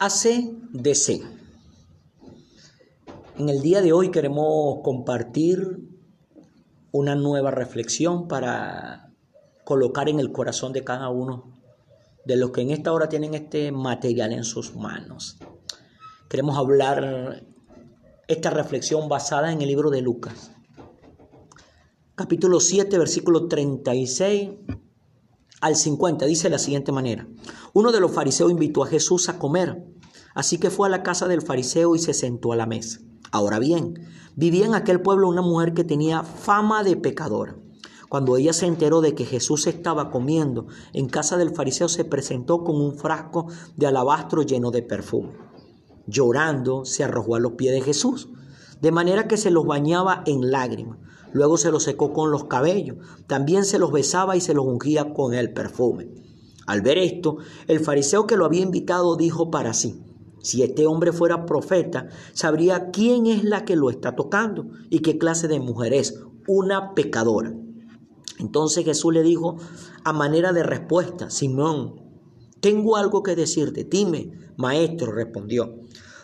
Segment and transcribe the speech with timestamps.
[0.00, 1.22] ACDC.
[3.36, 5.80] En el día de hoy queremos compartir
[6.92, 9.12] una nueva reflexión para
[9.64, 11.52] colocar en el corazón de cada uno
[12.24, 15.36] de los que en esta hora tienen este material en sus manos.
[16.28, 17.44] Queremos hablar
[18.28, 20.52] esta reflexión basada en el libro de Lucas,
[22.14, 24.50] capítulo 7, versículo 36
[25.60, 26.26] al 50.
[26.26, 27.26] Dice de la siguiente manera.
[27.72, 29.84] Uno de los fariseos invitó a Jesús a comer,
[30.38, 33.00] así que fue a la casa del fariseo y se sentó a la mesa.
[33.32, 37.56] Ahora bien, vivía en aquel pueblo una mujer que tenía fama de pecadora.
[38.08, 42.62] Cuando ella se enteró de que Jesús estaba comiendo en casa del fariseo, se presentó
[42.62, 45.32] con un frasco de alabastro lleno de perfume.
[46.06, 48.28] Llorando, se arrojó a los pies de Jesús,
[48.80, 50.98] de manera que se los bañaba en lágrimas.
[51.32, 52.98] Luego se los secó con los cabellos.
[53.26, 56.10] También se los besaba y se los ungía con el perfume.
[56.68, 60.04] Al ver esto, el fariseo que lo había invitado dijo para sí,
[60.40, 65.18] si este hombre fuera profeta, sabría quién es la que lo está tocando y qué
[65.18, 67.54] clase de mujer es, una pecadora.
[68.38, 69.56] Entonces Jesús le dijo
[70.04, 72.00] a manera de respuesta, Simón,
[72.60, 75.74] tengo algo que decirte, dime, maestro, respondió.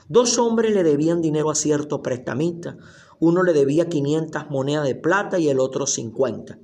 [0.08, 2.76] Dos hombres le debían dinero a cierto prestamista,
[3.20, 6.58] uno le debía 500 monedas de plata y el otro 50.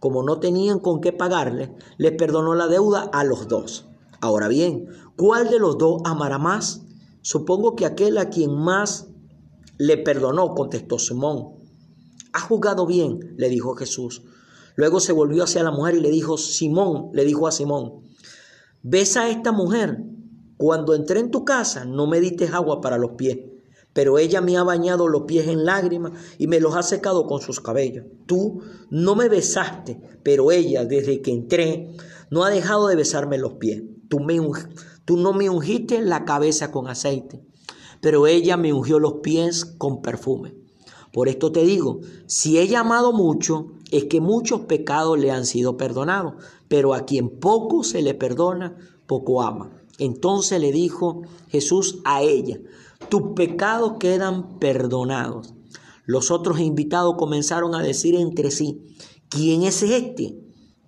[0.00, 3.86] Como no tenían con qué pagarle, les perdonó la deuda a los dos.
[4.20, 6.85] Ahora bien, ¿cuál de los dos amará más?
[7.26, 9.08] Supongo que aquel a quien más
[9.78, 11.54] le perdonó, contestó Simón.
[12.32, 14.22] Ha jugado bien, le dijo Jesús.
[14.76, 18.04] Luego se volvió hacia la mujer y le dijo, Simón, le dijo a Simón,
[18.84, 20.04] ¿ves a esta mujer?
[20.56, 23.38] Cuando entré en tu casa no me diste agua para los pies
[23.92, 27.40] pero ella me ha bañado los pies en lágrimas y me los ha secado con
[27.40, 28.04] sus cabellos.
[28.26, 31.96] Tú no me besaste, pero ella, desde que entré,
[32.28, 33.84] no ha dejado de besarme los pies.
[34.10, 34.38] Tú, me,
[35.06, 37.40] tú no me ungiste la cabeza con aceite,
[38.02, 40.54] pero ella me ungió los pies con perfume.
[41.14, 45.46] Por esto te digo, si ella ha amado mucho, es que muchos pecados le han
[45.46, 46.34] sido perdonados,
[46.68, 49.70] pero a quien poco se le perdona, poco ama.
[49.98, 52.60] Entonces le dijo Jesús a ella,
[53.08, 55.54] tus pecados quedan perdonados.
[56.04, 58.82] Los otros invitados comenzaron a decir entre sí,
[59.28, 60.38] ¿quién es este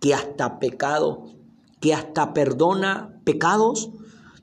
[0.00, 1.24] que hasta pecado,
[1.80, 3.90] que hasta perdona pecados?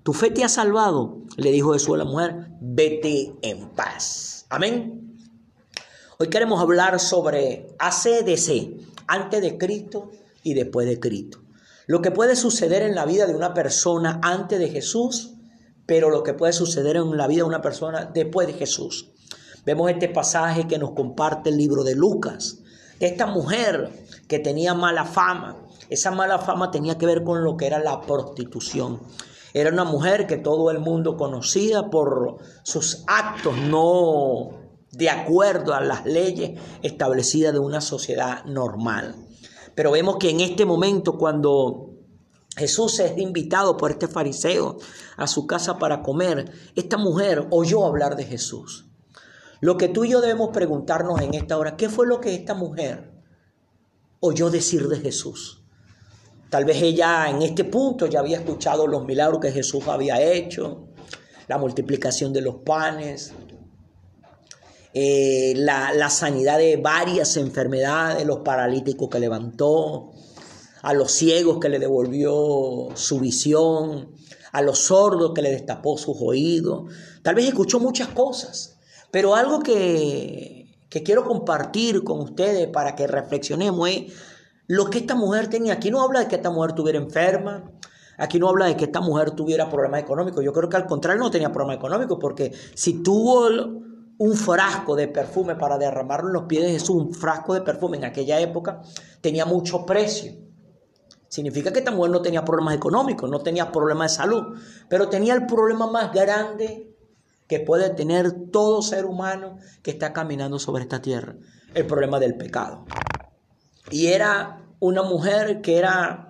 [0.05, 4.45] Tu fe te ha salvado, le dijo Jesús a la mujer, vete en paz.
[4.49, 5.17] Amén.
[6.19, 10.11] Hoy queremos hablar sobre ACDC, antes de Cristo
[10.43, 11.39] y después de Cristo.
[11.87, 15.35] Lo que puede suceder en la vida de una persona antes de Jesús
[15.85, 19.11] pero lo que puede suceder en la vida de una persona después de Jesús.
[19.65, 22.59] Vemos este pasaje que nos comparte el libro de Lucas.
[22.99, 23.91] Esta mujer
[24.27, 25.57] que tenía mala fama,
[25.89, 28.99] esa mala fama tenía que ver con lo que era la prostitución.
[29.55, 34.49] Era una mujer que todo el mundo conocía por sus actos no
[34.91, 39.15] de acuerdo a las leyes establecidas de una sociedad normal.
[39.73, 41.91] Pero vemos que en este momento cuando
[42.57, 44.77] Jesús es invitado por este fariseo
[45.15, 46.51] a su casa para comer.
[46.75, 48.87] Esta mujer oyó hablar de Jesús.
[49.61, 52.55] Lo que tú y yo debemos preguntarnos en esta hora, ¿qué fue lo que esta
[52.55, 53.13] mujer
[54.19, 55.64] oyó decir de Jesús?
[56.49, 60.87] Tal vez ella en este punto ya había escuchado los milagros que Jesús había hecho,
[61.47, 63.33] la multiplicación de los panes,
[64.93, 70.13] eh, la, la sanidad de varias enfermedades, los paralíticos que levantó,
[70.81, 74.11] a los ciegos que le devolvió su visión,
[74.51, 76.93] a los sordos que le destapó sus oídos.
[77.23, 78.77] Tal vez escuchó muchas cosas,
[79.11, 84.13] pero algo que, que quiero compartir con ustedes para que reflexionemos es
[84.67, 85.73] lo que esta mujer tenía.
[85.73, 87.71] Aquí no habla de que esta mujer estuviera enferma,
[88.17, 90.43] Aquí no habla de que esta mujer tuviera problemas económicos.
[90.43, 93.49] Yo creo que al contrario no tenía problemas económicos, porque si tuvo
[94.17, 97.97] un frasco de perfume para derramarlo en los pies de Jesús, un frasco de perfume
[97.97, 98.81] en aquella época
[99.21, 100.33] tenía mucho precio.
[101.27, 104.57] Significa que esta mujer no tenía problemas económicos, no tenía problemas de salud,
[104.87, 106.95] pero tenía el problema más grande
[107.47, 111.35] que puede tener todo ser humano que está caminando sobre esta tierra,
[111.73, 112.85] el problema del pecado.
[113.91, 116.29] Y era una mujer que era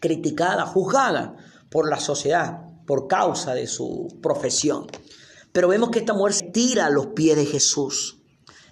[0.00, 1.36] criticada, juzgada
[1.70, 4.86] por la sociedad por causa de su profesión.
[5.52, 8.18] Pero vemos que esta mujer se tira a los pies de Jesús.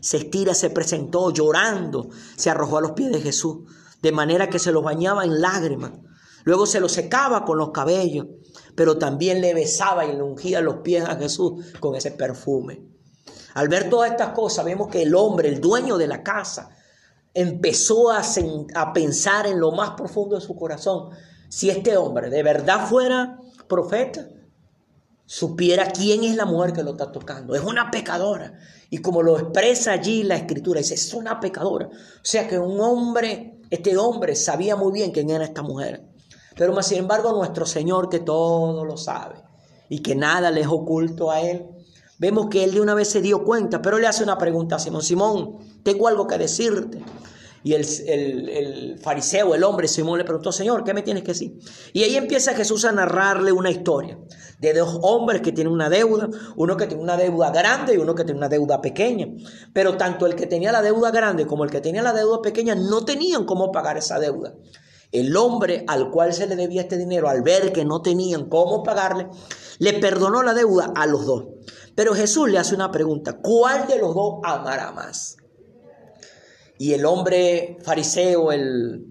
[0.00, 3.58] Se estira, se presentó llorando, se arrojó a los pies de Jesús
[4.03, 5.93] de manera que se los bañaba en lágrimas.
[6.44, 8.26] Luego se los secaba con los cabellos,
[8.75, 12.82] pero también le besaba y le ungía los pies a Jesús con ese perfume.
[13.55, 16.70] Al ver todas estas cosas, vemos que el hombre, el dueño de la casa,
[17.35, 18.23] empezó a,
[18.93, 21.11] pensar en lo más profundo de su corazón.
[21.49, 23.38] Si este hombre de verdad fuera
[23.69, 24.29] profeta,
[25.27, 27.55] supiera quién es la mujer que lo está tocando.
[27.55, 28.59] Es una pecadora.
[28.91, 31.87] Y como lo expresa allí la escritura, dice, es una pecadora.
[31.87, 36.05] O sea que un hombre, este hombre sabía muy bien quién era esta mujer.
[36.56, 39.37] Pero más sin embargo nuestro Señor que todo lo sabe
[39.88, 41.67] y que nada le es oculto a él,
[42.19, 44.79] vemos que él de una vez se dio cuenta, pero le hace una pregunta a
[44.79, 47.03] Simón, Simón, tengo algo que decirte.
[47.62, 51.59] Y el, el, fariseo, el hombre Simón le preguntó, Señor, ¿qué me tienes que decir?
[51.93, 54.19] Y ahí empieza Jesús a narrarle una historia
[54.61, 58.15] de dos hombres que tienen una deuda, uno que tiene una deuda grande y uno
[58.15, 59.29] que tiene una deuda pequeña.
[59.75, 62.75] Pero tanto el que tenía la deuda grande como el que tenía la deuda pequeña
[62.75, 64.55] no tenían cómo pagar esa deuda.
[65.13, 68.83] El hombre al cual se le debía este dinero, al ver que no tenían cómo
[68.83, 69.29] pagarle,
[69.79, 71.47] le perdonó la deuda a los dos.
[71.97, 75.37] Pero Jesús le hace una pregunta, ¿cuál de los dos amará más?
[76.81, 79.05] Y el hombre fariseo, el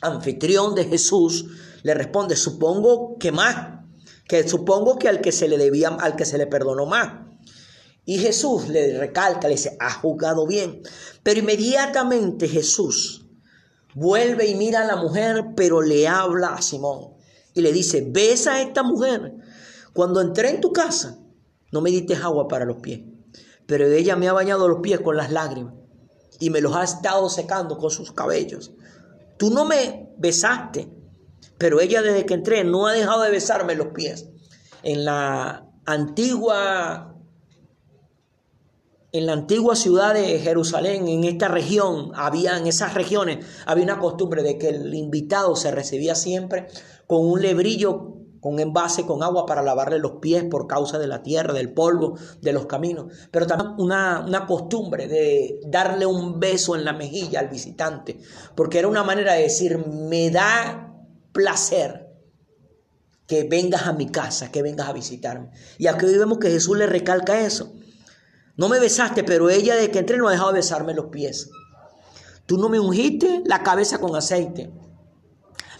[0.00, 1.44] anfitrión de Jesús,
[1.82, 3.80] le responde, supongo que más,
[4.26, 7.26] que supongo que al que se le debía, al que se le perdonó más.
[8.06, 10.80] Y Jesús le recalca, le dice, ha jugado bien.
[11.22, 13.26] Pero inmediatamente Jesús
[13.94, 17.18] vuelve y mira a la mujer, pero le habla a Simón.
[17.52, 19.34] Y le dice, ves a esta mujer.
[19.92, 21.18] Cuando entré en tu casa,
[21.70, 23.00] no me diste agua para los pies,
[23.66, 25.83] pero ella me ha bañado los pies con las lágrimas
[26.38, 28.72] y me los ha estado secando con sus cabellos.
[29.36, 30.88] Tú no me besaste,
[31.58, 34.28] pero ella desde que entré no ha dejado de besarme los pies.
[34.82, 37.10] En la antigua
[39.12, 44.00] en la antigua ciudad de Jerusalén, en esta región, había en esas regiones había una
[44.00, 46.66] costumbre de que el invitado se recibía siempre
[47.06, 51.22] con un lebrillo con envase con agua para lavarle los pies por causa de la
[51.22, 53.06] tierra, del polvo, de los caminos.
[53.30, 58.18] Pero también una, una costumbre de darle un beso en la mejilla al visitante,
[58.54, 60.94] porque era una manera de decir, me da
[61.32, 62.10] placer
[63.26, 65.48] que vengas a mi casa, que vengas a visitarme.
[65.78, 67.72] Y aquí vemos que Jesús le recalca eso.
[68.58, 71.48] No me besaste, pero ella de que entré no ha dejado de besarme los pies.
[72.44, 74.70] Tú no me ungiste la cabeza con aceite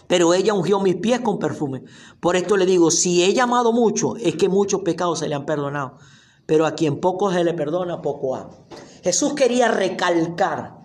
[0.07, 1.83] pero ella ungió mis pies con perfume.
[2.19, 5.35] Por esto le digo, si ella ha amado mucho, es que muchos pecados se le
[5.35, 5.97] han perdonado.
[6.45, 8.65] Pero a quien poco se le perdona, poco ama.
[9.03, 10.75] Jesús quería recalcar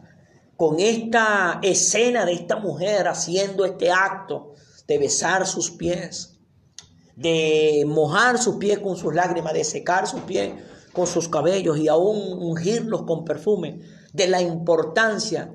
[0.56, 4.52] con esta escena de esta mujer haciendo este acto
[4.86, 6.38] de besar sus pies,
[7.16, 10.52] de mojar sus pies con sus lágrimas, de secar sus pies
[10.92, 13.80] con sus cabellos y aún ungirlos con perfume,
[14.12, 15.54] de la importancia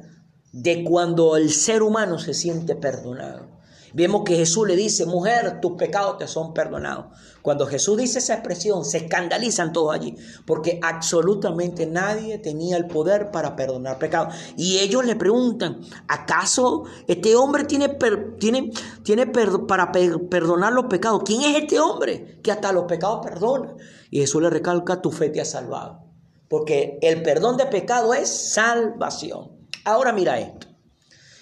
[0.51, 3.54] de cuando el ser humano se siente perdonado.
[3.95, 7.05] Vemos que Jesús le dice, mujer, tus pecados te son perdonados.
[7.41, 13.31] Cuando Jesús dice esa expresión, se escandalizan todos allí, porque absolutamente nadie tenía el poder
[13.31, 14.35] para perdonar pecados.
[14.57, 17.97] Y ellos le preguntan, ¿acaso este hombre tiene,
[18.37, 21.21] tiene, tiene para perdonar los pecados?
[21.23, 23.75] ¿Quién es este hombre que hasta los pecados perdona?
[24.11, 26.03] Y Jesús le recalca, tu fe te ha salvado.
[26.49, 29.51] Porque el perdón de pecado es salvación.
[29.85, 30.67] Ahora mira esto.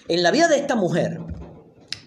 [0.07, 1.19] En la vida de esta mujer,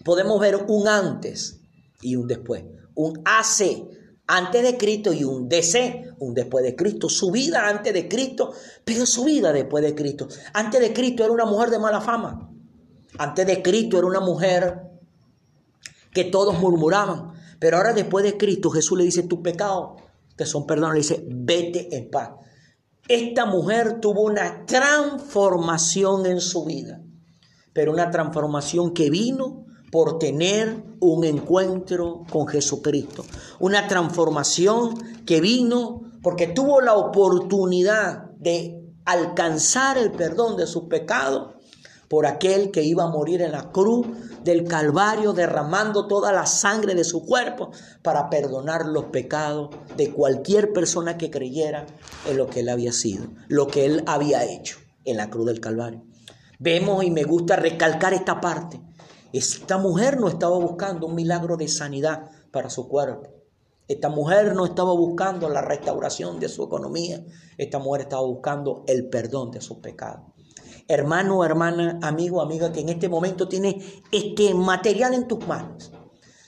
[0.06, 1.58] podemos ver un antes
[2.00, 2.62] y un después,
[2.94, 3.88] un AC
[4.28, 8.52] antes de Cristo y un DC, un después de Cristo, su vida antes de Cristo,
[8.84, 10.28] pero su vida después de Cristo.
[10.52, 12.48] Antes de Cristo era una mujer de mala fama.
[13.18, 14.92] Antes de Cristo era una mujer
[16.12, 17.32] que todos murmuraban.
[17.58, 20.00] Pero ahora después de Cristo Jesús le dice, tus pecados
[20.36, 20.94] te son perdonados.
[20.94, 22.30] Le dice, vete en paz.
[23.08, 27.00] Esta mujer tuvo una transformación en su vida,
[27.72, 33.24] pero una transformación que vino por tener un encuentro con Jesucristo.
[33.58, 41.54] Una transformación que vino porque tuvo la oportunidad de alcanzar el perdón de sus pecados
[42.08, 44.06] por aquel que iba a morir en la cruz
[44.44, 47.70] del Calvario, derramando toda la sangre de su cuerpo
[48.02, 51.86] para perdonar los pecados de cualquier persona que creyera
[52.28, 55.60] en lo que él había sido, lo que él había hecho en la cruz del
[55.60, 56.04] Calvario.
[56.58, 58.80] Vemos y me gusta recalcar esta parte
[59.32, 63.36] esta mujer no estaba buscando un milagro de sanidad para su cuerpo.
[63.88, 67.24] Esta mujer no estaba buscando la restauración de su economía.
[67.56, 70.32] Esta mujer estaba buscando el perdón de sus pecados.
[70.88, 75.92] Hermano, hermana, amigo, amiga, que en este momento tiene este material en tus manos.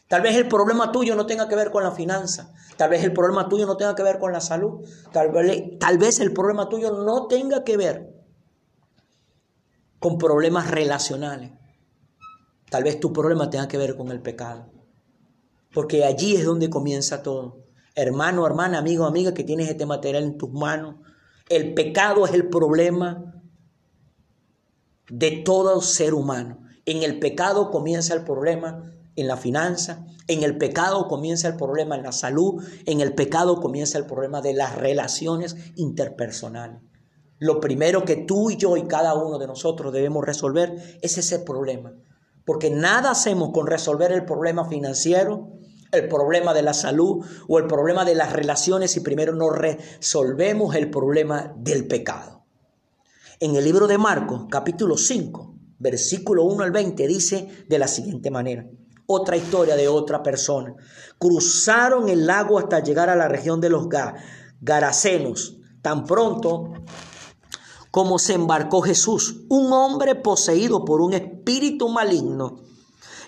[0.09, 2.53] Tal vez el problema tuyo no tenga que ver con la finanza.
[2.77, 4.81] Tal vez el problema tuyo no tenga que ver con la salud.
[5.13, 8.15] Tal vez, tal vez el problema tuyo no tenga que ver
[9.99, 11.53] con problemas relacionales.
[12.71, 14.71] Tal vez tu problema tenga que ver con el pecado.
[15.73, 17.65] Porque allí es donde comienza todo.
[17.95, 20.97] Hermano, hermana, amigo, amiga, que tienes este material en tus manos.
[21.49, 23.43] El pecado es el problema
[25.11, 26.59] de todo ser humano.
[26.85, 31.97] En el pecado comienza el problema en la finanza, en el pecado comienza el problema
[31.97, 36.81] en la salud, en el pecado comienza el problema de las relaciones interpersonales.
[37.39, 41.41] Lo primero que tú y yo y cada uno de nosotros debemos resolver es ese
[41.41, 41.95] problema.
[42.49, 45.51] Porque nada hacemos con resolver el problema financiero,
[45.93, 50.75] el problema de la salud o el problema de las relaciones si primero no resolvemos
[50.75, 52.47] el problema del pecado.
[53.39, 58.31] En el libro de Marcos, capítulo 5, versículo 1 al 20, dice de la siguiente
[58.31, 58.67] manera.
[59.05, 60.75] Otra historia de otra persona.
[61.19, 63.89] Cruzaron el lago hasta llegar a la región de los
[64.63, 65.59] Garacenos.
[65.83, 66.73] Tan pronto
[67.91, 72.61] como se embarcó Jesús, un hombre poseído por un espíritu maligno,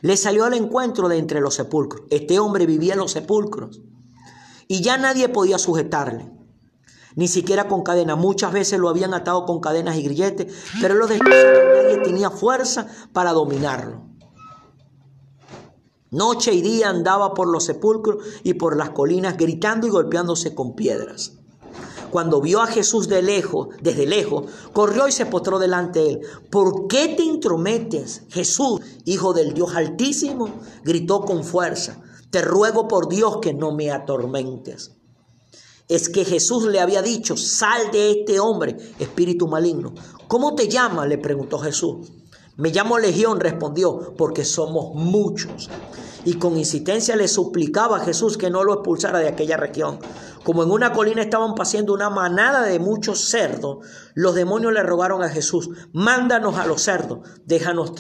[0.02, 2.02] le salió al encuentro de entre los sepulcros.
[2.11, 3.81] Este hombre vivía en los sepulcros
[4.69, 6.31] y ya nadie podía sujetarle,
[7.17, 8.17] ni siquiera con cadena.
[8.17, 12.87] Muchas veces lo habían atado con cadenas y grilletes, pero lo después nadie tenía fuerza
[13.12, 14.09] para dominarlo.
[16.11, 20.75] Noche y día andaba por los sepulcros y por las colinas gritando y golpeándose con
[20.75, 21.39] piedras
[22.11, 26.21] cuando vio a Jesús de lejos, desde lejos, corrió y se postró delante de él.
[26.50, 30.61] ¿Por qué te intrometes, Jesús, Hijo del Dios Altísimo?
[30.85, 32.02] gritó con fuerza.
[32.31, 34.93] Te ruego por Dios que no me atormentes.
[35.88, 39.93] Es que Jesús le había dicho, sal de este hombre, espíritu maligno.
[40.29, 41.09] ¿Cómo te llamas?
[41.09, 42.12] le preguntó Jesús.
[42.57, 45.69] Me llamo Legión, respondió, porque somos muchos.
[46.25, 49.99] Y con insistencia le suplicaba a Jesús que no lo expulsara de aquella región.
[50.45, 55.23] Como en una colina estaban paseando una manada de muchos cerdos, los demonios le rogaron
[55.23, 57.93] a Jesús, mándanos a los cerdos, déjanos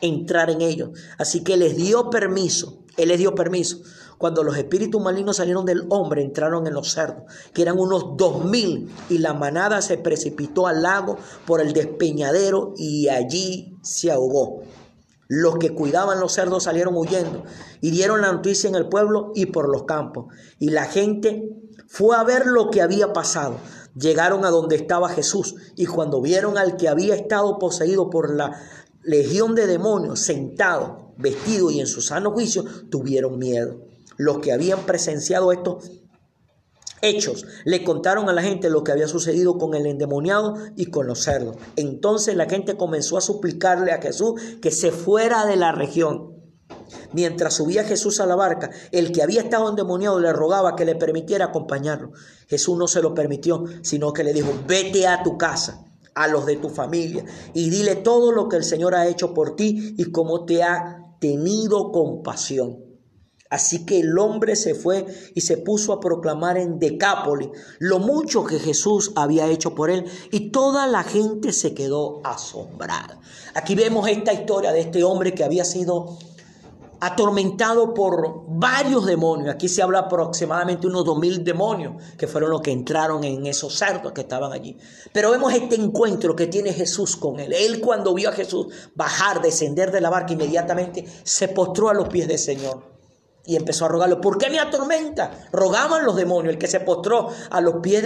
[0.00, 0.90] entrar en ellos.
[1.18, 3.80] Así que les dio permiso, él les dio permiso.
[4.18, 7.22] Cuando los espíritus malignos salieron del hombre, entraron en los cerdos,
[7.54, 12.74] que eran unos dos mil, y la manada se precipitó al lago por el despeñadero
[12.76, 14.62] y allí se ahogó.
[15.28, 17.44] Los que cuidaban los cerdos salieron huyendo
[17.82, 20.34] y dieron la noticia en el pueblo y por los campos.
[20.58, 21.50] Y la gente
[21.86, 23.58] fue a ver lo que había pasado.
[23.94, 28.58] Llegaron a donde estaba Jesús y cuando vieron al que había estado poseído por la
[29.02, 33.82] legión de demonios sentado, vestido y en su sano juicio, tuvieron miedo.
[34.16, 35.90] Los que habían presenciado estos
[37.02, 41.06] hechos le contaron a la gente lo que había sucedido con el endemoniado y con
[41.06, 41.56] los cerdos.
[41.76, 46.38] Entonces la gente comenzó a suplicarle a Jesús que se fuera de la región.
[47.12, 50.94] Mientras subía Jesús a la barca, el que había estado endemoniado le rogaba que le
[50.94, 52.12] permitiera acompañarlo.
[52.46, 56.46] Jesús no se lo permitió, sino que le dijo, vete a tu casa, a los
[56.46, 57.24] de tu familia,
[57.54, 61.14] y dile todo lo que el Señor ha hecho por ti y cómo te ha
[61.20, 62.87] tenido compasión.
[63.50, 68.44] Así que el hombre se fue y se puso a proclamar en Decápolis lo mucho
[68.44, 73.20] que Jesús había hecho por él y toda la gente se quedó asombrada.
[73.54, 76.18] Aquí vemos esta historia de este hombre que había sido
[77.00, 79.54] atormentado por varios demonios.
[79.54, 83.78] Aquí se habla aproximadamente unos dos mil demonios que fueron los que entraron en esos
[83.78, 84.76] cerdos que estaban allí.
[85.12, 87.54] Pero vemos este encuentro que tiene Jesús con él.
[87.54, 92.08] Él cuando vio a Jesús bajar, descender de la barca, inmediatamente se postró a los
[92.08, 92.97] pies del Señor
[93.48, 95.30] y empezó a rogarlo, ¿por qué me atormenta?
[95.52, 98.04] Rogaban los demonios, el que se postró a los pies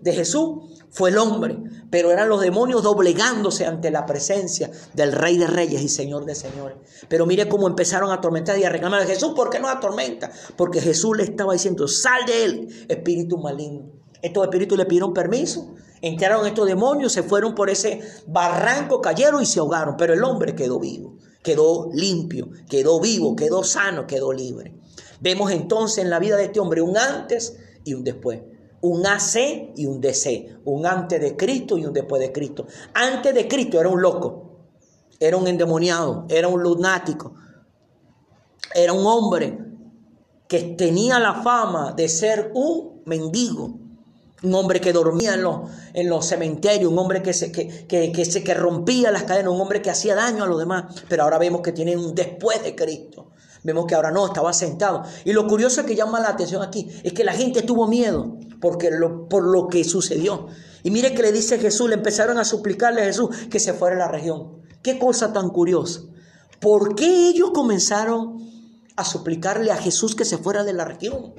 [0.00, 1.58] de Jesús fue el hombre,
[1.90, 6.34] pero eran los demonios doblegándose ante la presencia del Rey de Reyes y Señor de
[6.34, 6.78] Señores.
[7.06, 10.30] Pero mire cómo empezaron a atormentar y a reclamar a Jesús, ¿por qué no atormenta?
[10.56, 13.92] Porque Jesús le estaba diciendo, sal de él, espíritu maligno.
[14.22, 19.46] Estos espíritus le pidieron permiso, entraron estos demonios, se fueron por ese barranco, cayeron y
[19.46, 21.18] se ahogaron, pero el hombre quedó vivo
[21.48, 24.74] quedó limpio, quedó vivo, quedó sano, quedó libre.
[25.20, 28.40] Vemos entonces en la vida de este hombre un antes y un después.
[28.80, 30.60] Un AC y un DC.
[30.64, 32.66] Un antes de Cristo y un después de Cristo.
[32.94, 34.58] Antes de Cristo era un loco.
[35.18, 36.26] Era un endemoniado.
[36.28, 37.34] Era un lunático.
[38.74, 39.58] Era un hombre
[40.46, 43.78] que tenía la fama de ser un mendigo
[44.42, 48.24] un hombre que dormía en los, en los cementerios, un hombre que, se, que, que,
[48.24, 50.84] se, que rompía las cadenas, un hombre que hacía daño a los demás.
[51.08, 53.30] Pero ahora vemos que tiene un después de Cristo.
[53.68, 55.02] Vemos que ahora no, estaba sentado.
[55.26, 58.90] Y lo curioso que llama la atención aquí es que la gente tuvo miedo porque
[58.90, 60.46] lo, por lo que sucedió.
[60.82, 63.96] Y mire que le dice Jesús, le empezaron a suplicarle a Jesús que se fuera
[63.96, 64.62] a la región.
[64.82, 66.00] Qué cosa tan curiosa.
[66.60, 68.38] ¿Por qué ellos comenzaron
[68.96, 71.34] a suplicarle a Jesús que se fuera de la región?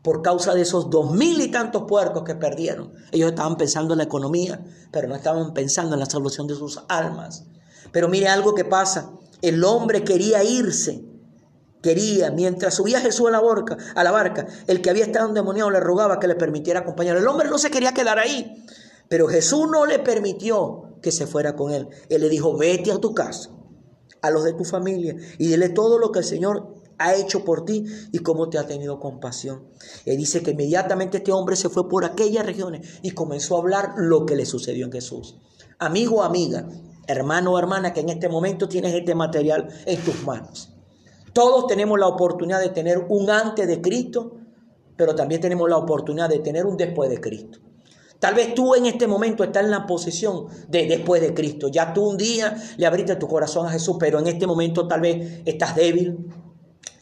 [0.00, 2.92] por causa de esos dos mil y tantos puercos que perdieron.
[3.10, 6.80] Ellos estaban pensando en la economía, pero no estaban pensando en la salvación de sus
[6.88, 7.46] almas.
[7.90, 9.10] Pero mire algo que pasa.
[9.42, 11.04] El hombre quería irse.
[11.82, 15.70] Quería, mientras subía Jesús a la, barca, a la barca, el que había estado endemoniado
[15.70, 17.16] le rogaba que le permitiera acompañar.
[17.16, 18.64] El hombre no se quería quedar ahí,
[19.08, 21.88] pero Jesús no le permitió que se fuera con él.
[22.08, 23.50] Él le dijo, vete a tu casa,
[24.22, 27.64] a los de tu familia y dile todo lo que el Señor ha hecho por
[27.64, 29.68] ti y cómo te ha tenido compasión.
[30.04, 33.94] Y dice que inmediatamente este hombre se fue por aquellas regiones y comenzó a hablar
[33.96, 35.36] lo que le sucedió en Jesús.
[35.78, 36.68] Amigo o amiga,
[37.06, 40.72] hermano o hermana, que en este momento tienes este material en tus manos.
[41.32, 44.36] Todos tenemos la oportunidad de tener un antes de Cristo,
[44.96, 47.58] pero también tenemos la oportunidad de tener un después de Cristo.
[48.18, 51.68] Tal vez tú en este momento estás en la posición de después de Cristo.
[51.68, 55.02] Ya tú un día le abriste tu corazón a Jesús, pero en este momento tal
[55.02, 56.26] vez estás débil,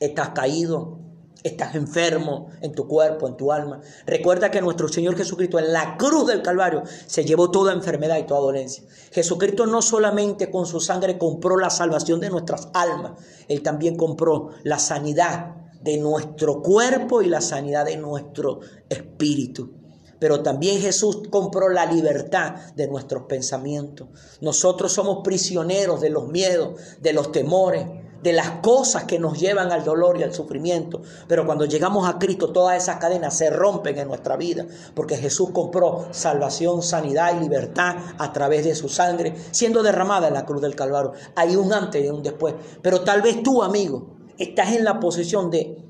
[0.01, 1.04] estás caído,
[1.45, 3.83] estás enfermo en tu cuerpo, en tu alma.
[4.07, 8.25] Recuerda que nuestro Señor Jesucristo en la cruz del Calvario se llevó toda enfermedad y
[8.25, 8.83] toda dolencia.
[9.13, 13.13] Jesucristo no solamente con su sangre compró la salvación de nuestras almas,
[13.47, 19.75] Él también compró la sanidad de nuestro cuerpo y la sanidad de nuestro espíritu.
[20.19, 24.09] Pero también Jesús compró la libertad de nuestros pensamientos.
[24.41, 27.87] Nosotros somos prisioneros de los miedos, de los temores,
[28.25, 31.03] de las cosas que nos llevan al dolor y al sufrimiento.
[31.29, 35.51] Pero cuando llegamos a Cristo, todas esas cadenas se rompen en nuestra vida, porque Jesús
[35.53, 40.63] compró salvación, sanidad y libertad a través de su sangre, siendo derramada en la cruz
[40.63, 41.13] del Calvario.
[41.37, 42.55] Hay un antes y un después.
[42.81, 45.85] Pero tal vez tú, amigo, estás en la posición de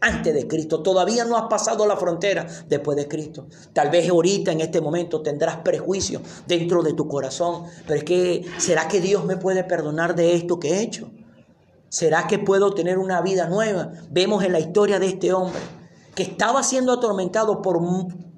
[0.00, 0.82] antes de Cristo.
[0.82, 3.48] Todavía no has pasado la frontera después de Cristo.
[3.74, 7.64] Tal vez ahorita, en este momento, tendrás prejuicio dentro de tu corazón.
[7.86, 11.10] Pero es que, ¿será que Dios me puede perdonar de esto que he hecho?
[11.96, 13.90] ¿Será que puedo tener una vida nueva?
[14.10, 15.58] Vemos en la historia de este hombre
[16.14, 17.80] que estaba siendo atormentado por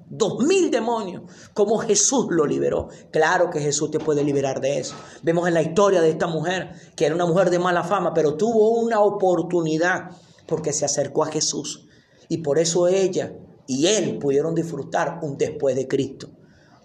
[0.07, 1.23] dos mil demonios,
[1.53, 2.87] como Jesús lo liberó.
[3.11, 4.95] Claro que Jesús te puede liberar de eso.
[5.23, 8.35] Vemos en la historia de esta mujer, que era una mujer de mala fama, pero
[8.35, 10.11] tuvo una oportunidad
[10.47, 11.85] porque se acercó a Jesús.
[12.29, 13.33] Y por eso ella
[13.67, 16.29] y él pudieron disfrutar un después de Cristo.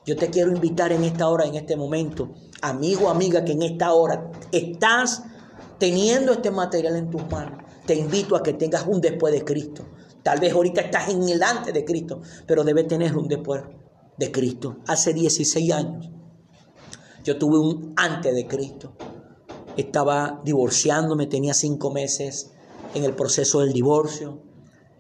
[0.05, 3.93] Yo te quiero invitar en esta hora, en este momento, amigo, amiga, que en esta
[3.93, 5.23] hora estás
[5.79, 9.85] teniendo este material en tus manos, te invito a que tengas un después de Cristo.
[10.23, 13.63] Tal vez ahorita estás en el antes de Cristo, pero debes tener un después
[14.17, 14.79] de Cristo.
[14.87, 16.11] Hace 16 años
[17.23, 18.93] yo tuve un antes de Cristo.
[19.77, 22.53] Estaba divorciándome, tenía cinco meses
[22.95, 24.43] en el proceso del divorcio.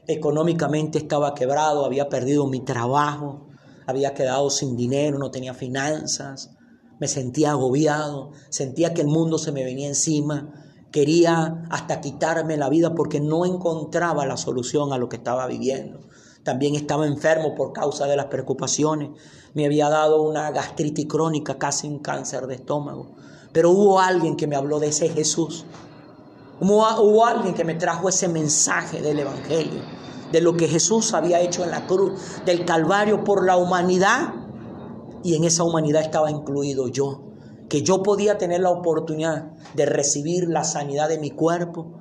[0.06, 3.46] Económicamente estaba quebrado, había perdido mi trabajo,
[3.86, 6.50] había quedado sin dinero, no tenía finanzas.
[6.98, 10.63] Me sentía agobiado, sentía que el mundo se me venía encima
[10.94, 15.98] Quería hasta quitarme la vida porque no encontraba la solución a lo que estaba viviendo.
[16.44, 19.10] También estaba enfermo por causa de las preocupaciones.
[19.54, 23.16] Me había dado una gastritis crónica, casi un cáncer de estómago.
[23.50, 25.64] Pero hubo alguien que me habló de ese Jesús.
[26.60, 29.82] Hubo, alguien que me trajo ese mensaje del Evangelio,
[30.30, 32.12] de lo que Jesús había hecho en la cruz,
[32.46, 34.32] del Calvario por la humanidad.
[35.24, 37.33] Y en esa humanidad estaba incluido yo
[37.68, 42.00] que yo podía tener la oportunidad de recibir la sanidad de mi cuerpo,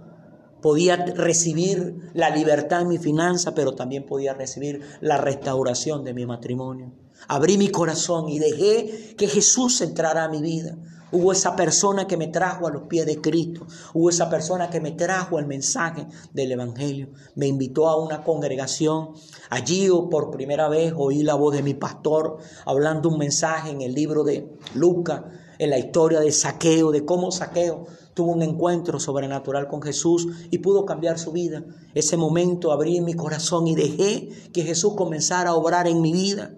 [0.61, 6.25] podía recibir la libertad en mi finanza, pero también podía recibir la restauración de mi
[6.25, 6.93] matrimonio.
[7.27, 10.77] Abrí mi corazón y dejé que Jesús entrara a mi vida.
[11.11, 13.67] Hubo esa persona que me trajo a los pies de Cristo.
[13.93, 17.09] Hubo esa persona que me trajo el mensaje del Evangelio.
[17.35, 19.09] Me invitó a una congregación.
[19.51, 23.93] Allí por primera vez oí la voz de mi pastor hablando un mensaje en el
[23.93, 25.21] libro de Lucas
[25.63, 30.57] en la historia de Saqueo, de cómo Saqueo tuvo un encuentro sobrenatural con Jesús y
[30.57, 31.63] pudo cambiar su vida.
[31.93, 36.53] Ese momento abrí mi corazón y dejé que Jesús comenzara a obrar en mi vida.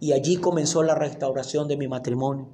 [0.00, 2.48] Y allí comenzó la restauración de mi matrimonio.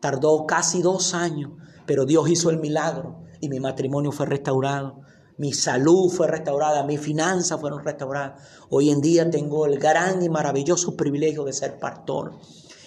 [0.00, 1.52] Tardó casi dos años,
[1.86, 5.00] pero Dios hizo el milagro y mi matrimonio fue restaurado.
[5.36, 8.40] Mi salud fue restaurada, mis finanzas fueron restauradas.
[8.70, 12.38] Hoy en día tengo el gran y maravilloso privilegio de ser pastor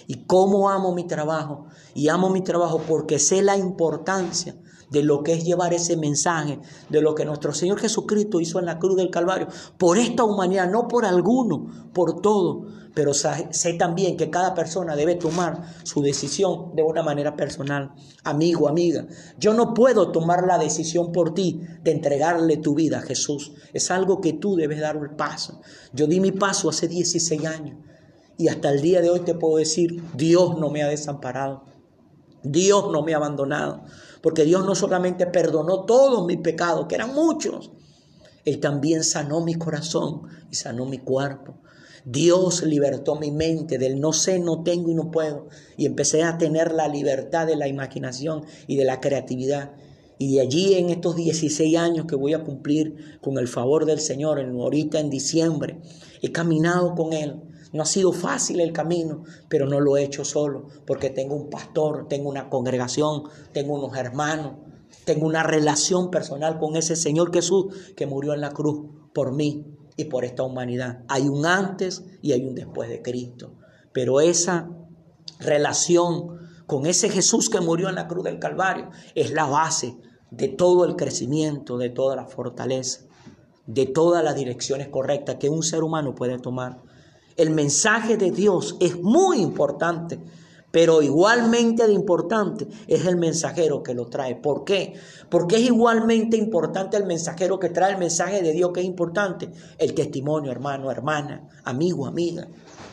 [0.06, 1.66] y cómo amo mi trabajo.
[1.94, 4.56] Y amo mi trabajo porque sé la importancia
[4.90, 8.66] de lo que es llevar ese mensaje, de lo que nuestro Señor Jesucristo hizo en
[8.66, 12.66] la cruz del Calvario, por esta humanidad, no por alguno, por todo.
[12.94, 17.92] Pero sé también que cada persona debe tomar su decisión de una manera personal.
[18.24, 19.06] Amigo, amiga,
[19.38, 23.52] yo no puedo tomar la decisión por ti de entregarle tu vida a Jesús.
[23.74, 25.60] Es algo que tú debes dar el paso.
[25.92, 27.76] Yo di mi paso hace 16 años.
[28.38, 31.64] Y hasta el día de hoy te puedo decir, Dios no me ha desamparado.
[32.42, 33.84] Dios no me ha abandonado.
[34.20, 37.72] Porque Dios no solamente perdonó todos mis pecados, que eran muchos.
[38.44, 41.58] Él también sanó mi corazón y sanó mi cuerpo.
[42.04, 45.48] Dios libertó mi mente del no sé, no tengo y no puedo.
[45.76, 49.72] Y empecé a tener la libertad de la imaginación y de la creatividad.
[50.18, 53.98] Y de allí en estos 16 años que voy a cumplir con el favor del
[53.98, 55.80] Señor, ahorita en diciembre,
[56.22, 60.24] he caminado con Él no ha sido fácil el camino, pero no lo he hecho
[60.24, 64.52] solo, porque tengo un pastor, tengo una congregación, tengo unos hermanos
[65.04, 69.64] Tengo una relación personal con ese Señor Jesús que murió en la cruz por mí
[69.96, 71.04] y por esta humanidad.
[71.08, 73.52] Hay un antes y hay un después de Cristo.
[73.92, 74.68] Pero esa
[75.38, 79.96] relación con ese Jesús que murió en la cruz del Calvario es la base
[80.30, 83.02] de todo el crecimiento, de toda la fortaleza,
[83.66, 86.82] de todas las direcciones correctas que un ser humano puede tomar.
[87.36, 90.18] El mensaje de Dios es muy importante,
[90.70, 94.36] pero igualmente de importante es el mensajero que lo trae.
[94.36, 94.94] ¿Por qué?
[95.30, 99.50] Porque es igualmente importante el mensajero que trae el mensaje de Dios que es importante.
[99.78, 102.48] El testimonio, hermano, hermana, amigo, amiga.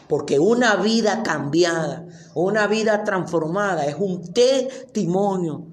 [0.07, 5.67] Porque una vida cambiada, una vida transformada es un testimonio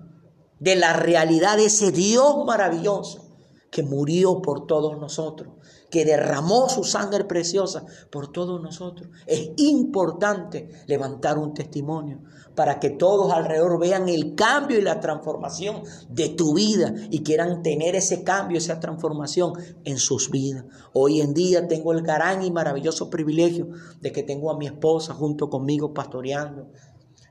[0.61, 3.27] de la realidad de ese Dios maravilloso
[3.71, 5.55] que murió por todos nosotros,
[5.91, 9.09] que derramó su sangre preciosa por todos nosotros.
[9.27, 12.21] Es importante levantar un testimonio
[12.55, 17.63] para que todos alrededor vean el cambio y la transformación de tu vida y quieran
[17.63, 20.65] tener ese cambio, esa transformación en sus vidas.
[20.93, 23.69] Hoy en día tengo el gran y maravilloso privilegio
[24.01, 26.71] de que tengo a mi esposa junto conmigo pastoreando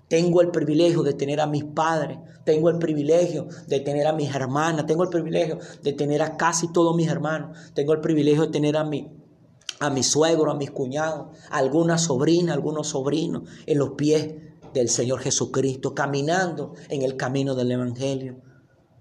[0.09, 4.33] tengo el privilegio de tener a mis padres, tengo el privilegio de tener a mis
[4.35, 8.51] hermanas, tengo el privilegio de tener a casi todos mis hermanos, tengo el privilegio de
[8.51, 9.07] tener a mi,
[9.79, 14.33] a mi suegro, a mis cuñados, a alguna sobrina, algunos sobrinos en los pies
[14.73, 18.41] del Señor Jesucristo, caminando en el camino del Evangelio.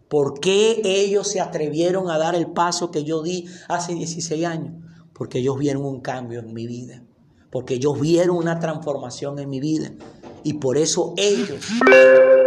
[0.09, 4.75] ¿Por qué ellos se atrevieron a dar el paso que yo di hace 16 años?
[5.13, 7.03] Porque ellos vieron un cambio en mi vida,
[7.51, 9.93] porque ellos vieron una transformación en mi vida.
[10.49, 11.63] Y por eso ellos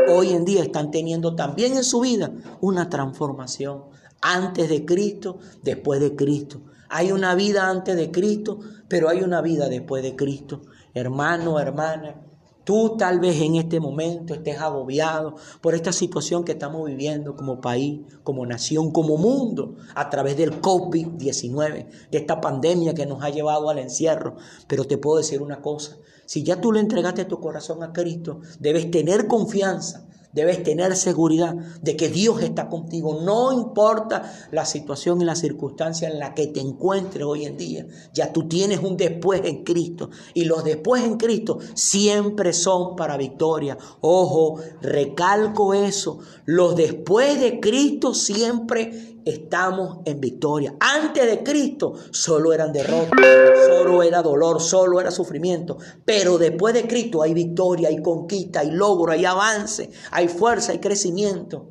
[0.10, 3.84] hoy en día están teniendo también en su vida una transformación.
[4.22, 6.62] Antes de Cristo, después de Cristo.
[6.90, 10.64] Hay una vida antes de Cristo, pero hay una vida después de Cristo.
[10.96, 12.16] Hermano, hermana,
[12.64, 17.60] Tú tal vez en este momento estés agobiado por esta situación que estamos viviendo como
[17.60, 23.32] país, como nación, como mundo, a través del COVID-19, de esta pandemia que nos ha
[23.32, 24.36] llevado al encierro.
[24.68, 25.98] Pero te puedo decir una cosa,
[26.32, 31.54] si ya tú le entregaste tu corazón a Cristo, debes tener confianza Debes tener seguridad
[31.82, 33.20] de que Dios está contigo.
[33.22, 37.86] No importa la situación y la circunstancia en la que te encuentres hoy en día.
[38.14, 40.10] Ya tú tienes un después en Cristo.
[40.34, 43.78] Y los después en Cristo siempre son para victoria.
[44.00, 46.20] Ojo, recalco eso.
[46.46, 50.76] Los después de Cristo siempre estamos en victoria.
[50.80, 53.20] Antes de Cristo solo eran derrotas,
[53.68, 55.78] solo era dolor, solo era sufrimiento.
[56.06, 60.80] Pero después de Cristo hay victoria, hay conquista, hay logro, hay avance, hay fuerza, hay
[60.80, 61.70] crecimiento.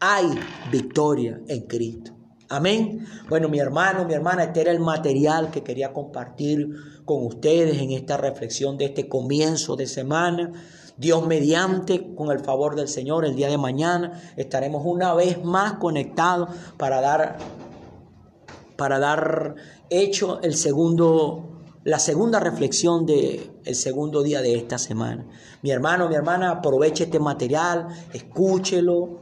[0.00, 0.26] Hay
[0.70, 2.12] victoria en Cristo.
[2.48, 3.06] Amén.
[3.28, 6.68] Bueno, mi hermano, mi hermana, este era el material que quería compartir
[7.04, 10.52] con ustedes en esta reflexión de este comienzo de semana.
[10.96, 15.74] Dios mediante, con el favor del Señor, el día de mañana estaremos una vez más
[15.74, 17.38] conectados para dar,
[18.76, 19.54] para dar
[19.90, 25.26] hecho el segundo, la segunda reflexión del el segundo día de esta semana.
[25.62, 29.20] Mi hermano, mi hermana, aproveche este material, escúchelo,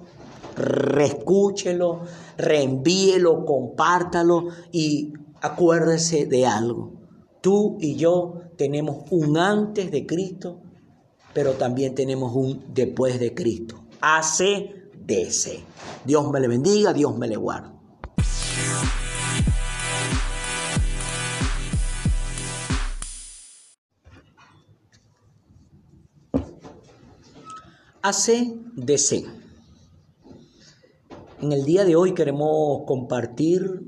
[0.57, 2.03] reescúchelo,
[2.37, 6.93] reenvíelo, compártalo y acuérdese de algo.
[7.41, 10.61] Tú y yo tenemos un antes de Cristo
[11.33, 13.85] pero también tenemos un después de Cristo.
[14.01, 15.65] ACDC.
[16.05, 17.71] Dios me le bendiga, Dios me le guarde.
[28.03, 29.27] ACDC.
[31.43, 33.83] En el día de hoy queremos compartir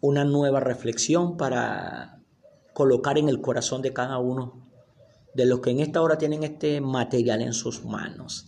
[0.00, 2.20] una nueva reflexión para
[2.72, 4.65] colocar en el corazón de cada uno
[5.36, 8.46] de los que en esta hora tienen este material en sus manos.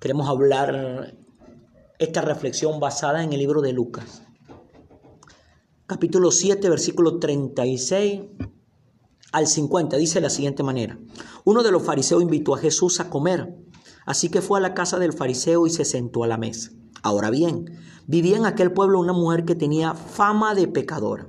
[0.00, 1.16] Queremos hablar
[1.98, 4.22] esta reflexión basada en el libro de Lucas.
[5.86, 8.20] Capítulo 7, versículo 36
[9.32, 9.96] al 50.
[9.96, 11.00] Dice de la siguiente manera.
[11.44, 13.56] Uno de los fariseos invitó a Jesús a comer.
[14.06, 16.70] Así que fue a la casa del fariseo y se sentó a la mesa.
[17.02, 21.26] Ahora bien, vivía en aquel pueblo una mujer que tenía fama de pecadora.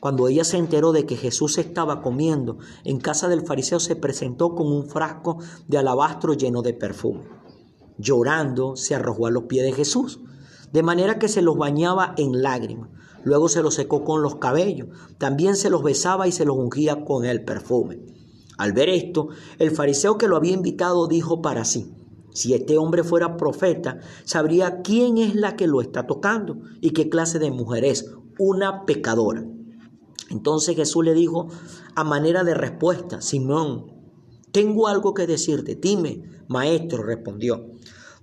[0.00, 4.54] Cuando ella se enteró de que Jesús estaba comiendo en casa del fariseo, se presentó
[4.54, 7.24] con un frasco de alabastro lleno de perfume.
[7.98, 10.20] Llorando, se arrojó a los pies de Jesús,
[10.72, 12.90] de manera que se los bañaba en lágrimas.
[13.24, 14.88] Luego se los secó con los cabellos.
[15.18, 17.98] También se los besaba y se los ungía con el perfume.
[18.56, 21.92] Al ver esto, el fariseo que lo había invitado dijo para sí,
[22.32, 27.08] si este hombre fuera profeta, sabría quién es la que lo está tocando y qué
[27.08, 29.44] clase de mujer es, una pecadora.
[30.28, 31.48] Entonces Jesús le dijo
[31.94, 33.98] a manera de respuesta, Simón,
[34.52, 35.74] tengo algo que decirte.
[35.74, 37.66] Dime, maestro, respondió.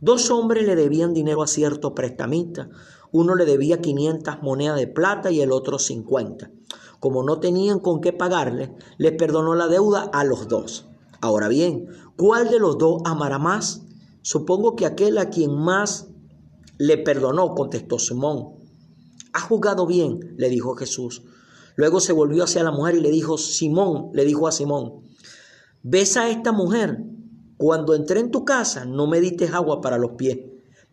[0.01, 2.69] Dos hombres le debían dinero a cierto prestamista.
[3.11, 6.51] Uno le debía 500 monedas de plata y el otro 50.
[6.99, 10.87] Como no tenían con qué pagarle, le perdonó la deuda a los dos.
[11.21, 11.87] Ahora bien,
[12.17, 13.83] ¿cuál de los dos amará más?
[14.21, 16.07] Supongo que aquel a quien más
[16.77, 18.55] le perdonó, contestó Simón.
[19.33, 21.23] Ha jugado bien, le dijo Jesús.
[21.75, 25.03] Luego se volvió hacia la mujer y le dijo, Simón, le dijo a Simón,
[25.83, 27.03] ¿ves a esta mujer?
[27.57, 30.39] Cuando entré en tu casa no me diste agua para los pies,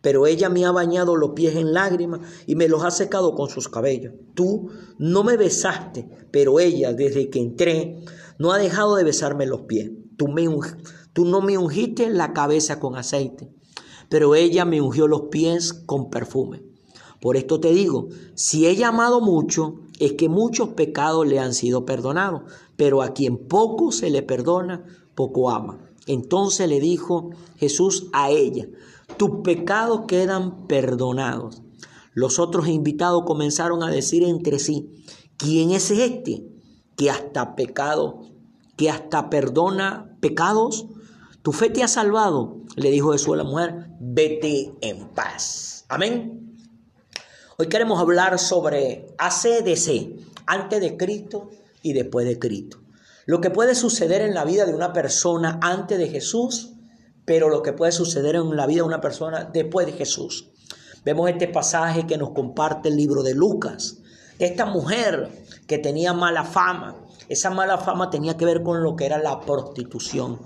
[0.01, 3.49] pero ella me ha bañado los pies en lágrimas y me los ha secado con
[3.49, 4.13] sus cabellos.
[4.33, 8.03] Tú no me besaste, pero ella desde que entré
[8.37, 9.91] no ha dejado de besarme los pies.
[10.17, 10.47] Tú, me,
[11.13, 13.49] tú no me ungiste la cabeza con aceite,
[14.09, 16.72] pero ella me ungió los pies con perfume.
[17.23, 21.53] Por esto te digo, si ella ha amado mucho, es que muchos pecados le han
[21.53, 22.41] sido perdonados,
[22.75, 24.83] pero a quien poco se le perdona,
[25.15, 25.79] poco ama.
[26.05, 28.67] Entonces le dijo Jesús a ella,
[29.15, 31.61] tus pecados quedan perdonados.
[32.11, 34.89] Los otros invitados comenzaron a decir entre sí,
[35.37, 36.45] ¿quién es este
[36.97, 38.19] que hasta pecado,
[38.75, 40.87] que hasta perdona pecados?
[41.41, 45.85] Tu fe te ha salvado, le dijo Jesús a la mujer, vete en paz.
[45.87, 46.42] Amén.
[47.55, 51.51] Hoy queremos hablar sobre ACDC, antes de Cristo
[51.83, 52.79] y después de Cristo.
[53.27, 56.73] Lo que puede suceder en la vida de una persona antes de Jesús,
[57.25, 60.49] pero lo que puede suceder en la vida de una persona después de Jesús.
[61.05, 63.99] Vemos este pasaje que nos comparte el libro de Lucas.
[64.39, 65.29] Esta mujer
[65.67, 69.39] que tenía mala fama, esa mala fama tenía que ver con lo que era la
[69.41, 70.39] prostitución.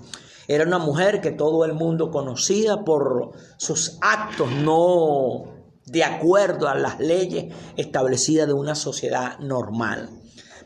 [0.46, 5.57] Era una mujer que todo el mundo conocía por sus actos no
[5.90, 10.10] de acuerdo a las leyes establecidas de una sociedad normal.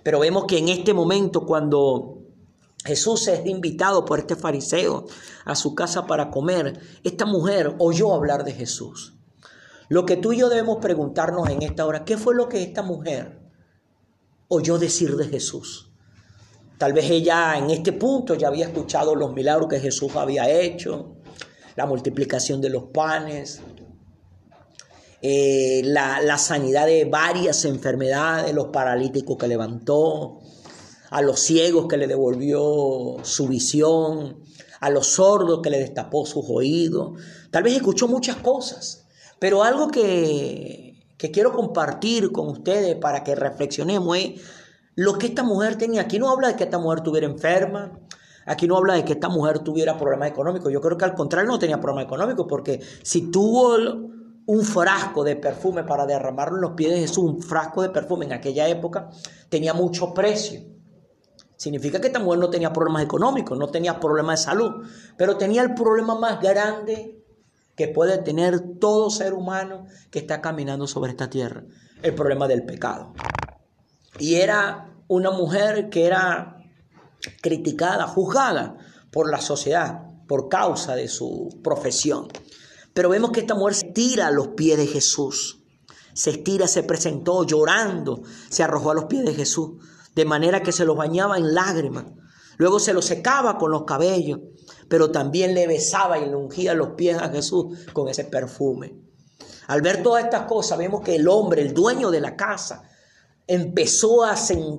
[0.02, 2.18] Pero vemos que en este momento cuando
[2.84, 5.06] Jesús es invitado por este fariseo
[5.44, 9.14] a su casa para comer, esta mujer oyó hablar de Jesús.
[9.88, 12.82] Lo que tú y yo debemos preguntarnos en esta hora, ¿qué fue lo que esta
[12.82, 13.40] mujer
[14.48, 15.90] oyó decir de Jesús?
[16.78, 21.14] Tal vez ella en este punto ya había escuchado los milagros que Jesús había hecho,
[21.76, 23.62] la multiplicación de los panes,
[25.24, 30.40] eh, la, sanidad de varias enfermedades, los paralíticos que levantó,
[31.10, 34.42] a los ciegos que le devolvió su visión,
[34.80, 37.20] a los sordos que le destapó sus oídos.
[37.52, 39.06] Tal vez escuchó muchas cosas,
[39.38, 44.40] pero algo que, que quiero compartir con ustedes para que reflexionemos es
[44.96, 46.02] lo que esta mujer tenía.
[46.02, 47.92] Aquí no habla de que esta mujer estuviera enferma,
[48.44, 50.72] Aquí no habla de que esta mujer tuviera problemas económicos.
[50.72, 53.76] Yo creo que al contrario no tenía problemas económicos, porque si tuvo
[54.46, 58.26] un frasco de perfume para derramarlo en los pies de Jesús, un frasco de perfume
[58.26, 59.10] en aquella época
[59.48, 60.60] tenía mucho precio.
[61.56, 64.84] Significa que esta mujer no tenía problemas económicos, no tenía problemas de salud,
[65.16, 67.22] pero tenía el problema más grande
[67.76, 71.62] que puede tener todo ser humano que está caminando sobre esta tierra,
[72.02, 73.14] el problema del pecado.
[74.18, 76.58] Y era una mujer que era
[77.40, 78.76] criticada, juzgada
[79.12, 82.28] por la sociedad por causa de su profesión.
[82.94, 85.60] Pero vemos que esta mujer se tira a los pies de Jesús.
[86.14, 89.82] Se estira, se presentó llorando, se arrojó a los pies de Jesús,
[90.14, 92.04] de manera que se los bañaba en lágrimas.
[92.58, 94.40] Luego se los secaba con los cabellos,
[94.88, 98.94] pero también le besaba y le ungía los pies a Jesús con ese perfume.
[99.68, 102.82] Al ver todas estas cosas, vemos que el hombre, el dueño de la casa,
[103.46, 104.34] empezó a,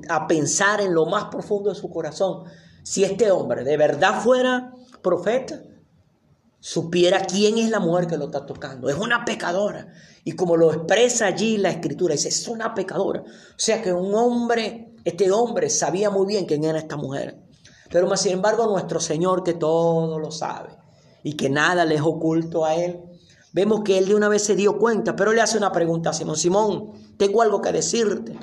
[0.10, 2.44] a pensar en lo más profundo de su corazón.
[2.84, 4.72] Si este hombre de verdad fuera
[5.02, 5.64] profeta,
[6.64, 8.88] supiera quién es la mujer que lo está tocando.
[8.88, 9.92] Es una pecadora.
[10.24, 13.20] Y como lo expresa allí la escritura, dice, es una pecadora.
[13.20, 17.38] O sea que un hombre, este hombre sabía muy bien quién era esta mujer.
[17.92, 20.70] Pero más sin embargo nuestro Señor que todo lo sabe
[21.22, 23.02] y que nada le es oculto a él,
[23.52, 26.14] vemos que él de una vez se dio cuenta, pero le hace una pregunta a
[26.14, 28.38] Simón, Simón, tengo algo que decirte.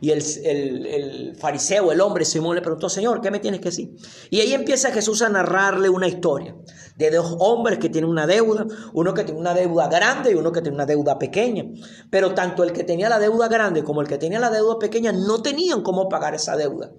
[0.00, 3.96] Y el, el, fariseo, el hombre Simón le preguntó, Señor, ¿qué me tienes que decir?
[4.30, 6.54] Y ahí empieza Jesús a narrarle una historia
[6.96, 10.52] de dos hombres que tienen una deuda, uno que tiene una deuda grande y uno
[10.52, 11.64] que tiene una deuda pequeña.
[12.10, 15.12] Pero tanto el que tenía la deuda grande como el que tenía la deuda pequeña
[15.12, 16.90] no tenían cómo pagar esa deuda.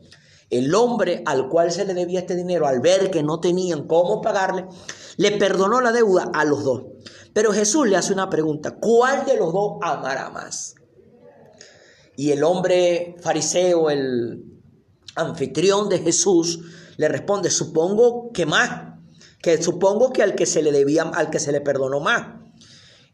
[0.49, 4.21] El hombre al cual se le debía este dinero, al ver que no tenían cómo
[4.21, 4.65] pagarle,
[5.17, 6.83] le perdonó la deuda a los dos.
[7.33, 10.75] Pero Jesús le hace una pregunta, ¿cuál de los dos amará más?
[12.17, 14.43] Y el hombre fariseo, el
[15.15, 16.59] anfitrión de Jesús,
[16.97, 18.95] le responde, supongo que más,
[19.39, 22.39] que supongo que al que se le debía, al que se le perdonó más.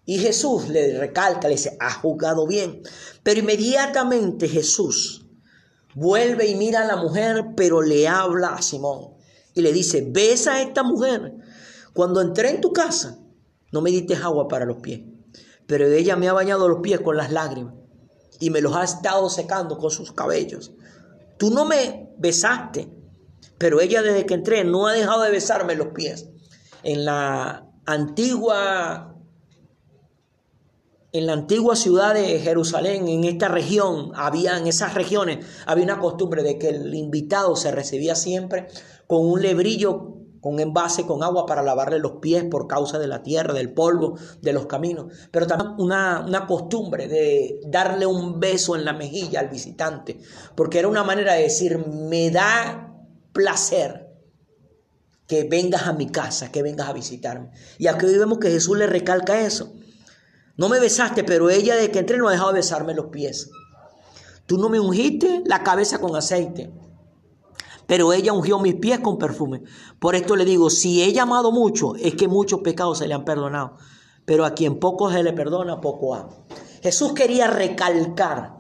[0.06, 2.82] Y Jesús le recalca, le dice, ha jugado bien.
[3.24, 5.26] Pero inmediatamente Jesús
[5.96, 9.16] vuelve y mira a la mujer, pero le habla a Simón.
[9.54, 11.34] Y le dice, ves a esta mujer.
[11.94, 13.20] Cuando entré en tu casa,
[13.74, 15.02] no me diste agua para los pies,
[15.68, 17.83] pero ella me ha bañado los pies con las lágrimas
[18.44, 20.74] y me los ha estado secando con sus cabellos.
[21.38, 22.90] Tú no me besaste,
[23.58, 26.28] pero ella desde que entré no ha dejado de besarme los pies.
[26.84, 29.16] En la antigua
[31.14, 36.00] en la antigua ciudad de Jerusalén, en esta región, había en esas regiones había una
[36.00, 38.68] costumbre de que el invitado se recibía siempre
[39.08, 43.24] con un lebrillo con envase con agua para lavarle los pies por causa de la
[43.24, 45.06] tierra, del polvo, de los caminos.
[45.32, 50.20] Pero también una, una, costumbre de darle un beso en la mejilla al visitante,
[50.54, 52.94] porque era una manera de decir, me da
[53.32, 54.10] placer
[55.28, 57.52] que vengas a mi casa, que vengas a visitarme.
[57.78, 59.72] Y aquí vemos que Jesús le recalca eso.
[60.58, 63.50] No me besaste, pero ella de que entré no ha dejado de besarme los pies.
[64.46, 66.70] Tú no me ungiste la cabeza con aceite,
[67.94, 69.62] pero ella ungió mis pies con perfume.
[70.00, 73.24] Por esto le digo, si ella amado mucho, es que muchos pecados se le han
[73.24, 73.78] perdonado.
[74.26, 76.36] Pero a quien poco se le perdona, poco ama.
[76.82, 78.56] Jesús quería recalcar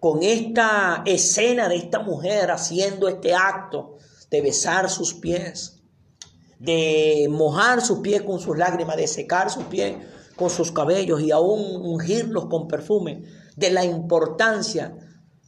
[0.00, 3.98] con esta escena de esta mujer haciendo este acto
[4.30, 5.82] de besar sus pies,
[6.58, 9.96] de mojar sus pies con sus lágrimas, de secar sus pies
[10.34, 14.96] con sus cabellos y aún ungirlos con perfume, de la importancia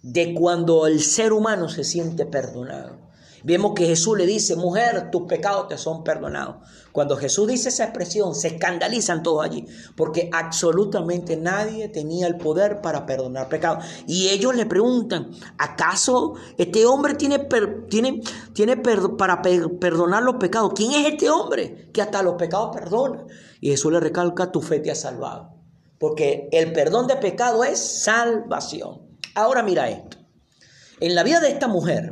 [0.03, 3.04] de cuando el ser humano se siente perdonado.
[3.45, 6.67] Vemos que Jesús le dice, mujer, tus pecados te son perdonados.
[6.93, 12.81] Cuando Jesús dice esa expresión, se escandalizan todos allí, porque absolutamente nadie tenía el poder
[12.81, 13.85] para perdonar pecados.
[14.07, 17.47] Y ellos le preguntan, ¿acaso este hombre tiene,
[17.91, 18.23] tiene,
[18.55, 20.73] tiene para perdonar los pecados?
[20.75, 23.27] ¿Quién es este hombre que hasta los pecados perdona?
[23.61, 25.53] Y Jesús le recalca, tu fe te ha salvado.
[25.99, 29.03] Porque el perdón de pecado es salvación.
[29.35, 30.17] Ahora mira esto.
[31.01, 32.11] En la vida de esta mujer,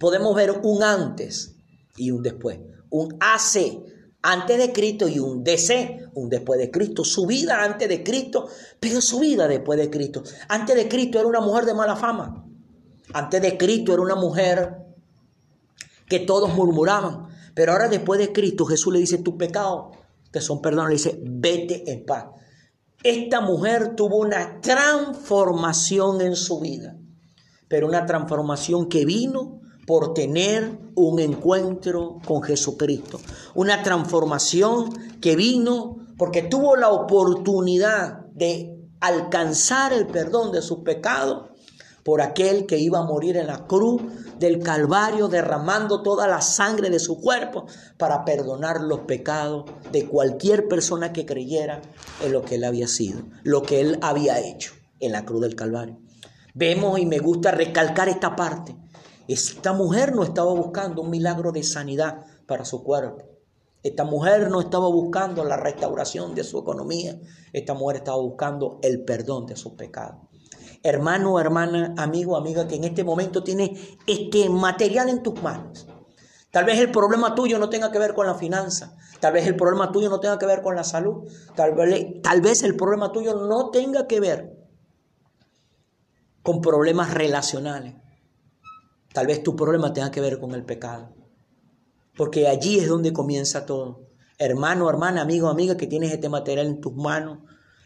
[0.00, 1.54] podemos ver un antes
[1.96, 2.58] y un después,
[2.88, 3.84] un AC
[4.22, 8.48] antes de Cristo y un DC, un después de Cristo, su vida antes de Cristo,
[8.80, 10.22] pero su vida después de Cristo.
[10.48, 12.46] Antes de Cristo era una mujer de mala fama.
[13.12, 14.76] Antes de Cristo era una mujer
[16.06, 17.28] que todos murmuraban.
[17.54, 19.92] Pero ahora después de Cristo Jesús le dice, tu pecado
[20.30, 20.90] te son perdonados.
[20.90, 22.26] Le dice, vete en paz.
[23.02, 26.94] Esta mujer tuvo una transformación en su vida,
[27.68, 29.59] pero una transformación que vino
[29.90, 33.18] por tener un encuentro con Jesucristo.
[33.56, 34.88] Una transformación
[35.20, 41.50] que vino porque tuvo la oportunidad de alcanzar el perdón de sus pecados
[42.04, 44.00] por aquel que iba a morir en la cruz
[44.38, 47.66] del Calvario, derramando toda la sangre de su cuerpo
[47.98, 51.82] para perdonar los pecados de cualquier persona que creyera
[52.22, 55.56] en lo que él había sido, lo que él había hecho en la cruz del
[55.56, 55.98] Calvario.
[56.54, 58.76] Vemos y me gusta recalcar esta parte
[59.32, 63.24] esta mujer no estaba buscando un milagro de sanidad para su cuerpo.
[63.82, 67.18] Esta mujer no estaba buscando la restauración de su economía.
[67.52, 70.16] Esta mujer estaba buscando el perdón de sus pecados.
[70.82, 75.86] Hermano, hermana, amigo, amiga, que en este momento tiene este material en tus manos.
[76.50, 78.96] Tal vez el problema tuyo no tenga que ver con la finanza.
[79.20, 81.30] Tal vez el problema tuyo no tenga que ver con la salud.
[81.54, 84.56] Tal vez, tal vez el problema tuyo no tenga que ver
[86.42, 87.94] con problemas relacionales.
[89.12, 91.08] Tal vez tu problema tenga que ver con el pecado.
[92.16, 94.02] Porque allí es donde comienza todo.
[94.38, 97.38] Hermano, hermana, amigo, amiga, que tienes este material en tus manos.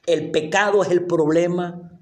[0.06, 1.98] El pecado es el problema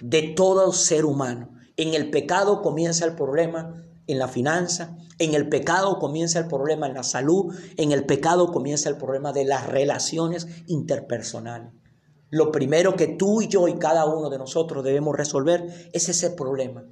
[0.00, 1.50] de todo ser humano.
[1.76, 6.86] En el pecado comienza el problema en la finanza, en el pecado comienza el problema
[6.86, 11.72] en la salud, en el pecado comienza el problema de las relaciones interpersonales.
[12.30, 16.30] Lo primero que tú y yo y cada uno de nosotros debemos resolver es ese
[16.30, 16.84] problema.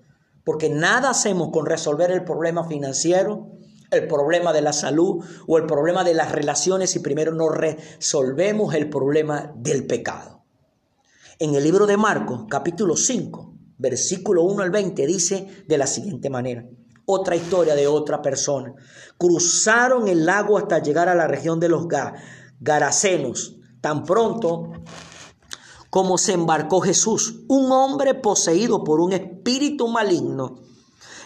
[0.46, 3.48] Porque nada hacemos con resolver el problema financiero,
[3.90, 8.72] el problema de la salud o el problema de las relaciones si primero no resolvemos
[8.76, 10.44] el problema del pecado.
[11.40, 16.30] En el libro de Marcos, capítulo 5, versículo 1 al 20, dice de la siguiente
[16.30, 16.64] manera.
[17.06, 18.72] Otra historia de otra persona.
[19.18, 21.88] Cruzaron el lago hasta llegar a la región de los
[22.60, 23.56] Garacenos.
[23.80, 24.70] Tan pronto
[25.96, 30.56] como se embarcó Jesús, un hombre poseído por un espíritu maligno,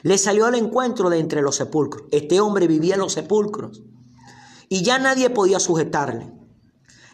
[0.04, 2.04] le salió al encuentro de entre los sepulcros.
[2.12, 3.82] Este hombre vivía en los sepulcros
[4.68, 6.32] y ya nadie podía sujetarle,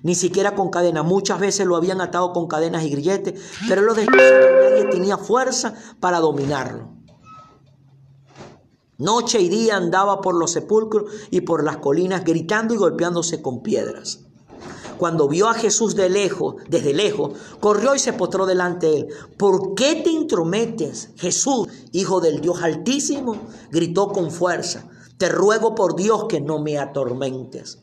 [0.03, 1.03] ni siquiera con cadena.
[1.03, 5.73] Muchas veces lo habían atado con cadenas y grilletes, pero lo que nadie tenía fuerza
[5.99, 6.91] para dominarlo.
[8.99, 13.63] Noche y día andaba por los sepulcros y por las colinas gritando y golpeándose con
[13.63, 14.26] piedras
[14.99, 19.09] cuando vio a Jesús de lejos, desde lejos, corrió y se postró delante de él.
[19.37, 23.37] ¿Por qué te intrometes, Jesús, Hijo del Dios Altísimo?
[23.71, 24.89] Gritó con fuerza.
[25.19, 27.79] Te ruego por Dios que no me atormentes.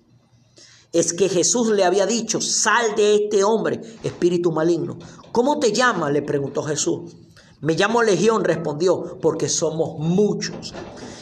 [0.92, 5.00] es que Jesús le había dicho, sal de este hombre, espíritu maligno.
[5.32, 6.12] ¿Cómo te llamas?
[6.14, 7.16] le preguntó Jesús.
[7.62, 10.74] Me llamo Legión, respondió, porque somos muchos.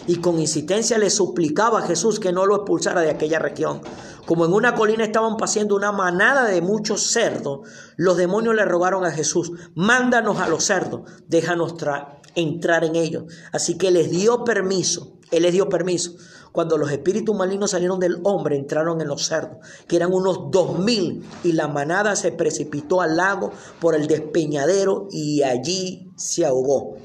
[0.07, 3.81] Y con insistencia le suplicaba a Jesús que no lo expulsara de aquella región.
[4.25, 9.05] Como en una colina estaban paseando una manada de muchos cerdos, los demonios le rogaron
[9.05, 11.75] a Jesús, mándanos a los cerdos, déjanos
[12.35, 13.25] entrar en ellos.
[13.51, 16.15] Así que les dio permiso, él les dio permiso.
[16.51, 20.79] Cuando los espíritus malignos salieron del hombre, entraron en los cerdos, que eran unos dos
[20.79, 26.97] mil, y la manada se precipitó al lago por el despeñadero y allí se ahogó.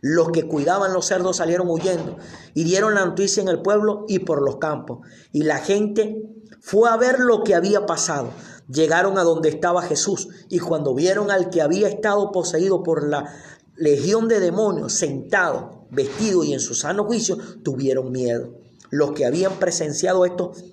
[0.00, 2.16] Los que cuidaban los cerdos salieron huyendo
[2.54, 5.00] y dieron la noticia en el pueblo y por los campos.
[5.32, 6.22] Y la gente
[6.60, 8.30] fue a ver lo que había pasado.
[8.68, 13.34] Llegaron a donde estaba Jesús y cuando vieron al que había estado poseído por la
[13.76, 18.54] legión de demonios sentado, vestido y en su sano juicio, tuvieron miedo.
[18.90, 20.64] Los que habían presenciado estos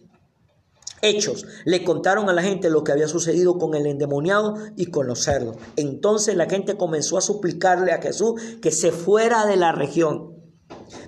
[1.01, 5.07] hechos le contaron a la gente lo que había sucedido con el endemoniado y con
[5.07, 5.57] los cerdos.
[5.75, 10.35] Entonces la gente comenzó a suplicarle a Jesús que se fuera de la región.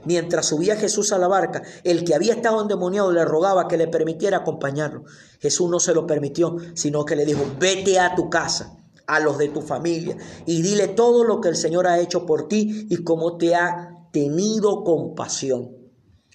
[0.06, 3.88] Mientras subía Jesús a la barca, el que había estado endemoniado le rogaba que le
[3.88, 5.04] permitiera acompañarlo.
[5.40, 8.78] Jesús no se lo permitió, sino que le dijo, vete a tu casa,
[9.08, 12.48] a los de tu familia, y dile todo lo que el Señor ha hecho por
[12.48, 15.79] ti y cómo te ha tenido compasión.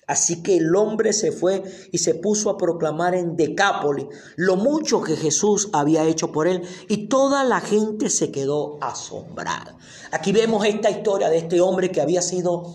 [0.07, 5.03] Así que el hombre se fue y se puso a proclamar en Decápolis lo mucho
[5.03, 9.77] que Jesús había hecho por él y toda la gente se quedó asombrada.
[10.13, 12.75] Aquí vemos esta historia de este hombre que había sido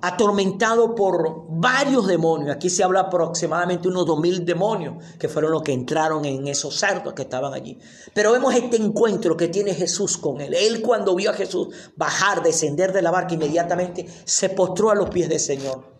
[0.00, 2.54] atormentado por varios demonios.
[2.54, 6.78] Aquí se habla aproximadamente unos dos mil demonios que fueron los que entraron en esos
[6.78, 7.78] cerdos que estaban allí.
[8.14, 10.54] Pero vemos este encuentro que tiene Jesús con él.
[10.54, 15.10] Él cuando vio a Jesús bajar, descender de la barca, inmediatamente se postró a los
[15.10, 15.97] pies del Señor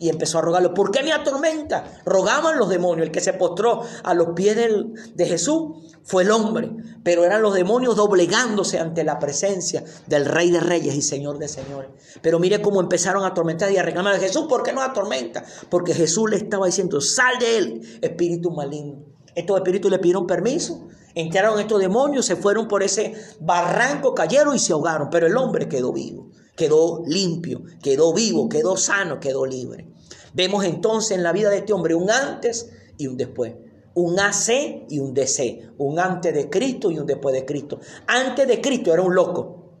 [0.00, 1.84] y empezó a rogarle, ¿por qué me atormenta?
[2.06, 3.06] Rogaban los demonios.
[3.06, 5.72] El que se postró a los pies de Jesús
[6.02, 6.72] fue el hombre,
[7.04, 11.48] pero eran los demonios doblegándose ante la presencia del Rey de Reyes y Señor de
[11.48, 11.90] Señores.
[12.22, 15.44] Pero mire cómo empezaron a atormentar y a reclamar a Jesús, ¿por qué no atormenta?
[15.68, 19.04] Porque Jesús le estaba diciendo, sal de él, espíritu maligno.
[19.34, 24.58] Estos espíritus le pidieron permiso, entraron estos demonios, se fueron por ese barranco, cayeron y
[24.58, 26.30] se ahogaron, pero el hombre quedó vivo
[26.60, 29.89] quedó limpio, quedó vivo, quedó sano, quedó libre.
[30.34, 33.54] Vemos entonces en la vida de este hombre un antes y un después.
[33.94, 35.72] Un AC y un DC.
[35.78, 37.80] Un antes de Cristo y un después de Cristo.
[38.06, 39.72] Antes de Cristo era un loco.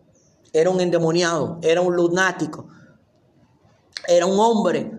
[0.52, 1.58] Era un endemoniado.
[1.62, 2.68] Era un lunático.
[4.08, 4.90] Era un hombre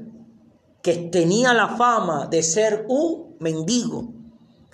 [0.81, 4.21] que tenía la fama de ser un mendigo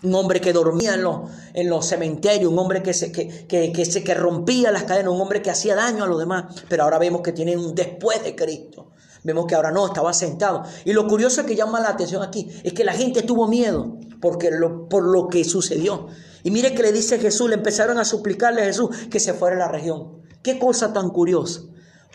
[0.03, 3.86] un hombre que dormía en los, en los cementerios, un hombre que, se, que, que,
[3.86, 6.63] se, que rompía las cadenas, un hombre que hacía daño a los demás.
[6.69, 8.91] Pero ahora vemos que tiene un después de Cristo.
[9.24, 10.63] Vemos que ahora no, estaba sentado.
[10.86, 14.51] Y lo curioso que llama la atención aquí es que la gente tuvo miedo porque
[14.51, 16.07] lo, por lo que sucedió.
[16.43, 19.55] Y mire que le dice Jesús, le empezaron a suplicarle a Jesús que se fuera
[19.55, 20.22] a la región.
[20.43, 21.61] Qué cosa tan curiosa.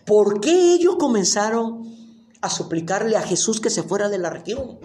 [0.06, 1.82] ¿Por qué ellos comenzaron
[2.40, 4.78] a suplicarle a Jesús que se fuera de la región?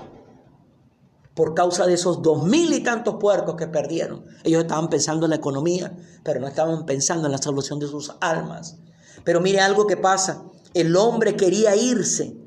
[1.37, 4.25] por causa de esos dos mil y tantos puercos que perdieron.
[4.43, 8.11] Ellos estaban pensando en la economía, pero no estaban pensando en la salvación de sus
[8.21, 8.77] almas.
[9.23, 10.43] Pero mire algo que pasa.
[10.77, 12.37] El hombre quería irse.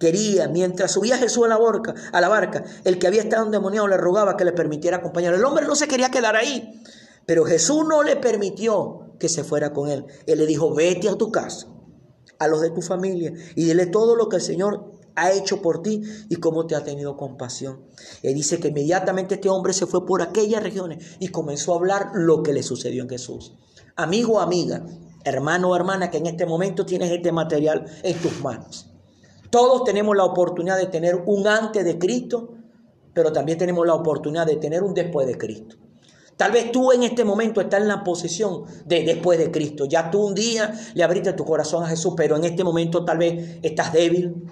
[0.00, 3.86] Quería, mientras subía Jesús a la, barca, a la barca, el que había estado endemoniado
[3.86, 5.32] le rogaba que le permitiera acompañar.
[5.32, 6.82] El hombre no se quería quedar ahí,
[7.24, 10.04] pero Jesús no le permitió que se fuera con él.
[10.26, 11.68] Él le dijo, vete a tu casa,
[12.40, 15.82] a los de tu familia, y dile todo lo que el Señor ha hecho por
[15.82, 17.86] ti y cómo te ha tenido compasión.
[18.24, 22.10] Él dice que inmediatamente este hombre se fue por aquellas regiones y comenzó a hablar
[22.14, 23.52] lo que le sucedió en Jesús.
[23.94, 24.84] Amigo o amiga,
[25.24, 28.88] hermano o hermana que en este momento tienes este material en tus manos.
[29.50, 32.54] Todos tenemos la oportunidad de tener un antes de Cristo,
[33.12, 35.76] pero también tenemos la oportunidad de tener un después de Cristo.
[36.36, 39.84] Tal vez tú en este momento estás en la posición de después de Cristo.
[39.84, 43.18] Ya tú un día le abriste tu corazón a Jesús, pero en este momento tal
[43.18, 44.42] vez estás débil,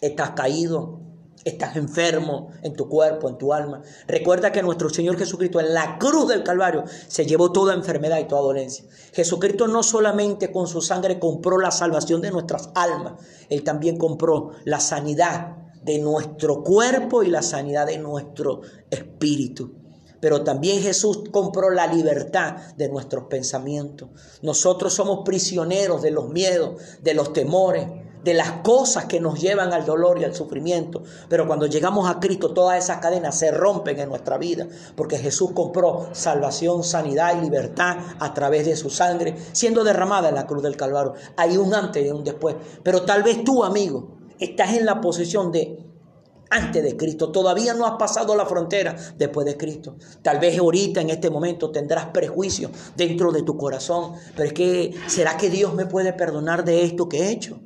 [0.00, 1.03] estás caído,
[1.44, 3.82] estás enfermo en tu cuerpo, en tu alma.
[4.06, 8.24] Recuerda que nuestro Señor Jesucristo en la cruz del Calvario se llevó toda enfermedad y
[8.24, 8.84] toda dolencia.
[9.12, 13.14] Jesucristo no solamente con su sangre compró la salvación de nuestras almas,
[13.50, 19.74] Él también compró la sanidad de nuestro cuerpo y la sanidad de nuestro espíritu.
[20.20, 24.08] Pero también Jesús compró la libertad de nuestros pensamientos.
[24.40, 27.86] Nosotros somos prisioneros de los miedos, de los temores,
[28.24, 31.02] de las cosas que nos llevan al dolor y al sufrimiento.
[31.28, 34.66] Pero cuando llegamos a Cristo, todas esas cadenas se rompen en nuestra vida,
[34.96, 40.34] porque Jesús compró salvación, sanidad y libertad a través de su sangre, siendo derramada en
[40.36, 41.14] la cruz del Calvario.
[41.36, 42.56] Hay un antes y un después.
[42.82, 45.84] Pero tal vez tú, amigo, estás en la posición de
[46.50, 47.30] antes de Cristo.
[47.30, 49.96] Todavía no has pasado la frontera después de Cristo.
[50.22, 54.12] Tal vez ahorita en este momento tendrás prejuicio dentro de tu corazón.
[54.36, 57.60] Pero es que, ¿será que Dios me puede perdonar de esto que he hecho?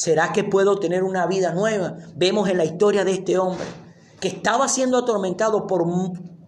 [0.00, 1.98] ¿Será que puedo tener una vida nueva?
[2.16, 3.66] Vemos en la historia de este hombre
[4.18, 5.84] que estaba siendo atormentado por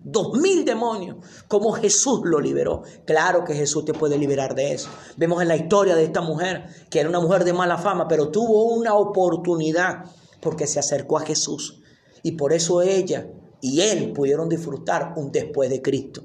[0.03, 2.83] dos mil demonios, como Jesús lo liberó.
[3.05, 4.89] Claro que Jesús te puede liberar de eso.
[5.19, 8.31] Vemos en la historia de esta mujer, que era una mujer de mala fama, pero
[8.31, 10.07] tuvo una oportunidad
[10.41, 11.83] porque se acercó a Jesús.
[12.23, 13.29] Y por eso ella
[13.61, 16.23] y él pudieron disfrutar un después de Cristo.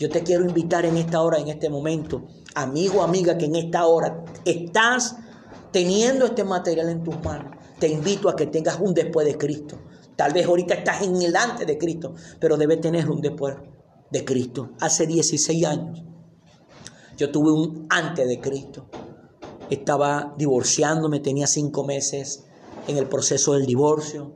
[0.00, 3.86] Yo te quiero invitar en esta hora, en este momento, amigo, amiga, que en esta
[3.86, 5.14] hora estás
[5.76, 7.54] teniendo este material en tus manos.
[7.78, 9.76] Te invito a que tengas un después de Cristo.
[10.16, 13.56] Tal vez ahorita estás en el antes de Cristo, pero debe tener un después
[14.10, 14.70] de Cristo.
[14.80, 16.02] Hace 16 años
[17.18, 18.88] yo tuve un antes de Cristo.
[19.68, 22.46] Estaba divorciándome, tenía cinco meses
[22.88, 24.34] en el proceso del divorcio.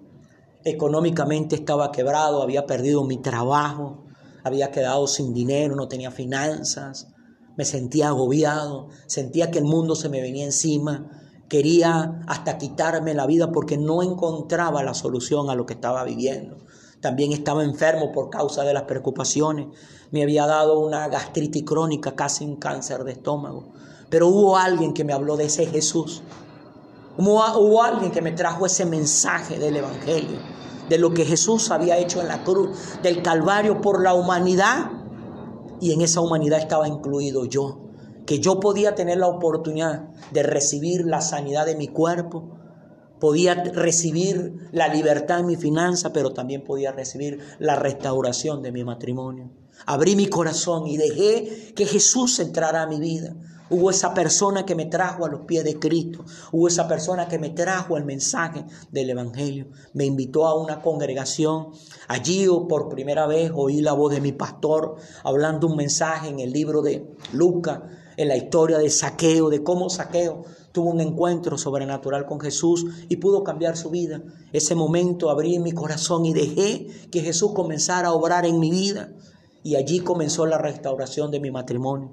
[0.62, 4.04] Económicamente estaba quebrado, había perdido mi trabajo,
[4.44, 7.08] había quedado sin dinero, no tenía finanzas.
[7.56, 11.16] Me sentía agobiado, sentía que el mundo se me venía encima
[11.50, 16.58] Quería hasta quitarme la vida porque no encontraba la solución a lo que estaba viviendo.
[17.00, 19.66] También estaba enfermo por causa de las preocupaciones.
[20.12, 23.72] Me había dado una gastritis crónica, casi un cáncer de estómago.
[24.10, 26.22] Pero hubo alguien que me habló de ese Jesús.
[27.18, 30.38] Hubo, hubo alguien que me trajo ese mensaje del Evangelio,
[30.88, 34.92] de lo que Jesús había hecho en la cruz, del Calvario por la humanidad.
[35.80, 37.89] Y en esa humanidad estaba incluido yo
[38.30, 42.56] que yo podía tener la oportunidad de recibir la sanidad de mi cuerpo,
[43.18, 48.84] podía recibir la libertad en mi finanza, pero también podía recibir la restauración de mi
[48.84, 49.50] matrimonio.
[49.84, 53.34] Abrí mi corazón y dejé que Jesús entrara a mi vida.
[53.68, 56.24] Hubo esa persona que me trajo a los pies de Cristo.
[56.52, 59.66] Hubo esa persona que me trajo el mensaje del Evangelio.
[59.92, 61.72] Me invitó a una congregación.
[62.06, 66.52] Allí por primera vez oí la voz de mi pastor hablando un mensaje en el
[66.52, 67.80] libro de Lucas
[68.20, 73.16] en la historia de Saqueo, de cómo Saqueo tuvo un encuentro sobrenatural con Jesús y
[73.16, 74.22] pudo cambiar su vida.
[74.52, 79.14] Ese momento abrí mi corazón y dejé que Jesús comenzara a obrar en mi vida.
[79.62, 82.12] Y allí comenzó la restauración de mi matrimonio.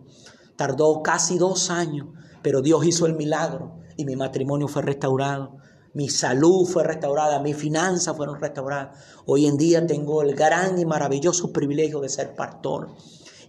[0.56, 2.08] Tardó casi dos años,
[2.42, 5.58] pero Dios hizo el milagro y mi matrimonio fue restaurado.
[5.94, 8.98] Mi salud fue restaurada, mis finanzas fueron restauradas.
[9.26, 12.96] Hoy en día tengo el gran y maravilloso privilegio de ser pastor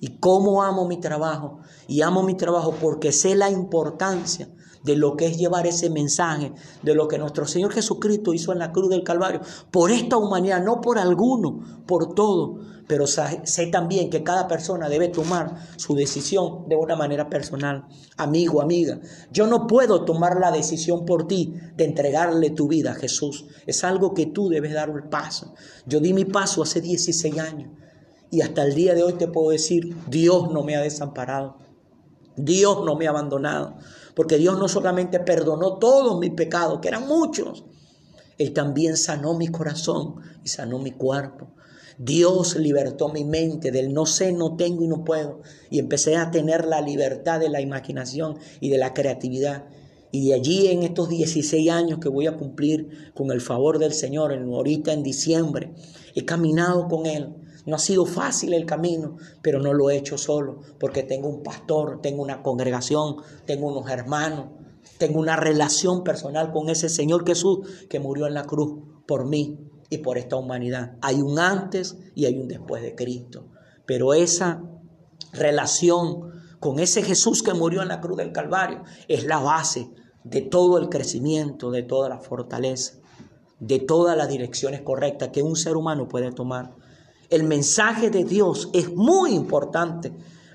[0.01, 1.61] y cómo amo mi trabajo.
[1.87, 4.49] Y amo mi trabajo porque sé la importancia
[4.83, 8.59] de lo que es llevar ese mensaje, de lo que nuestro Señor Jesucristo hizo en
[8.59, 9.41] la cruz del Calvario,
[9.71, 12.59] por esta humanidad, no por alguno, por todo.
[12.87, 17.85] Pero sé también que cada persona debe tomar su decisión de una manera personal.
[18.17, 18.99] Amigo, amiga,
[19.31, 23.45] yo no puedo tomar la decisión por ti de entregarle tu vida a Jesús.
[23.67, 25.53] Es algo que tú debes dar el paso.
[25.85, 27.73] Yo di mi paso hace 16 años.
[28.31, 31.57] Y hasta el día de hoy te puedo decir, Dios no me ha desamparado.
[32.37, 33.77] Dios no me ha abandonado.
[34.15, 37.65] Porque Dios no solamente perdonó todos mis pecados, que eran muchos,
[38.37, 41.55] Él también sanó mi corazón y sanó mi cuerpo.
[41.99, 45.41] Dios libertó mi mente del no sé, no tengo y no puedo.
[45.71, 49.65] Y empecé a tener la libertad de la imaginación y de la creatividad.
[50.13, 53.93] Y de allí en estos 16 años que voy a cumplir con el favor del
[53.93, 55.75] Señor, ahorita en diciembre,
[56.15, 57.35] he caminado con Él
[57.69, 61.43] no ha sido fácil el camino, pero no lo he hecho solo, porque tengo un
[61.43, 63.17] pastor, tengo una congregación,
[63.47, 64.47] tengo unos hermanos,
[64.99, 69.59] tengo una relación personal con ese Señor Jesús que murió en la cruz por mí
[69.91, 70.97] y por esta humanidad.
[71.01, 73.47] Hay un antes y hay un después de Cristo,
[73.87, 74.63] pero esa
[75.33, 79.91] relación con ese Jesús que murió en la cruz del Calvario es la base
[80.25, 82.95] de todo el crecimiento, de toda la fortaleza,
[83.61, 86.75] de todas las direcciones correctas que un ser humano puede tomar.
[87.31, 90.13] El mensaje de Dios es muy importante,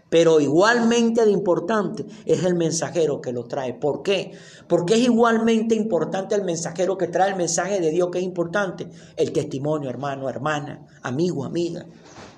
[0.10, 3.76] pero igualmente de importante es el mensajero que lo trae.
[3.76, 4.32] ¿Por qué?
[4.68, 8.90] Porque es igualmente importante el mensajero que trae el mensaje de Dios que es importante.
[9.18, 11.86] El testimonio, hermano, hermana, amigo, amiga.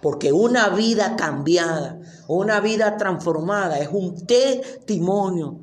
[0.02, 5.62] Porque una vida cambiada, una vida transformada es un testimonio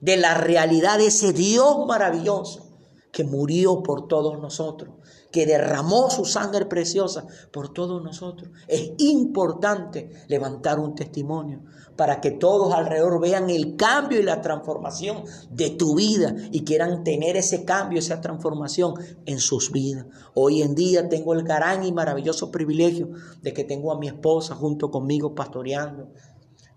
[0.00, 2.66] de la realidad de ese Dios maravilloso
[3.12, 4.99] que murió por todos nosotros
[5.30, 8.50] que derramó su sangre preciosa por todos nosotros.
[8.66, 11.62] Es importante levantar un testimonio
[11.96, 17.04] para que todos alrededor vean el cambio y la transformación de tu vida y quieran
[17.04, 18.94] tener ese cambio, esa transformación
[19.26, 20.06] en sus vidas.
[20.34, 23.10] Hoy en día tengo el gran y maravilloso privilegio
[23.42, 26.12] de que tengo a mi esposa junto conmigo pastoreando.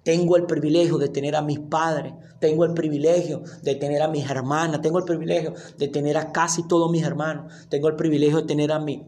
[0.03, 4.29] Tengo el privilegio de tener a mis padres, tengo el privilegio de tener a mis
[4.29, 8.47] hermanas, tengo el privilegio de tener a casi todos mis hermanos, tengo el privilegio de
[8.47, 9.07] tener a mi,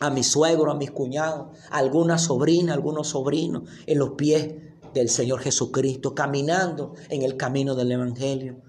[0.00, 4.54] a mi suegro, a mis cuñados, a alguna sobrina, algunos sobrinos en los pies
[4.92, 8.60] del Señor Jesucristo, caminando en el camino del Evangelio.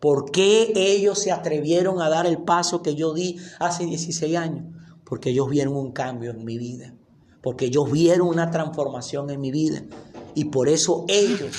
[0.00, 4.64] ¿Por qué ellos se atrevieron a dar el paso que yo di hace 16 años?
[5.04, 6.94] Porque ellos vieron un cambio en mi vida,
[7.42, 9.82] porque ellos vieron una transformación en mi vida.
[10.34, 11.56] Y por eso ellos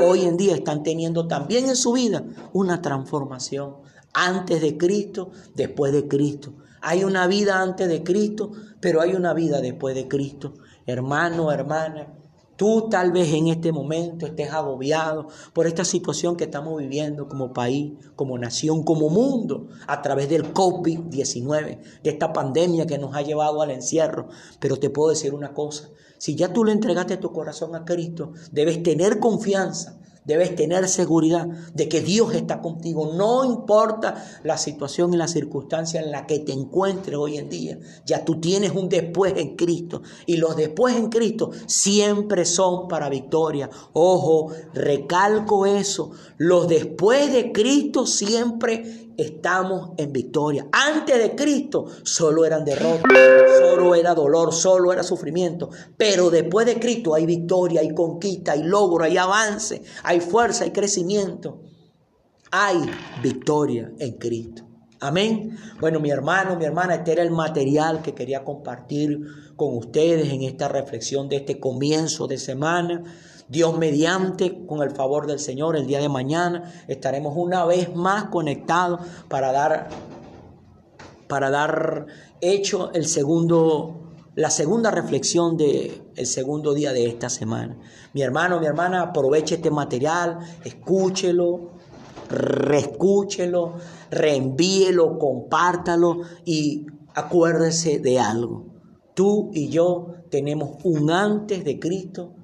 [0.00, 3.76] hoy en día están teniendo también en su vida una transformación.
[4.14, 6.54] Antes de Cristo, después de Cristo.
[6.82, 10.54] Hay una vida antes de Cristo, pero hay una vida después de Cristo.
[10.86, 12.08] Hermano, hermana,
[12.62, 17.52] Tú tal vez en este momento estés agobiado por esta situación que estamos viviendo como
[17.52, 23.22] país, como nación, como mundo, a través del COVID-19, de esta pandemia que nos ha
[23.22, 24.28] llevado al encierro.
[24.60, 25.88] Pero te puedo decir una cosa,
[26.22, 31.48] si ya tú le entregaste tu corazón a Cristo, debes tener confianza Debes tener seguridad
[31.74, 33.12] de que Dios está contigo.
[33.14, 37.78] No importa la situación y la circunstancia en la que te encuentres hoy en día.
[38.06, 40.02] Ya tú tienes un después en Cristo.
[40.26, 43.68] Y los después en Cristo siempre son para victoria.
[43.94, 46.12] Ojo, recalco eso.
[46.36, 50.66] Los después de Cristo siempre estamos en victoria.
[50.72, 53.12] Antes de Cristo solo eran derrotas,
[53.58, 55.70] solo era dolor, solo era sufrimiento.
[55.96, 60.70] Pero después de Cristo hay victoria, hay conquista, hay logro, hay avance, hay fuerza, hay
[60.70, 61.60] crecimiento.
[62.50, 62.78] Hay
[63.22, 64.62] victoria en Cristo.
[65.00, 65.56] Amén.
[65.80, 69.18] Bueno, mi hermano, mi hermana, este era el material que quería compartir
[69.56, 73.02] con ustedes en esta reflexión de este comienzo de semana.
[73.52, 78.24] Dios mediante, con el favor del Señor, el día de mañana estaremos una vez más
[78.30, 79.90] conectados para dar,
[81.28, 82.06] para dar
[82.40, 87.76] hecho el segundo, la segunda reflexión del el segundo día de esta semana.
[88.14, 91.72] Mi hermano, mi hermana, aproveche este material, escúchelo,
[92.30, 93.74] reescúchelo,
[94.10, 98.64] reenvíelo, compártalo y acuérdese de algo.
[99.12, 102.36] Tú y yo tenemos un antes de Cristo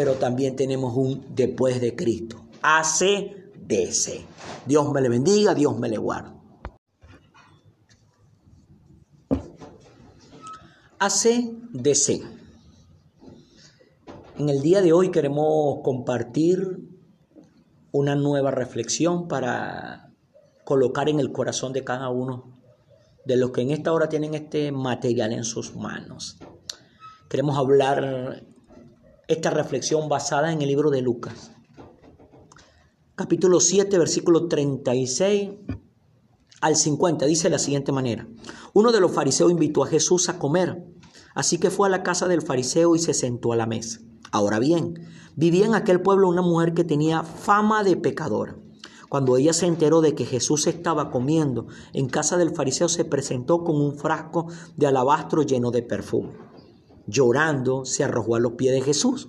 [0.00, 2.42] pero también tenemos un después de Cristo.
[2.62, 4.24] ACDC.
[4.64, 6.30] Dios me le bendiga, Dios me le guarde.
[10.98, 12.22] ACDC.
[14.38, 16.78] En el día de hoy queremos compartir
[17.92, 20.14] una nueva reflexión para
[20.64, 22.58] colocar en el corazón de cada uno
[23.26, 26.38] de los que en esta hora tienen este material en sus manos.
[27.28, 28.46] Queremos hablar
[29.30, 31.52] esta reflexión basada en el libro de Lucas.
[33.14, 35.50] Capítulo 7, versículo 36
[36.60, 38.26] al 50, dice de la siguiente manera.
[38.72, 40.84] Uno de los fariseos invitó a Jesús a comer,
[41.32, 44.00] así que fue a la casa del fariseo y se sentó a la mesa.
[44.32, 44.94] Ahora bien,
[45.36, 48.56] vivía en aquel pueblo una mujer que tenía fama de pecadora.
[49.08, 53.62] Cuando ella se enteró de que Jesús estaba comiendo en casa del fariseo, se presentó
[53.62, 56.49] con un frasco de alabastro lleno de perfume
[57.10, 59.28] llorando, se arrojó a los pies de Jesús,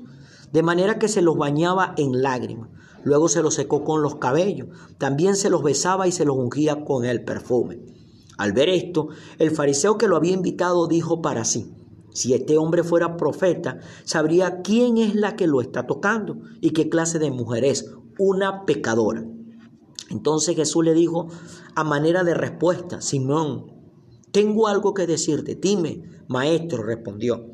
[0.52, 2.70] de manera que se los bañaba en lágrimas.
[3.04, 6.86] Luego se los secó con los cabellos, también se los besaba y se los ungía
[6.86, 7.80] con el perfume.
[8.38, 9.10] Al ver esto,
[9.40, 11.74] el fariseo que lo había invitado dijo para sí,
[12.14, 16.90] si este hombre fuera profeta, sabría quién es la que lo está tocando y qué
[16.90, 19.26] clase de mujer es, una pecadora.
[20.10, 21.28] Entonces Jesús le dijo
[21.76, 23.72] a manera de respuesta, Simón,
[24.32, 27.46] tengo algo que decirte, dime, maestro, respondió.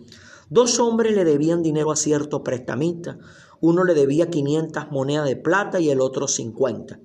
[0.49, 3.17] Dos hombres le debían dinero a cierto prestamista.
[3.59, 6.99] Uno le debía 500 monedas de plata y el otro 50.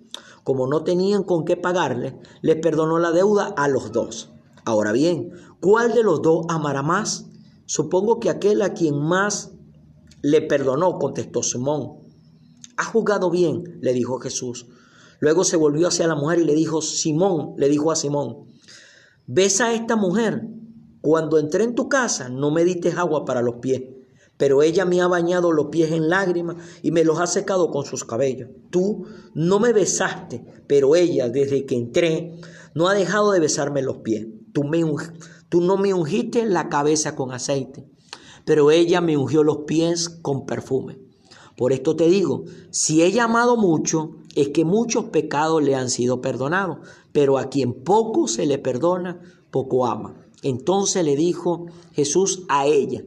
[0.44, 4.32] Como no tenían con qué pagarle, le perdonó la deuda a los dos.
[4.64, 7.26] Ahora bien, ¿cuál de los dos amará más?
[7.66, 9.52] Supongo que aquel a quien más
[10.20, 12.02] le perdonó, contestó Simón.
[12.76, 14.66] Ha jugado bien, le dijo Jesús.
[15.20, 18.46] Luego se volvió hacia la mujer y le dijo, Simón, le dijo a Simón,
[19.26, 20.48] ¿Ves a esta mujer?
[21.02, 23.82] Cuando entré en tu casa no me diste agua para los pies,
[24.36, 27.84] pero ella me ha bañado los pies en lágrimas y me los ha secado con
[27.84, 28.50] sus cabellos.
[28.70, 32.40] Tú no me besaste, pero ella desde que entré
[32.74, 34.28] no ha dejado de besarme los pies.
[34.52, 34.84] Tú, me,
[35.48, 37.84] tú no me ungiste la cabeza con aceite,
[38.44, 41.00] pero ella me ungió los pies con perfume.
[41.56, 46.20] Por esto te digo, si he llamado mucho, es que muchos pecados le han sido
[46.20, 46.78] perdonados,
[47.10, 50.21] pero a quien poco se le perdona, poco ama.
[50.42, 53.02] Entonces le dijo Jesús a ella,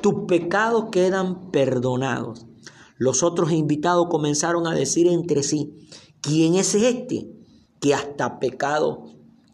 [0.00, 2.46] tus pecados quedan perdonados.
[2.96, 5.72] Los otros invitados comenzaron a decir entre sí,
[6.20, 7.28] ¿quién es este
[7.80, 9.06] que hasta pecado,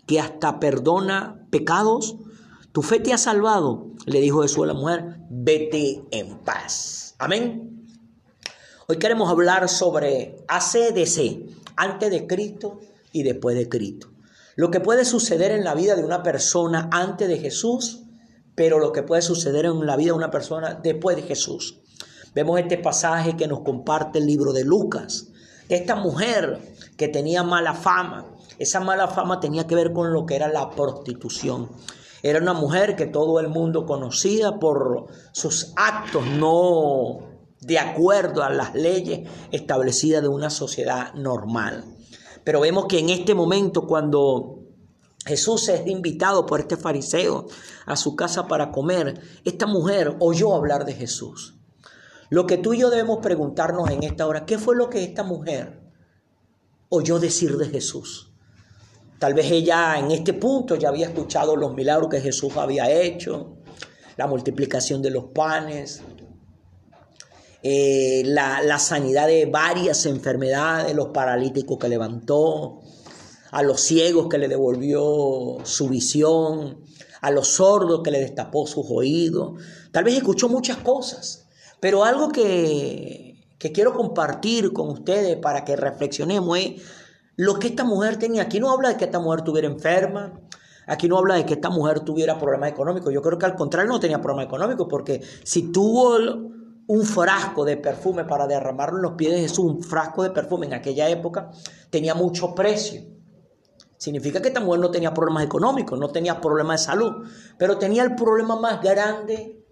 [0.06, 2.16] que hasta perdona pecados?
[2.72, 7.14] Tu fe te ha salvado, le dijo Jesús a la mujer, vete en paz.
[7.18, 7.86] Amén.
[8.88, 11.40] Hoy queremos hablar sobre ACDC,
[11.76, 12.80] antes de Cristo
[13.12, 14.08] y después de Cristo.
[14.56, 18.04] Lo que puede suceder en la vida de una persona antes de Jesús,
[18.54, 21.82] pero lo que puede suceder en la vida de una persona después de Jesús.
[22.34, 25.28] Vemos este pasaje que nos comparte el libro de Lucas,
[25.68, 26.58] esta mujer
[26.96, 28.24] que tenía mala fama.
[28.58, 31.68] Esa mala fama tenía que ver con lo que era la prostitución.
[32.22, 37.18] Era una mujer que todo el mundo conocía por sus actos no
[37.60, 41.84] de acuerdo a las leyes establecidas de una sociedad normal.
[42.46, 44.60] Pero vemos que en este momento cuando
[45.26, 47.48] Jesús es invitado por este fariseo
[47.86, 51.56] a su casa para comer, esta mujer oyó hablar de Jesús.
[52.30, 55.24] Lo que tú y yo debemos preguntarnos en esta hora, ¿qué fue lo que esta
[55.24, 55.80] mujer
[56.88, 58.30] oyó decir de Jesús?
[59.18, 63.56] Tal vez ella en este punto ya había escuchado los milagros que Jesús había hecho,
[64.16, 66.00] la multiplicación de los panes,
[67.68, 72.80] eh, la, sanidad de varias enfermedades, los paralíticos que levantó,
[73.50, 76.78] a los ciegos que le devolvió su visión,
[77.20, 79.60] a los sordos que le destapó sus oídos.
[79.90, 81.48] Tal vez escuchó muchas cosas,
[81.80, 86.82] pero algo que, que quiero compartir con ustedes para que reflexionemos es
[87.34, 88.42] lo que esta mujer tenía.
[88.42, 90.40] Aquí no habla de que esta mujer estuviera enferma,
[90.88, 93.12] Aquí no habla de que esta mujer tuviera problemas económicos.
[93.12, 96.16] Yo creo que al contrario no tenía problemas económicos, porque si tuvo
[96.88, 100.66] un frasco de perfume para derramarlo en los pies de Jesús, un frasco de perfume
[100.66, 101.50] en aquella época
[101.90, 103.02] tenía mucho precio.
[103.98, 107.26] Significa que esta mujer no tenía problemas económicos, no tenía problemas de salud,
[107.58, 109.64] pero tenía el problema más grande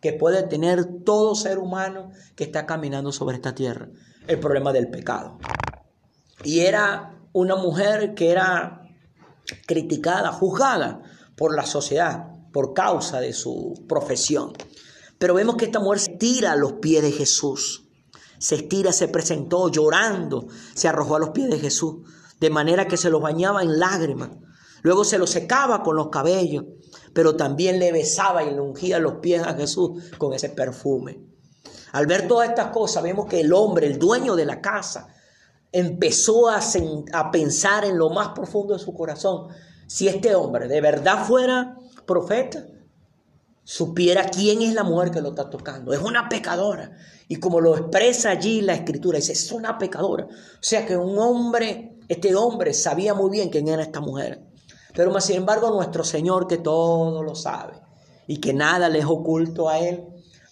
[0.00, 3.88] que puede tener todo ser humano que está caminando sobre esta tierra,
[4.26, 5.38] el problema del pecado.
[6.44, 8.82] Y era una mujer que era
[9.66, 11.02] criticada, juzgada
[11.36, 14.52] por la sociedad por causa de su profesión.
[15.20, 17.84] Pero vemos que esta mujer se tira a los pies de Jesús.
[18.38, 21.96] Se estira, se presentó llorando, se arrojó a los pies de Jesús,
[22.40, 24.30] de manera que se los bañaba en lágrimas.
[24.80, 26.64] Luego se los secaba con los cabellos,
[27.12, 31.20] pero también le besaba y le ungía los pies a Jesús con ese perfume.
[31.92, 35.08] Al ver todas estas cosas, vemos que el hombre, el dueño de la casa,
[35.70, 39.48] empezó a pensar en lo más profundo de su corazón.
[39.86, 42.64] Si este hombre de verdad fuera profeta,
[43.64, 45.92] supiera quién es la mujer que lo está tocando.
[45.92, 46.96] Es una pecadora.
[47.28, 50.24] Y como lo expresa allí la escritura, dice, es una pecadora.
[50.24, 54.42] O sea que un hombre, este hombre sabía muy bien quién era esta mujer.
[54.94, 57.74] Pero más sin embargo nuestro Señor que todo lo sabe
[58.26, 60.04] y que nada le es oculto a él,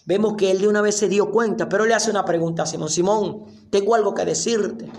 [0.05, 2.65] vemos que él de una vez se dio cuenta, pero le hace una pregunta a
[2.65, 4.89] Simón, Simón, tengo algo que decirte.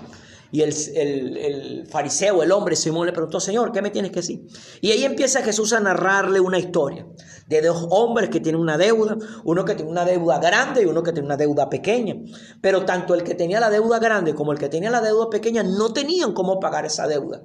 [0.53, 4.47] Y el, fariseo, el hombre Simón le preguntó, Señor, ¿qué me tienes que decir?
[4.81, 7.07] Y ahí empieza Jesús a narrarle una historia
[7.47, 11.03] de dos hombres que tienen una deuda, uno que tiene una deuda grande y uno
[11.03, 12.17] que tiene una deuda pequeña.
[12.61, 15.63] Pero tanto el que tenía la deuda grande como el que tenía la deuda pequeña
[15.63, 17.43] no tenían cómo pagar esa deuda.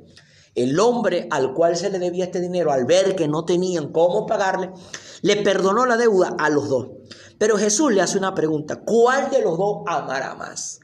[0.56, 4.26] El hombre al cual se le debía este dinero, al ver que no tenían cómo
[4.26, 4.72] pagarle,
[5.22, 6.88] le perdonó la deuda a los dos.
[7.38, 10.80] Pero Jesús le hace una pregunta, ¿cuál de los dos amará más?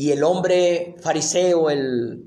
[0.00, 2.24] Y el hombre fariseo, el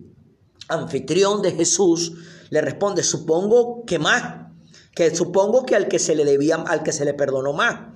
[0.67, 2.13] anfitrión de Jesús,
[2.51, 4.51] le responde, supongo que más,
[4.93, 7.95] que supongo que al que se le debía, al que se le perdonó más.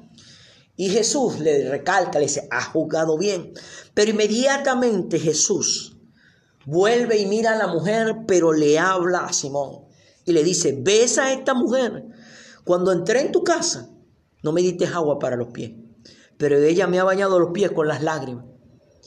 [0.78, 3.54] Y Jesús le recalca, le dice, ha jugado bien.
[3.94, 5.96] Pero inmediatamente Jesús
[6.66, 9.86] vuelve y mira a la mujer, pero le habla a Simón.
[10.26, 12.04] Y le dice, ves a esta mujer.
[12.66, 13.92] Cuando entré en tu casa,
[14.42, 15.74] no me diste agua para los pies,
[16.40, 18.57] pero ella me ha bañado los pies con las lágrimas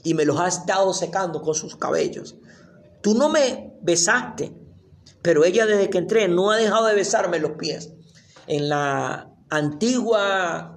[0.02, 2.36] y me los ha estado secando con sus cabellos.
[3.02, 4.52] Tú no me besaste,
[5.22, 7.92] pero ella desde que entré no ha dejado de besarme los pies.
[8.46, 10.76] En la antigua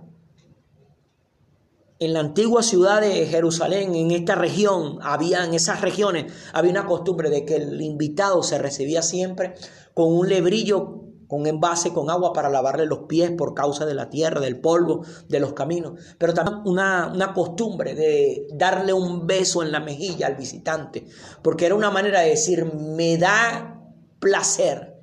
[2.00, 6.86] en la antigua ciudad de Jerusalén, en esta región, había en esas regiones había una
[6.86, 9.56] costumbre de que el invitado se recibía siempre
[9.94, 11.03] con un lebrillo
[11.36, 15.06] un envase con agua para lavarle los pies por causa de la tierra, del polvo,
[15.28, 20.28] de los caminos, pero también una, una costumbre de darle un beso en la mejilla
[20.28, 21.06] al visitante,
[21.42, 23.82] porque era una manera de decir, me da
[24.20, 24.94] placer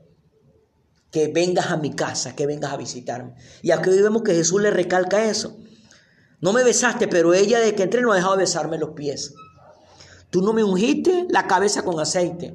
[1.11, 3.35] que vengas a mi casa, que vengas a visitarme.
[3.63, 5.57] Y aquí vemos que Jesús le recalca eso.
[6.41, 9.35] No me besaste, pero ella de que entré no ha dejado de besarme los pies.
[10.31, 12.55] Tú no me ungiste la cabeza con aceite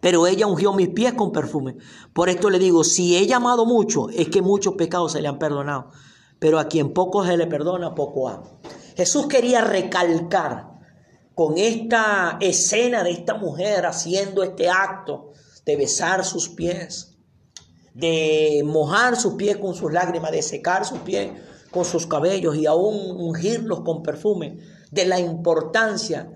[0.00, 1.76] pero ella ungió mis pies con perfume.
[2.12, 5.38] Por esto le digo, si he amado mucho, es que muchos pecados se le han
[5.38, 5.90] perdonado,
[6.38, 8.60] pero a quien poco se le perdona, poco ama.
[8.96, 10.70] Jesús quería recalcar
[11.34, 15.30] con esta escena de esta mujer haciendo este acto
[15.64, 17.16] de besar sus pies,
[17.94, 21.30] de mojar sus pies con sus lágrimas, de secar sus pies
[21.70, 24.58] con sus cabellos y aún ungirlos con perfume,
[24.90, 26.32] de la importancia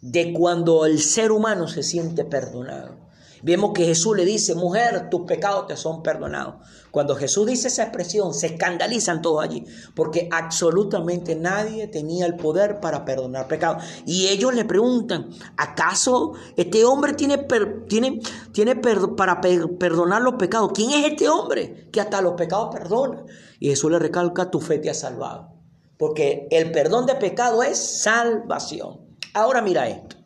[0.00, 3.05] de cuando el ser humano se siente perdonado.
[3.46, 6.56] Vemos que Jesús le dice, mujer, tus pecados te son perdonados.
[6.90, 12.80] Cuando Jesús dice esa expresión, se escandalizan todos allí, porque absolutamente nadie tenía el poder
[12.80, 13.84] para perdonar pecados.
[14.04, 17.46] Y ellos le preguntan, ¿acaso este hombre tiene,
[17.86, 18.20] tiene,
[18.50, 20.72] tiene para perdonar los pecados?
[20.74, 23.26] ¿Quién es este hombre que hasta los pecados perdona?
[23.60, 25.52] Y Jesús le recalca, tu fe te ha salvado.
[25.96, 29.06] Porque el perdón de pecado es salvación.
[29.34, 30.16] Ahora mira esto.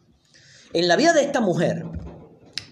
[0.72, 1.84] En la vida de esta mujer,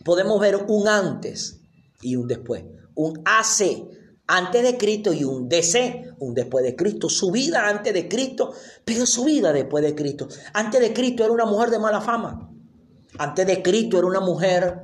[0.08, 1.60] podemos ver un antes
[2.00, 3.90] y un después, un AC
[4.26, 8.54] antes de Cristo y un DC, un después de Cristo, su vida antes de Cristo,
[8.86, 10.26] pero su vida después de Cristo.
[10.54, 12.50] Antes de Cristo era una mujer de mala fama.
[13.18, 14.80] Antes de Cristo era una mujer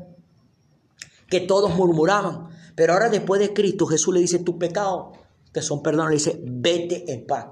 [1.31, 2.51] que todos murmuraban.
[2.75, 5.16] Pero ahora después de Cristo Jesús le dice, tus pecados
[5.53, 6.11] te son perdonados.
[6.11, 7.47] Le dice, vete en paz.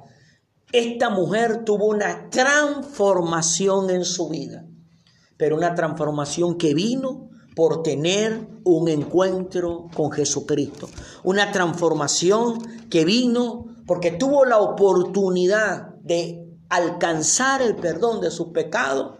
[0.72, 4.66] Esta mujer tuvo una transformación en su vida,
[5.38, 10.88] pero una transformación que vino por tener un encuentro con Jesucristo.
[11.24, 19.18] Una transformación que vino porque tuvo la oportunidad de alcanzar el perdón de sus pecados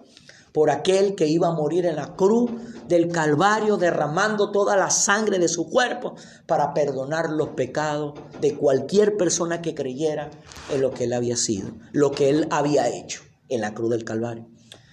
[0.53, 2.51] por aquel que iba a morir en la cruz
[2.87, 6.15] del Calvario, derramando toda la sangre de su cuerpo
[6.47, 10.31] para perdonar los pecados de cualquier persona que creyera
[10.71, 14.05] en lo que él había sido, lo que él había hecho en la cruz del
[14.05, 14.47] Calvario.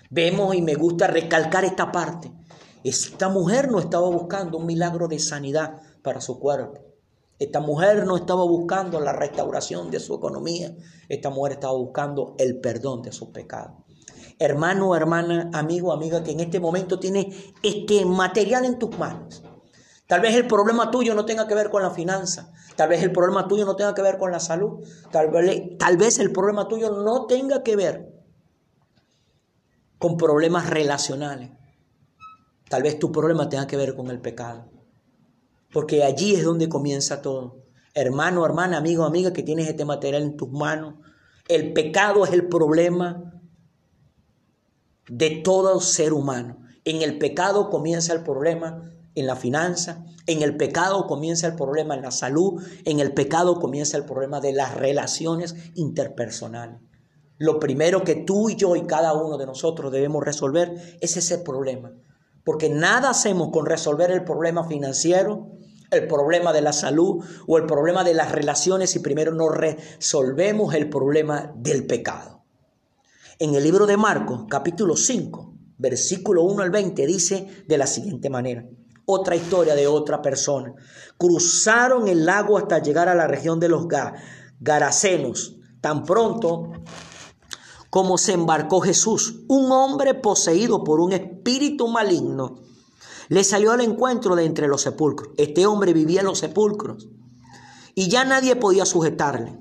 [0.10, 2.32] Vemos y me gusta recalcar esta parte.
[2.84, 6.80] Esta mujer no estaba buscando un milagro de sanidad para su cuerpo.
[7.38, 10.76] Esta mujer no estaba buscando la restauración de su economía.
[11.08, 13.78] Esta mujer estaba buscando el perdón de sus pecados.
[14.40, 19.44] Hermano, hermana, amigo, amiga, que en este momento tiene este material en tus manos.
[20.08, 22.52] Tal vez el problema tuyo no tenga que ver con la finanza.
[22.76, 24.80] Tal vez el problema tuyo no tenga que ver con la salud.
[25.12, 28.12] Tal vez, tal vez el problema tuyo no tenga que ver
[29.98, 31.59] con problemas relacionales.
[32.70, 34.72] Tal vez tu problema tenga que ver con el pecado.
[35.74, 37.64] Porque allí es donde comienza todo.
[37.94, 40.96] Hermano, hermana, amigo, amiga, que tienes este material en tus manos.
[41.48, 43.34] El pecado es el problema
[45.10, 46.60] de todo ser humano.
[46.86, 51.96] En el pecado comienza el problema en la finanza, en el pecado comienza el problema
[51.96, 56.80] en la salud, en el pecado comienza el problema de las relaciones interpersonales.
[57.38, 61.40] Lo primero que tú y yo y cada uno de nosotros debemos resolver es ese
[61.40, 61.92] problema.
[62.50, 65.52] Porque nada hacemos con resolver el problema financiero,
[65.92, 70.74] el problema de la salud o el problema de las relaciones si primero no resolvemos
[70.74, 72.42] el problema del pecado.
[73.38, 78.32] En el libro de Marcos, capítulo 5, versículo 1 al 20, dice de la siguiente
[78.32, 78.66] manera.
[79.06, 80.74] Otra historia de otra persona.
[81.20, 83.86] Cruzaron el lago hasta llegar a la región de los
[84.60, 85.56] Garacenos.
[85.82, 86.72] Tan pronto
[87.90, 92.60] como se embarcó Jesús, un hombre poseído por un espíritu maligno,
[93.30, 95.34] le salió al encuentro de entre los sepulcros.
[95.38, 97.08] Este hombre vivía en los sepulcros
[97.96, 99.58] y ya nadie podía sujetarle,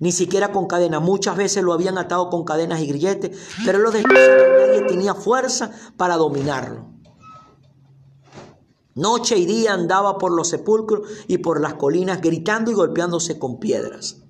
[0.00, 1.02] ni siquiera con cadenas.
[1.02, 6.16] Muchas veces lo habían atado con cadenas y grilletes, pero lo nadie tenía fuerza para
[6.16, 6.90] dominarlo.
[8.94, 13.58] Noche y día andaba por los sepulcros y por las colinas gritando y golpeándose con
[13.58, 14.25] piedras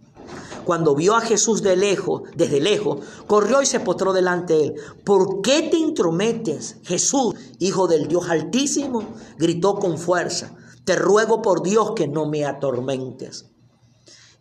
[0.66, 2.98] cuando vio a Jesús de lejos, desde lejos,
[3.28, 4.74] corrió y se postró delante de él.
[5.04, 9.04] ¿Por qué te intrometes, Jesús, Hijo del Dios Altísimo?
[9.38, 10.56] gritó con fuerza.
[10.84, 13.46] Te ruego por Dios que no me atormentes.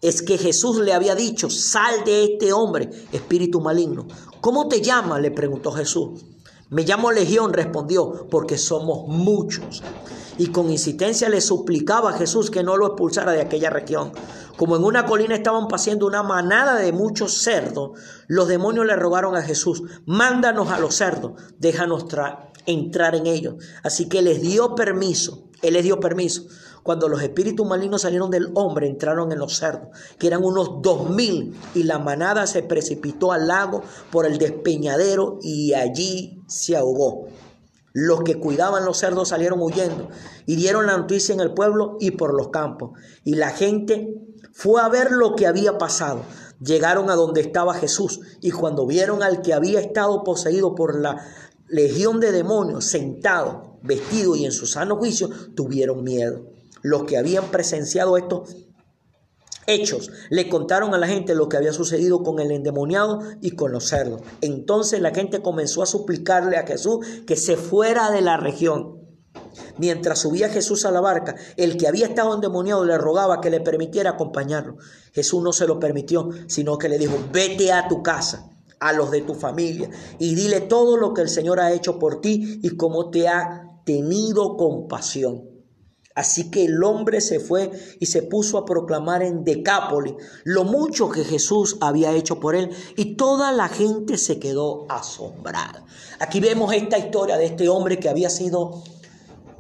[0.02, 4.08] Es que Jesús le había dicho, sal de este hombre, espíritu maligno.
[4.42, 5.22] ¿Cómo te llamas?
[5.22, 6.26] le preguntó Jesús.
[6.72, 9.84] Me llamo Legión, respondió, porque somos muchos.
[10.40, 14.12] Y con insistencia le suplicaba a Jesús que no lo expulsara de aquella región.
[14.58, 19.36] Como en una colina estaban paseando una manada de muchos cerdos, los demonios le rogaron
[19.36, 22.06] a Jesús, mándanos a los cerdos, déjanos
[22.66, 23.56] entrar en ellos.
[23.84, 26.48] Así que les dio permiso, él les dio permiso.
[26.84, 29.90] Cuando los espíritus malignos salieron del hombre, entraron en los cerdos,
[30.20, 33.82] que eran unos dos mil, y la manada se precipitó al lago
[34.12, 37.28] por el despeñadero y allí se ahogó.
[37.92, 40.10] Los que cuidaban los cerdos salieron huyendo
[40.46, 42.92] y dieron la noticia en el pueblo y por los campos.
[43.24, 44.14] Y la gente
[44.56, 46.24] fue a ver lo que había pasado.
[46.60, 51.28] Llegaron a donde estaba Jesús y cuando vieron al que había estado poseído por la
[51.68, 57.46] legión de demonios sentado, vestido y en su sano juicio, tuvieron miedo los que habían
[57.46, 58.56] presenciado estos
[59.66, 63.72] hechos le contaron a la gente lo que había sucedido con el endemoniado y con
[63.72, 64.22] los cerdos.
[64.42, 68.95] Entonces la gente comenzó a suplicarle a Jesús que se fuera de la región.
[69.78, 73.62] Mientras subía Jesús a la barca, el que había estado endemoniado le rogaba que le
[73.62, 74.78] permitiera acompañarlo.
[75.14, 78.50] Jesús no se lo permitió, sino que le dijo, vete a tu casa,
[78.80, 79.90] a los de tu familia,
[80.20, 83.82] y dile todo lo que el Señor ha hecho por ti y cómo te ha
[83.86, 85.56] tenido compasión.
[86.16, 91.10] Así que el hombre se fue y se puso a proclamar en Decápolis lo mucho
[91.10, 95.86] que Jesús había hecho por él y toda la gente se quedó asombrada.
[96.20, 98.82] Aquí vemos esta historia de este hombre que había sido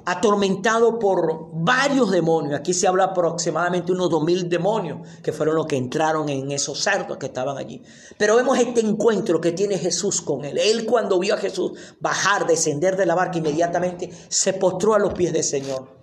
[0.05, 2.59] atormentado por varios demonios.
[2.59, 6.79] Aquí se habla aproximadamente unos dos mil demonios que fueron los que entraron en esos
[6.79, 7.81] cerdos que estaban allí.
[8.17, 10.57] Pero vemos este encuentro que tiene Jesús con él.
[10.57, 15.13] Él cuando vio a Jesús bajar, descender de la barca, inmediatamente se postró a los
[15.13, 15.95] pies del Señor.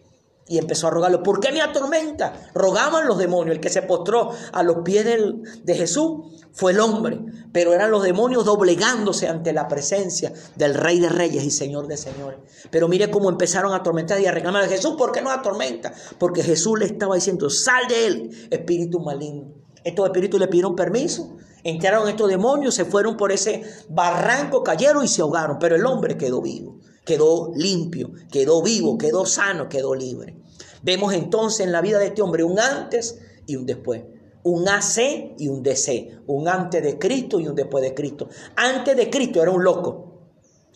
[0.49, 2.51] Y empezó a rogarle, ¿por qué me atormenta?
[2.53, 3.55] Rogaban los demonios.
[3.55, 7.21] El que se postró a los pies de Jesús fue el hombre,
[7.53, 11.97] pero eran los demonios doblegándose ante la presencia del Rey de Reyes y Señor de
[11.97, 12.41] Señores.
[12.71, 15.93] Pero mire cómo empezaron a atormentar y a reclamar a Jesús, ¿por qué no atormenta?
[16.19, 19.55] Porque Jesús le estaba diciendo, sal de él, espíritu maligno.
[19.85, 25.09] Estos espíritus le pidieron permiso, entraron estos demonios, se fueron por ese barranco, cayeron y
[25.09, 30.37] se ahogaron, pero el hombre quedó vivo quedó limpio, quedó vivo, quedó sano, quedó libre.
[30.83, 34.03] Vemos entonces en la vida de este hombre un antes y un después.
[34.45, 36.23] Un AC y un DC.
[36.27, 38.29] Un antes de Cristo y un después de Cristo.
[38.57, 40.21] Antes de Cristo era un loco.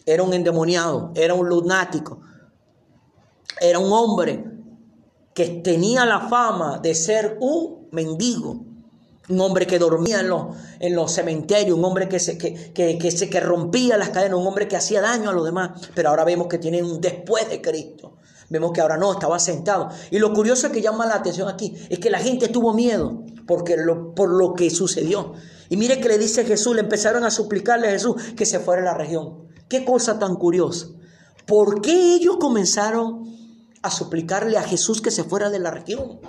[0.04, 1.12] Era un endemoniado.
[1.14, 2.20] Era un lunático.
[3.60, 4.44] Era un hombre
[5.34, 8.66] que tenía la fama de ser un mendigo
[9.28, 13.10] un hombre que dormía en los, en los cementerios, un hombre que, se, que, que,
[13.10, 15.80] se, que rompía las cadenas, un hombre que hacía daño a los demás.
[15.94, 18.16] Pero ahora vemos que tiene un después de Cristo.
[18.48, 19.88] Vemos que ahora no, estaba sentado.
[20.10, 23.76] Y lo curioso que llama la atención aquí es que la gente tuvo miedo porque
[24.14, 25.34] por lo que sucedió.
[25.68, 28.82] Y mire que le dice Jesús, le empezaron a suplicarle a Jesús que se fuera
[28.82, 29.48] a la región.
[29.68, 30.88] Qué cosa tan curiosa.
[31.46, 33.24] ¿Por qué ellos comenzaron
[33.82, 36.20] a suplicarle a Jesús que se fuera de la región?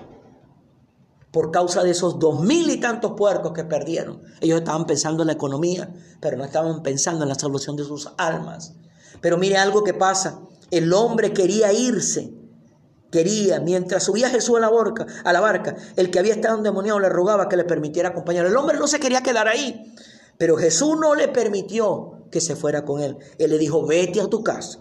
[1.38, 4.24] por causa de esos dos mil y tantos puercos que perdieron.
[4.42, 8.10] Ellos estaban pensando en la economía, pero no estaban pensando en la salvación de sus
[8.18, 8.74] almas.
[9.22, 10.40] Pero mire algo que pasa.
[10.72, 12.34] El hombre quería irse.
[13.12, 17.00] Quería, mientras subía Jesús a la, barca, a la barca, el que había estado endemoniado
[17.00, 18.46] le rogaba que le permitiera acompañar.
[18.46, 19.94] El hombre no se quería quedar ahí,
[20.38, 23.18] pero Jesús no le permitió que se fuera con él.
[23.38, 24.80] Él le dijo, vete a tu casa,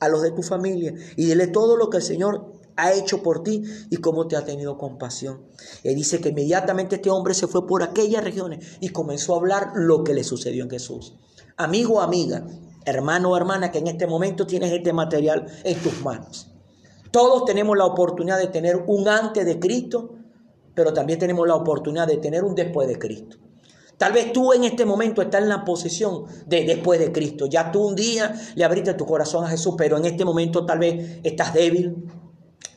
[0.00, 3.42] a los de tu familia, y dile todo lo que el Señor ha hecho por
[3.42, 5.46] ti y cómo te ha tenido compasión.
[5.82, 9.72] Y dice que inmediatamente este hombre se fue por aquellas regiones y comenzó a hablar
[9.74, 11.16] lo que le sucedió en Jesús.
[11.56, 12.46] Amigo o amiga,
[12.84, 16.52] hermano o hermana, que en este momento tienes este material en tus manos.
[17.10, 20.14] Todos tenemos la oportunidad de tener un antes de Cristo,
[20.74, 23.38] pero también tenemos la oportunidad de tener un después de Cristo.
[23.98, 27.46] Tal vez tú en este momento estás en la posición de después de Cristo.
[27.46, 30.80] Ya tú un día le abriste tu corazón a Jesús, pero en este momento tal
[30.80, 32.04] vez estás débil,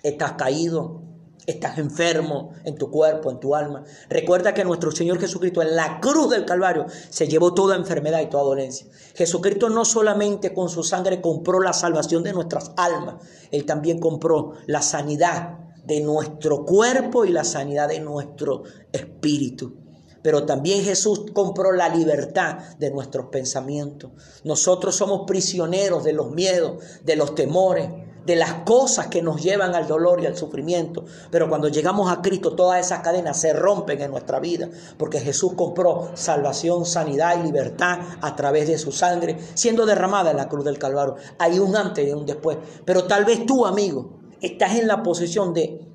[0.01, 1.01] estás caído,
[1.49, 3.83] estás enfermo en tu cuerpo, en tu alma.
[4.09, 8.27] Recuerda que nuestro Señor Jesucristo en la cruz del Calvario se llevó toda enfermedad y
[8.27, 8.87] toda dolencia.
[9.15, 13.15] Jesucristo no solamente con su sangre compró la salvación de nuestras almas,
[13.51, 19.75] Él también compró la sanidad de nuestro cuerpo y la sanidad de nuestro espíritu.
[20.21, 24.11] Pero también Jesús compró la libertad de nuestros pensamientos.
[24.43, 27.89] Nosotros somos prisioneros de los miedos, de los temores,
[28.29, 31.03] de las cosas que nos llevan al dolor y al sufrimiento.
[31.31, 34.69] Pero cuando llegamos a Cristo, todas esas cadenas se rompen en nuestra vida,
[34.99, 40.37] porque Jesús compró salvación, sanidad y libertad a través de su sangre, siendo derramada en
[40.37, 41.15] la cruz del Calvario.
[41.39, 42.59] Hay un antes y un después.
[42.85, 45.87] Pero tal vez tú, amigo, estás en la posición de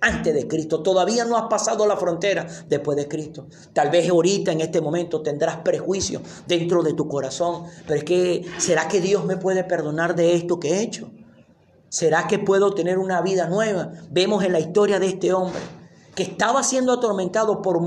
[0.00, 0.82] antes de Cristo.
[0.82, 3.46] Todavía no has pasado la frontera después de Cristo.
[3.72, 7.66] Tal vez ahorita en este momento tendrás prejuicio dentro de tu corazón.
[7.86, 11.12] Pero es que, ¿será que Dios me puede perdonar de esto que he hecho?
[11.88, 13.92] ¿Será que puedo tener una vida nueva?
[14.10, 15.60] Vemos en la historia de este hombre
[16.14, 17.80] que estaba siendo atormentado por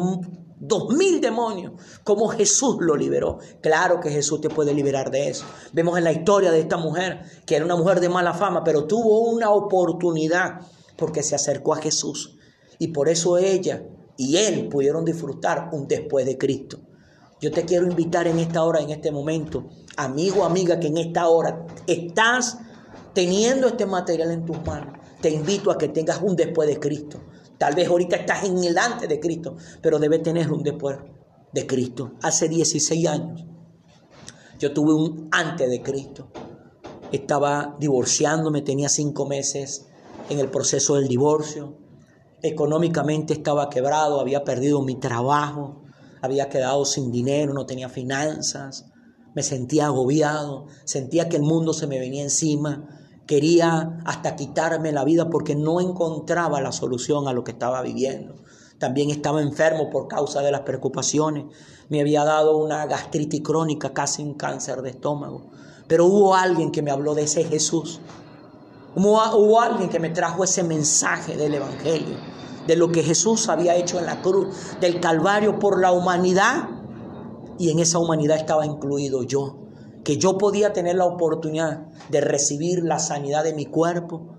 [0.59, 1.73] dos mil demonios,
[2.03, 3.39] como Jesús lo liberó.
[3.61, 5.45] Claro que Jesús te puede liberar de eso.
[5.73, 8.85] Vemos en la historia de esta mujer, que era una mujer de mala fama, pero
[8.85, 10.61] tuvo una oportunidad
[10.97, 12.37] porque se acercó a Jesús.
[12.79, 13.83] Y por eso ella
[14.17, 16.79] y él pudieron disfrutar un después de Cristo.
[17.39, 21.27] Yo te quiero invitar en esta hora, en este momento, amigo, amiga, que en esta
[21.27, 22.59] hora estás
[23.13, 27.19] teniendo este material en tus manos, te invito a que tengas un después de Cristo.
[27.57, 30.97] Tal vez ahorita estás en el antes de Cristo, pero debes tener un después
[31.53, 32.13] de Cristo.
[32.21, 33.45] Hace 16 años
[34.57, 36.31] yo tuve un antes de Cristo.
[37.11, 39.87] Estaba divorciándome, tenía cinco meses
[40.29, 41.77] en el proceso del divorcio.
[42.41, 45.81] Económicamente estaba quebrado, había perdido mi trabajo,
[46.21, 48.85] había quedado sin dinero, no tenía finanzas.
[49.35, 53.00] Me sentía agobiado, sentía que el mundo se me venía encima
[53.31, 58.35] quería hasta quitarme la vida porque no encontraba la solución a lo que estaba viviendo.
[58.77, 61.45] También estaba enfermo por causa de las preocupaciones.
[61.87, 65.49] Me había dado una gastritis crónica, casi un cáncer de estómago.
[65.87, 68.01] Pero hubo alguien que me habló de ese Jesús.
[68.97, 72.17] Hubo, hubo alguien que me trajo ese mensaje del Evangelio,
[72.67, 74.47] de lo que Jesús había hecho en la cruz,
[74.81, 76.67] del Calvario por la humanidad.
[77.57, 79.70] Y en esa humanidad estaba incluido yo
[80.03, 84.35] que yo podía tener la oportunidad de recibir la sanidad de mi cuerpo,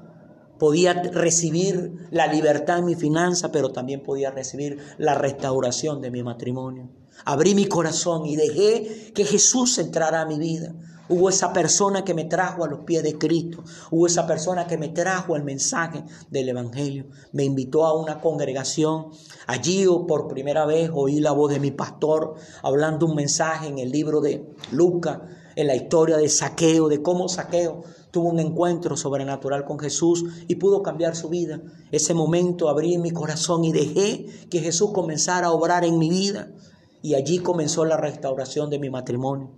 [0.59, 6.23] podía recibir la libertad en mi finanza, pero también podía recibir la restauración de mi
[6.23, 6.89] matrimonio.
[7.25, 10.75] Abrí mi corazón y dejé que Jesús entrara a mi vida.
[11.09, 13.65] Hubo esa persona que me trajo a los pies de Cristo.
[13.91, 17.07] Hubo esa persona que me trajo el mensaje del Evangelio.
[17.33, 19.09] Me invitó a una congregación.
[19.47, 23.91] Allí por primera vez oí la voz de mi pastor hablando un mensaje en el
[23.91, 25.19] libro de Lucas
[25.57, 30.57] en la historia de Saqueo, de cómo Saqueo tuvo un encuentro sobrenatural con Jesús y
[30.57, 31.61] pudo cambiar su vida.
[31.91, 36.53] Ese momento abrí mi corazón y dejé que Jesús comenzara a obrar en mi vida.
[37.01, 39.51] Y allí comenzó la restauración de mi matrimonio.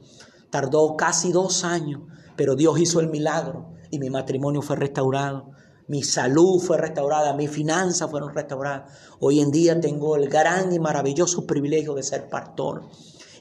[0.50, 2.02] Tardó casi dos años,
[2.36, 5.50] pero Dios hizo el milagro y mi matrimonio fue restaurado.
[5.86, 8.90] Mi salud fue restaurada, mis finanzas fueron restauradas.
[9.20, 12.88] Hoy en día tengo el gran y maravilloso privilegio de ser pastor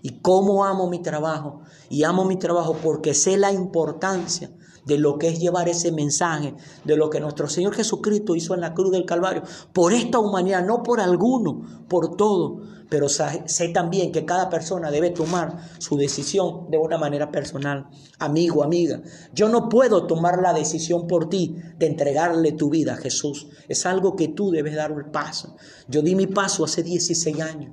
[0.04, 1.62] y cómo amo mi trabajo.
[1.89, 4.51] Y amo mi trabajo porque sé la importancia
[4.86, 8.60] de lo que es llevar ese mensaje, de lo que nuestro Señor Jesucristo hizo en
[8.60, 12.62] la cruz del Calvario, por esta humanidad, no por alguno, por todo.
[12.89, 17.88] Pero sé también que cada persona debe tomar su decisión de una manera personal.
[18.20, 19.01] Amigo, amiga,
[19.34, 23.47] yo no puedo tomar la decisión por ti de entregarle tu vida a Jesús.
[23.70, 25.56] Es algo que tú debes dar el paso.
[25.88, 27.72] Yo di mi paso hace 16 años.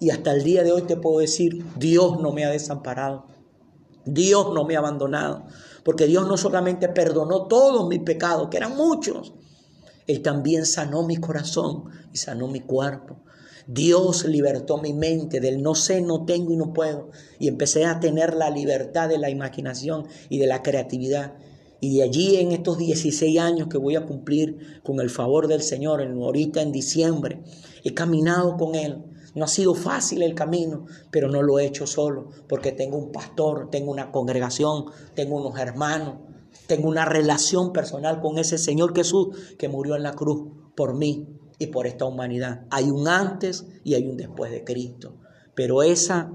[0.00, 3.26] Y hasta el día de hoy te puedo decir, Dios no me ha desamparado.
[4.06, 5.44] Dios no me ha abandonado.
[5.84, 9.34] Porque Dios no solamente perdonó todos mis pecados, que eran muchos.
[10.06, 13.20] Él también sanó mi corazón y sanó mi cuerpo.
[13.66, 17.10] Dios libertó mi mente del no sé, no tengo y no puedo.
[17.38, 21.34] Y empecé a tener la libertad de la imaginación y de la creatividad.
[21.78, 25.62] Y de allí en estos 16 años que voy a cumplir con el favor del
[25.62, 27.42] Señor, ahorita en diciembre,
[27.84, 29.04] he caminado con Él.
[29.34, 33.12] No ha sido fácil el camino, pero no lo he hecho solo, porque tengo un
[33.12, 36.16] pastor, tengo una congregación, tengo unos hermanos,
[36.66, 39.28] tengo una relación personal con ese Señor Jesús
[39.58, 41.28] que murió en la cruz por mí
[41.58, 42.66] y por esta humanidad.
[42.70, 45.16] Hay un antes y hay un después de Cristo,
[45.54, 46.32] pero esa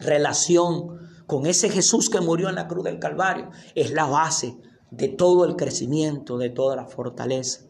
[0.00, 4.56] relación con ese Jesús que murió en la cruz del Calvario es la base
[4.90, 7.66] de todo el crecimiento, de toda la fortaleza,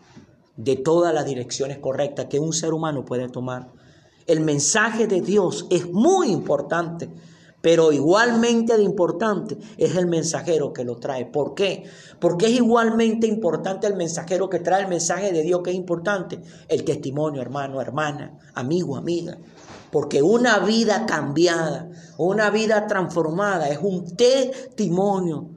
[0.57, 3.73] de todas las direcciones correctas que un ser humano puede tomar.
[4.29, 7.09] El mensaje de Dios es muy importante,
[7.63, 11.25] pero igualmente de importante es el mensajero que lo trae.
[11.25, 11.85] ¿Por qué?
[12.21, 16.43] Porque es igualmente importante el mensajero que trae el mensaje de Dios que es importante.
[16.69, 19.39] El testimonio, hermano, hermana, amigo, amiga.
[19.91, 25.49] Porque una vida cambiada, una vida transformada es un testimonio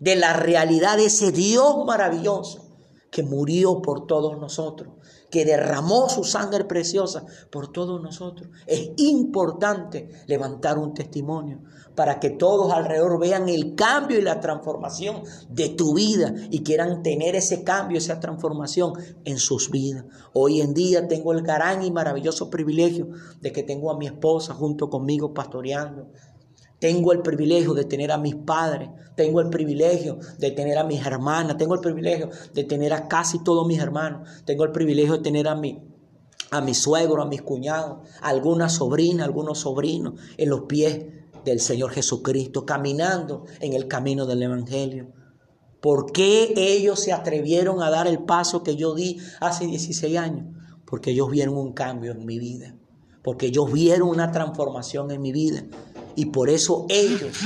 [0.00, 2.68] de la realidad de ese Dios maravilloso
[3.10, 4.92] que murió por todos nosotros
[5.32, 8.50] que derramó su sangre preciosa por todos nosotros.
[8.66, 11.62] Es importante levantar un testimonio
[11.94, 17.02] para que todos alrededor vean el cambio y la transformación de tu vida y quieran
[17.02, 18.92] tener ese cambio, esa transformación
[19.24, 20.04] en sus vidas.
[20.34, 23.08] Hoy en día tengo el gran y maravilloso privilegio
[23.40, 26.08] de que tengo a mi esposa junto conmigo pastoreando,
[26.82, 31.06] tengo el privilegio de tener a mis padres, tengo el privilegio de tener a mis
[31.06, 35.22] hermanas, tengo el privilegio de tener a casi todos mis hermanos, tengo el privilegio de
[35.22, 35.80] tener a mi,
[36.50, 41.06] a mi suegro, a mis cuñados, a alguna sobrina, algunos sobrinos en los pies
[41.44, 45.12] del Señor Jesucristo, caminando en el camino del Evangelio.
[45.80, 50.46] ¿Por qué ellos se atrevieron a dar el paso que yo di hace 16 años?
[50.84, 52.74] Porque ellos vieron un cambio en mi vida,
[53.22, 55.64] porque ellos vieron una transformación en mi vida
[56.14, 57.38] y por eso ellos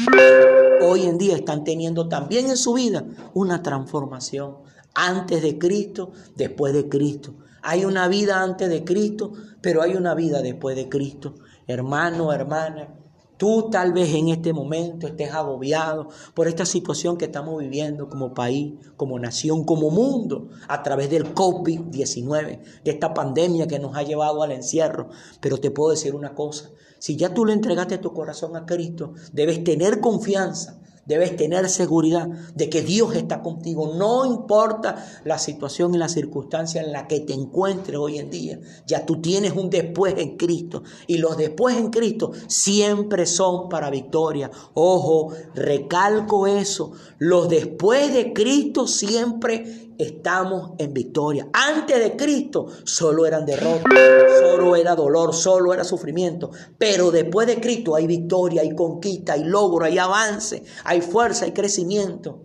[0.82, 3.04] hoy en día están teniendo también en su vida
[3.34, 4.56] una transformación.
[4.94, 7.34] Antes de Cristo, después de Cristo.
[7.62, 11.34] Hay una vida antes de Cristo, pero hay una vida después de Cristo.
[11.66, 12.94] Hermano, hermana,
[13.36, 18.32] Tú tal vez en este momento estés agobiado por esta situación que estamos viviendo como
[18.32, 24.02] país, como nación, como mundo, a través del COVID-19, de esta pandemia que nos ha
[24.02, 25.10] llevado al encierro.
[25.40, 29.12] Pero te puedo decir una cosa, si ya tú le entregaste tu corazón a Cristo,
[29.32, 33.94] debes tener confianza Debes tener seguridad de que Dios está contigo.
[33.96, 38.58] No importa la situación y la circunstancia en la que te encuentres hoy en día.
[38.86, 40.82] Ya tú tienes un después en Cristo.
[41.06, 44.50] Y los después en Cristo siempre son para victoria.
[44.74, 46.92] Ojo, recalco eso.
[47.18, 51.48] Los después de Cristo siempre estamos en victoria.
[51.52, 53.92] Antes de Cristo solo eran derrotas,
[54.40, 56.50] solo era dolor, solo era sufrimiento.
[56.78, 61.52] Pero después de Cristo hay victoria, hay conquista, hay logro, hay avance, hay fuerza, hay
[61.52, 62.42] crecimiento.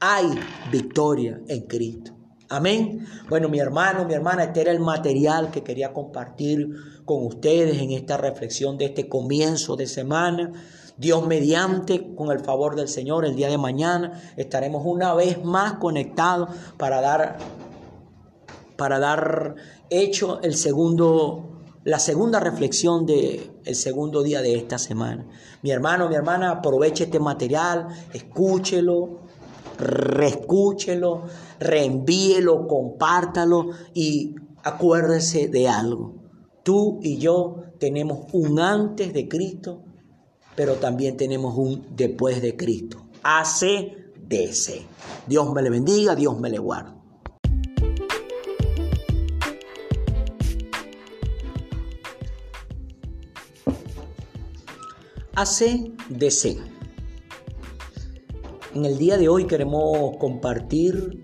[0.00, 0.26] Hay
[0.70, 2.12] victoria en Cristo.
[2.48, 3.06] Amén.
[3.28, 6.68] Bueno, mi hermano, mi hermana, este era el material que quería compartir
[7.04, 10.52] con ustedes en esta reflexión de este comienzo de semana.
[10.96, 15.74] Dios mediante, con el favor del Señor, el día de mañana estaremos una vez más
[15.74, 17.38] conectados para dar,
[18.76, 19.56] para dar
[19.90, 25.26] hecho el segundo, la segunda reflexión del el segundo día de esta semana.
[25.62, 29.22] Mi hermano, mi hermana, aproveche este material, escúchelo,
[29.78, 31.24] reescúchelo,
[31.58, 36.14] reenvíelo, compártalo y acuérdese de algo.
[36.62, 39.83] Tú y yo tenemos un antes de Cristo
[40.56, 43.04] pero también tenemos un después de Cristo.
[43.22, 44.86] ACDC.
[45.26, 46.92] Dios me le bendiga, Dios me le guarde.
[55.34, 56.58] ACDC.
[58.74, 61.22] En el día de hoy queremos compartir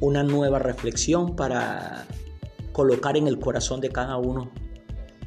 [0.00, 2.06] una nueva reflexión para
[2.72, 4.50] colocar en el corazón de cada uno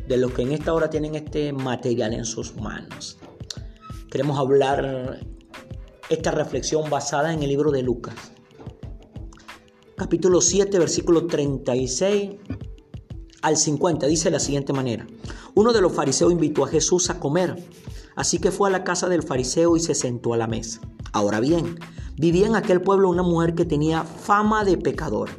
[0.10, 3.20] de los que en esta hora tienen este material en sus manos.
[4.10, 5.20] Queremos hablar
[6.10, 8.16] esta reflexión basada en el libro de Lucas.
[9.96, 12.32] Capítulo 7, versículo 36
[13.44, 14.08] al 50.
[14.08, 15.06] Dice de la siguiente manera.
[15.54, 17.64] Uno de los fariseos invitó a Jesús a comer.
[18.16, 20.82] Así que fue a la casa del fariseo y se sentó a la mesa.
[21.14, 21.78] Ahora bien,
[22.18, 25.38] vivía en aquel pueblo una mujer que tenía fama de pecadora.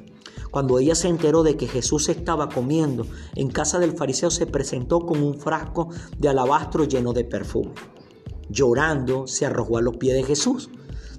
[0.50, 3.06] Cuando ella se enteró de que Jesús estaba comiendo
[3.36, 7.72] en casa del fariseo, se presentó con un frasco de alabastro lleno de perfume.
[8.48, 10.70] Llorando, se arrojó a los pies de Jesús,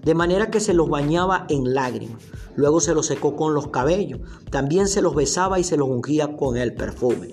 [0.04, 2.24] de manera que se los bañaba en lágrimas.
[2.56, 4.20] Luego se los secó con los cabellos.
[4.50, 7.30] También se los besaba y se los ungía con el perfume.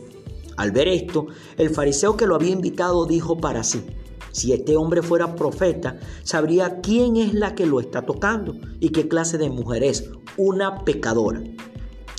[0.56, 1.26] Al ver esto,
[1.56, 3.84] el fariseo que lo había invitado dijo para sí,
[4.32, 9.08] si este hombre fuera profeta, sabría quién es la que lo está tocando y qué
[9.08, 11.42] clase de mujer es, una pecadora.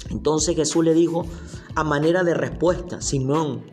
[0.09, 1.25] Entonces Jesús le dijo
[1.75, 3.63] a manera de respuesta, Simón,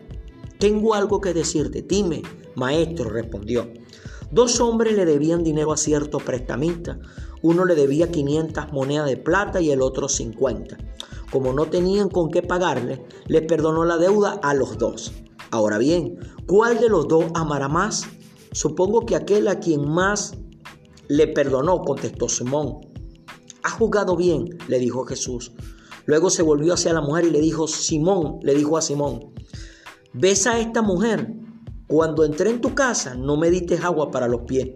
[0.59, 2.23] tengo algo que decirte, dime,
[2.55, 3.69] maestro, respondió.
[4.31, 6.99] Dos hombres le debían dinero a cierto prestamista.
[7.43, 10.77] Uno le debía 500 monedas de plata y el otro 50.
[11.31, 15.13] Como no tenían con qué pagarle, le perdonó la deuda a los dos.
[15.51, 18.05] Ahora bien, ¿cuál de los dos amará más?
[18.53, 20.35] Supongo que aquel a quien más
[21.09, 22.81] le perdonó, contestó Simón.
[23.63, 25.53] Ha jugado bien, le dijo Jesús.
[26.07, 29.33] Luego se volvió hacia la mujer y le dijo, Simón, le dijo a Simón,
[30.13, 31.35] ¿ves a esta mujer?
[31.89, 34.71] Cuando entré en tu casa no me diste agua para los pies,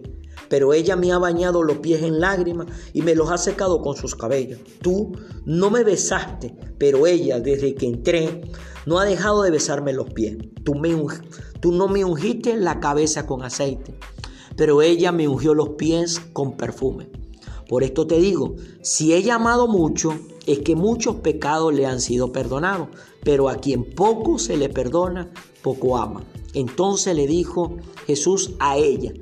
[0.49, 3.95] pero ella me ha bañado los pies en lágrimas y me los ha secado con
[3.95, 4.59] sus cabellos.
[4.81, 5.13] Tú
[5.45, 8.41] no me besaste, pero ella desde que entré
[8.85, 10.37] no ha dejado de besarme los pies.
[10.63, 10.95] Tú, me,
[11.59, 13.97] tú no me ungiste la cabeza con aceite,
[14.57, 17.09] pero ella me ungió los pies con perfume.
[17.69, 20.13] Por esto te digo, si he llamado mucho,
[20.45, 22.89] es que muchos pecados le han sido perdonados,
[23.23, 25.31] pero a quien poco se le perdona,
[25.61, 26.23] poco ama.
[26.53, 27.77] Entonces le dijo
[28.07, 29.13] Jesús a ella,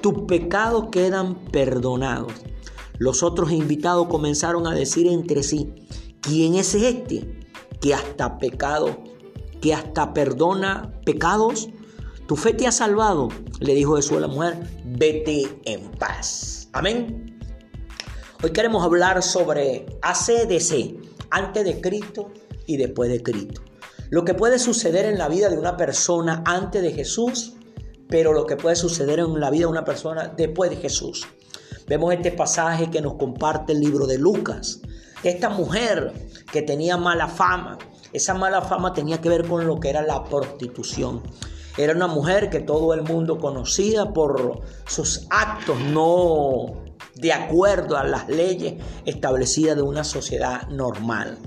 [0.00, 2.32] tus pecados quedan perdonados.
[2.98, 5.72] Los otros invitados comenzaron a decir entre sí,
[6.20, 7.40] ¿quién es este
[7.80, 8.98] que hasta pecado,
[9.60, 11.68] que hasta perdona pecados?
[12.26, 13.28] Tu fe te ha salvado,
[13.60, 16.68] le dijo Jesús a la mujer, vete en paz.
[16.72, 17.27] Amén.
[18.40, 20.94] Hoy queremos hablar sobre ACDC,
[21.28, 22.30] antes de Cristo
[22.66, 23.62] y después de Cristo.
[24.10, 27.54] Lo que puede suceder en la vida de una persona antes de Jesús,
[28.08, 31.26] pero lo que puede suceder en la vida de una persona después de Jesús.
[31.88, 34.82] Vemos este pasaje que nos comparte el libro de Lucas.
[35.24, 36.12] Esta mujer
[36.52, 37.76] que tenía mala fama,
[38.12, 41.24] esa mala fama tenía que ver con lo que era la prostitución.
[41.76, 46.86] Era una mujer que todo el mundo conocía por sus actos no
[47.18, 48.74] de acuerdo a las leyes
[49.04, 51.38] establecidas de una sociedad normal.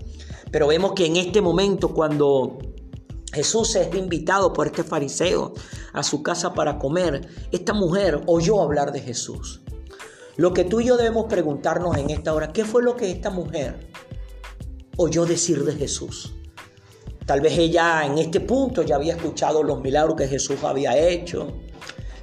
[0.51, 2.57] Pero vemos que en este momento cuando
[3.33, 5.53] Jesús es invitado por este fariseo
[5.93, 9.61] a su casa para comer, esta mujer oyó hablar de Jesús.
[10.35, 13.29] Lo que tú y yo debemos preguntarnos en esta hora, ¿qué fue lo que esta
[13.29, 13.89] mujer
[14.97, 16.33] oyó decir de Jesús?
[17.25, 21.53] Tal vez ella en este punto ya había escuchado los milagros que Jesús había hecho,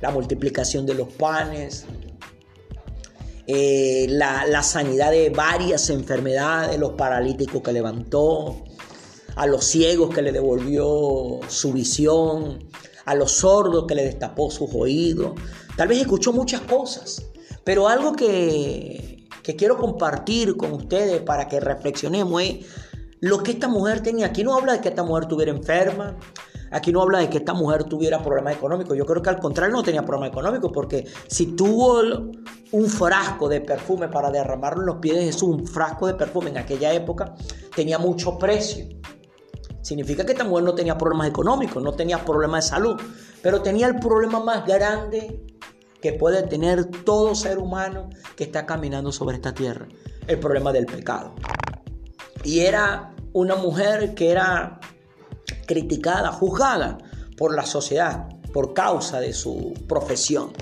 [0.03, 1.87] la multiplicación de los panes,
[3.51, 8.63] eh, la, sanidad de varias enfermedades, los paralíticos que levantó,
[9.37, 12.69] a los ciegos que le devolvió su visión,
[13.07, 15.33] a los sordos que le destapó sus oídos.
[15.79, 17.23] Tal vez escuchó muchas cosas,
[17.65, 22.67] pero algo que, que quiero compartir con ustedes para que reflexionemos es
[23.21, 24.27] lo que esta mujer tenía.
[24.27, 26.19] Aquí no habla de que esta mujer estuviera enferma,
[26.71, 28.97] Aquí no habla de que esta mujer tuviera problemas económicos.
[28.97, 32.01] Yo creo que al contrario no tenía problemas económicos porque si tuvo
[32.73, 36.51] un frasco de perfume para derramarlo en los pies de Jesús, un frasco de perfume
[36.51, 37.35] en aquella época
[37.75, 38.87] tenía mucho precio.
[39.81, 43.01] Significa que esta mujer no tenía problemas económicos, no tenía problemas de salud,
[43.43, 45.43] pero tenía el problema más grande
[46.03, 49.89] que puede tener todo ser humano que está caminando sobre esta tierra,
[50.27, 51.35] el problema del pecado.
[52.45, 54.79] Y era una mujer que era
[55.69, 56.99] criticada, juzgada
[57.37, 60.53] por la sociedad por causa de su profesión.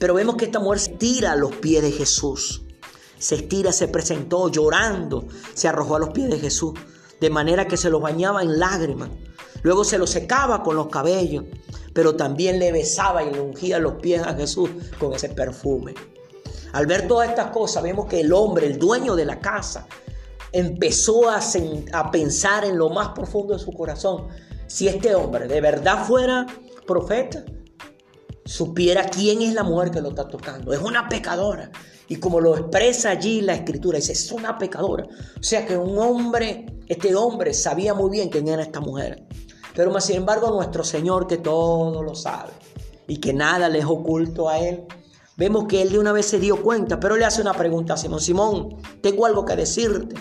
[0.00, 2.62] Pero vemos que esta mujer se tira a los pies de Jesús.
[3.18, 6.72] Se estira, se presentó llorando, se arrojó a los pies de Jesús,
[7.20, 9.10] de manera que se los bañaba en lágrimas.
[9.62, 11.44] Luego se los secaba con los cabellos,
[11.92, 15.94] pero también le besaba y le ungía los pies a Jesús con ese perfume.
[16.72, 19.88] Al ver todas estas cosas, vemos que el hombre, el dueño de la casa,
[20.52, 21.40] empezó a,
[22.10, 24.28] pensar en lo más profundo de su corazón.
[24.66, 26.46] Si este hombre de verdad fuera
[26.86, 27.44] profeta,
[28.44, 30.72] supiera quién es la mujer que lo está tocando.
[30.72, 31.70] Es una pecadora.
[32.08, 35.04] Y como lo expresa allí la escritura, dice, es una pecadora.
[35.38, 39.26] O sea que un hombre, este hombre sabía muy bien quién era esta mujer.
[39.74, 42.52] Pero más sin embargo nuestro Señor que todo lo sabe
[43.06, 44.84] y que nada le es oculto a él,
[45.36, 47.96] vemos que él de una vez se dio cuenta, pero le hace una pregunta a
[47.96, 50.16] Simón, Simón, tengo algo que decirte.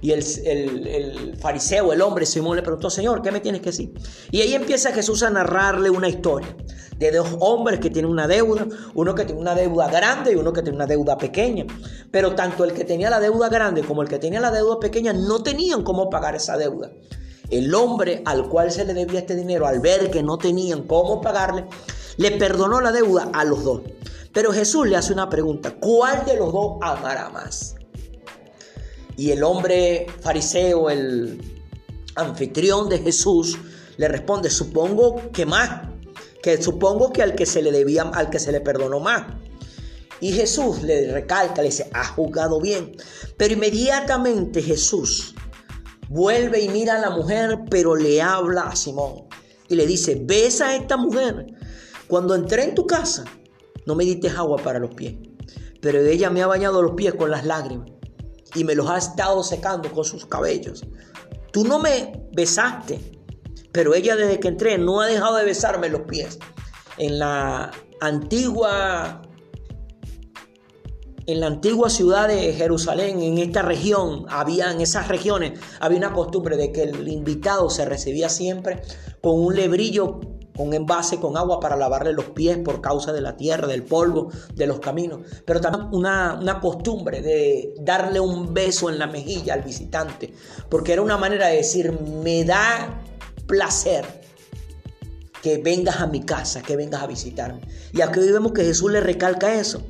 [0.00, 3.92] Y el, fariseo, el hombre Simón le preguntó, Señor, ¿qué me tienes que decir?
[4.30, 6.54] Y ahí empieza Jesús a narrarle una historia
[6.98, 10.52] de dos hombres que tienen una deuda, uno que tiene una deuda grande y uno
[10.52, 11.66] que tiene una deuda pequeña.
[12.10, 15.12] Pero tanto el que tenía la deuda grande como el que tenía la deuda pequeña
[15.12, 16.90] no tenían cómo pagar esa deuda.
[17.50, 21.20] El hombre al cual se le debía este dinero, al ver que no tenían cómo
[21.20, 21.64] pagarle,
[22.18, 23.82] le perdonó la deuda a los dos.
[24.32, 27.77] Pero Jesús le hace una pregunta, ¿cuál de los dos amará más?
[29.18, 31.42] Y el hombre fariseo, el
[32.14, 33.58] anfitrión de Jesús,
[33.96, 35.88] le responde, supongo que más,
[36.40, 39.26] que supongo que al que se le debía, al que se le perdonó más.
[40.20, 42.92] Y Jesús le recalca, le dice, ha jugado bien.
[43.36, 45.34] Pero inmediatamente Jesús
[46.08, 49.24] vuelve y mira a la mujer, pero le habla a Simón.
[49.68, 51.44] Y le dice, ves a esta mujer.
[52.06, 53.24] Cuando entré en tu casa,
[53.84, 55.16] no me diste agua para los pies,
[55.80, 57.97] pero ella me ha bañado los pies con las lágrimas
[58.54, 60.84] y me los ha estado secando con sus cabellos.
[61.52, 63.00] Tú no me besaste,
[63.72, 66.38] pero ella desde que entré no ha dejado de besarme los pies.
[66.96, 67.70] En la
[68.00, 69.22] antigua
[71.26, 76.14] en la antigua ciudad de Jerusalén, en esta región, había en esas regiones había una
[76.14, 78.80] costumbre de que el invitado se recibía siempre
[79.20, 80.20] con un lebrillo
[80.58, 84.30] un envase con agua para lavarle los pies por causa de la tierra, del polvo,
[84.54, 85.20] de los caminos.
[85.44, 90.34] Pero también una, una costumbre de darle un beso en la mejilla al visitante,
[90.68, 93.02] porque era una manera de decir, me da
[93.46, 94.04] placer
[95.42, 97.60] que vengas a mi casa, que vengas a visitarme.
[97.92, 99.82] Y aquí vemos que Jesús le recalca eso.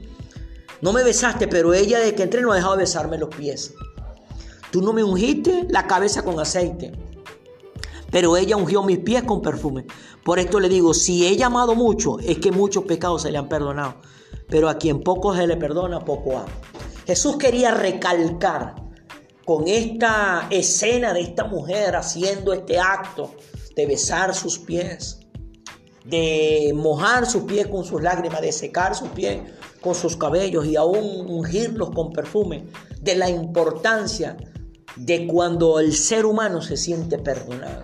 [0.80, 3.72] No me besaste, pero ella de que entré no ha dejado de besarme los pies.
[4.70, 7.07] Tú no me ungiste la cabeza con aceite
[8.10, 9.86] pero ella ungió mis pies con perfume.
[10.24, 13.48] Por esto le digo, si he llamado mucho, es que muchos pecados se le han
[13.48, 13.97] perdonado.
[14.48, 16.48] Pero a quien poco se le perdona, poco ama.
[17.06, 18.74] Jesús quería recalcar
[19.44, 23.35] con esta escena de esta mujer haciendo este acto
[23.74, 25.20] de besar sus pies,
[26.05, 29.40] de mojar sus pies con sus lágrimas, de secar sus pies
[29.80, 32.66] con sus cabellos y aún ungirlos con perfume,
[33.01, 34.36] de la importancia
[34.98, 37.82] de cuando el ser humano se siente perdonado.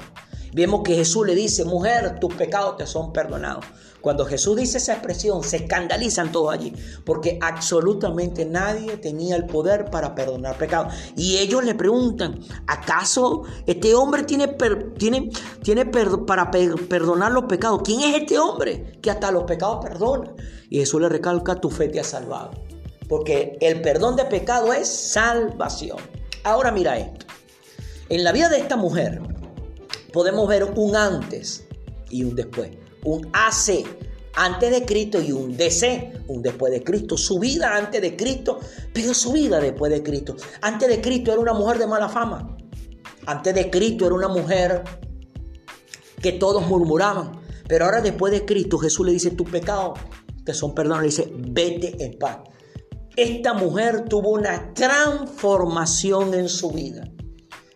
[0.53, 3.65] Vemos que Jesús le dice, mujer, tus pecados te son perdonados.
[4.01, 6.75] Cuando Jesús dice esa expresión, se escandalizan todos allí,
[7.05, 10.93] porque absolutamente nadie tenía el poder para perdonar pecados.
[11.17, 14.55] Y ellos le preguntan, ¿acaso este hombre tiene,
[14.99, 15.31] tiene,
[15.63, 17.81] tiene para perdonar los pecados?
[17.83, 20.35] ¿Quién es este hombre que hasta los pecados perdona?
[20.69, 22.51] Y Jesús le recalca, tu fe te ha salvado.
[23.09, 25.97] Porque el perdón de pecado es salvación.
[26.45, 27.27] Ahora mira esto.
[28.11, 29.21] En la vida de esta mujer
[30.13, 31.67] podemos ver un antes
[32.11, 32.71] y un después.
[33.03, 33.85] Un AC
[34.37, 37.17] antes de Cristo y un DC, un después de Cristo.
[37.17, 38.61] Su vida antes de Cristo,
[38.93, 40.37] pero su vida después de Cristo.
[40.61, 42.57] Antes de Cristo era una mujer de mala fama.
[43.27, 44.83] Antes de Cristo era una mujer
[46.21, 47.41] que todos murmuraban.
[47.67, 49.99] Pero ahora después de Cristo Jesús le dice, tus pecados
[50.45, 51.03] que son perdonados.
[51.03, 52.39] Le dice, vete en paz.
[53.17, 57.09] Esta mujer tuvo una transformación en su vida,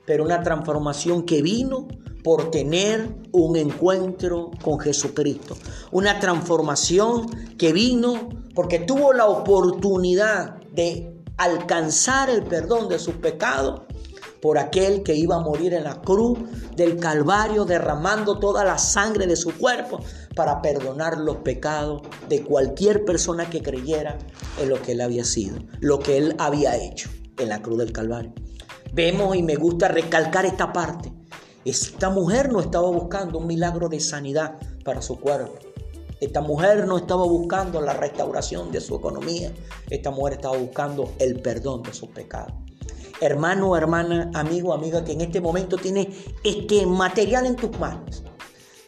[0.04, 1.86] pero una transformación que vino
[2.24, 5.56] por tener un encuentro con Jesucristo.
[5.92, 13.82] Una transformación que vino porque tuvo la oportunidad de alcanzar el perdón de sus pecados
[14.40, 16.38] por aquel que iba a morir en la cruz
[16.76, 20.00] del Calvario, derramando toda la sangre de su cuerpo
[20.34, 24.18] para perdonar los pecados de cualquier persona que creyera
[24.60, 27.92] en lo que él había sido, lo que él había hecho en la cruz del
[27.92, 28.32] Calvario.
[28.92, 31.12] Vemos y me gusta recalcar esta parte.
[31.64, 34.54] Esta mujer no estaba buscando un milagro de sanidad
[34.84, 35.58] para su cuerpo.
[36.20, 39.52] Esta mujer no estaba buscando la restauración de su economía.
[39.90, 42.54] Esta mujer estaba buscando el perdón de sus pecados
[43.20, 46.10] hermano, hermana, amigo, amiga, que en este momento tiene
[46.44, 48.22] este material en tus manos.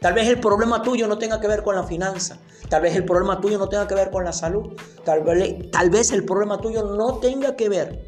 [0.00, 2.38] Tal vez el problema tuyo no tenga que ver con la finanza.
[2.68, 4.74] Tal vez el problema tuyo no tenga que ver con la salud.
[5.04, 8.06] Tal vez, tal vez el problema tuyo no tenga que ver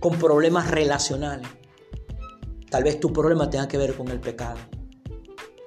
[0.00, 1.48] con problemas relacionales.
[2.70, 4.58] Tal vez tu problema tenga que ver con el pecado.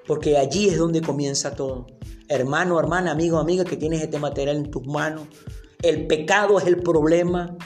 [0.07, 1.87] Porque allí es donde comienza todo.
[2.27, 5.27] Hermano, hermana, amigo, amiga, que tienes este material en tus manos.
[5.83, 7.57] El pecado es el problema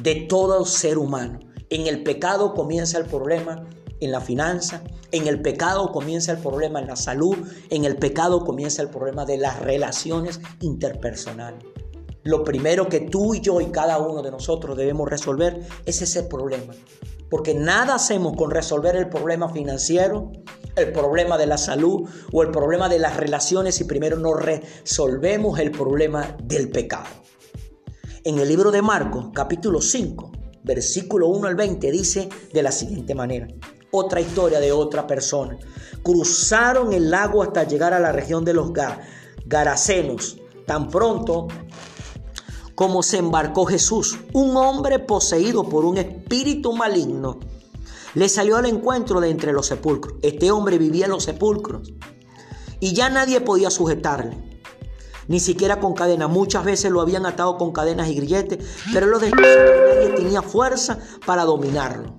[0.00, 1.40] de todo ser humano.
[1.70, 3.66] En el pecado comienza el problema
[4.00, 4.82] en la finanza,
[5.12, 7.36] en el pecado comienza el problema en la salud,
[7.70, 11.64] en el pecado comienza el problema de las relaciones interpersonales.
[12.24, 16.22] Lo primero que tú y yo y cada uno de nosotros debemos resolver es ese
[16.24, 16.72] problema.
[17.30, 20.30] Porque nada hacemos con resolver el problema financiero,
[20.76, 25.58] el problema de la salud o el problema de las relaciones si primero no resolvemos
[25.58, 27.21] el problema del pecado.
[28.24, 30.30] En el libro de Marcos, capítulo 5,
[30.62, 33.48] versículo 1 al 20, dice de la siguiente manera.
[33.90, 35.58] Otra historia de otra persona.
[36.04, 38.70] Cruzaron el lago hasta llegar a la región de los
[39.44, 40.38] Garacenos.
[40.68, 41.48] Tan pronto
[42.76, 47.40] como se embarcó Jesús, un hombre poseído por un espíritu maligno,
[48.14, 50.14] le salió al encuentro de entre los sepulcros.
[50.22, 51.92] Este hombre vivía en los sepulcros
[52.78, 54.51] y ya nadie podía sujetarle
[55.32, 56.28] ni siquiera con cadena.
[56.28, 59.48] Muchas veces lo habían atado con cadenas y grilletes, pero lo después
[59.86, 62.14] nadie tenía fuerza para dominarlo.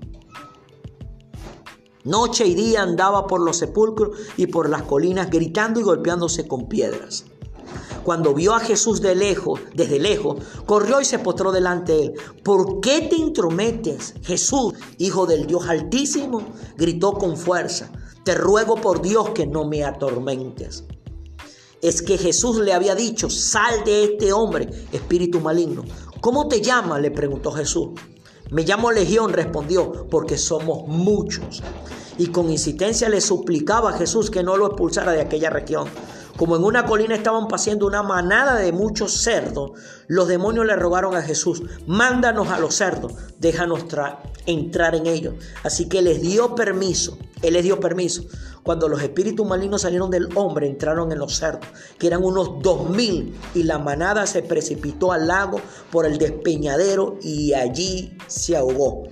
[2.04, 6.68] Noche y día andaba por los sepulcros y por las colinas gritando y golpeándose con
[6.68, 7.26] piedras.
[8.04, 12.14] Cuando vio a Jesús de lejos, desde lejos, corrió y se postró delante de él.
[12.44, 16.42] ¿Por qué te intrometes, Jesús, hijo del Dios Altísimo?
[16.78, 17.92] gritó con fuerza.
[18.26, 20.84] Te ruego por Dios que no me atormentes
[21.84, 25.84] es que Jesús le había dicho, sal de este hombre, espíritu maligno.
[26.22, 27.02] ¿Cómo te llamas?
[27.02, 27.90] le preguntó Jesús.
[28.50, 31.62] Me llamo Legión, respondió, porque somos muchos.
[32.18, 35.90] Y con insistencia le suplicaba a Jesús que no lo expulsara de aquella región.
[36.38, 39.72] Como en una colina estaban paseando una manada de muchos cerdos,
[40.08, 43.86] los demonios le rogaron a Jesús, mándanos a los cerdos, déjanos
[44.46, 45.36] entrar en ellos.
[45.64, 48.24] Así que les dio permiso, él les dio permiso.
[48.64, 51.68] Cuando los espíritus malignos salieron del hombre, entraron en los cerdos,
[52.00, 55.60] que eran unos dos mil, y la manada se precipitó al lago
[55.92, 59.04] por el despeñadero y allí se ahogó.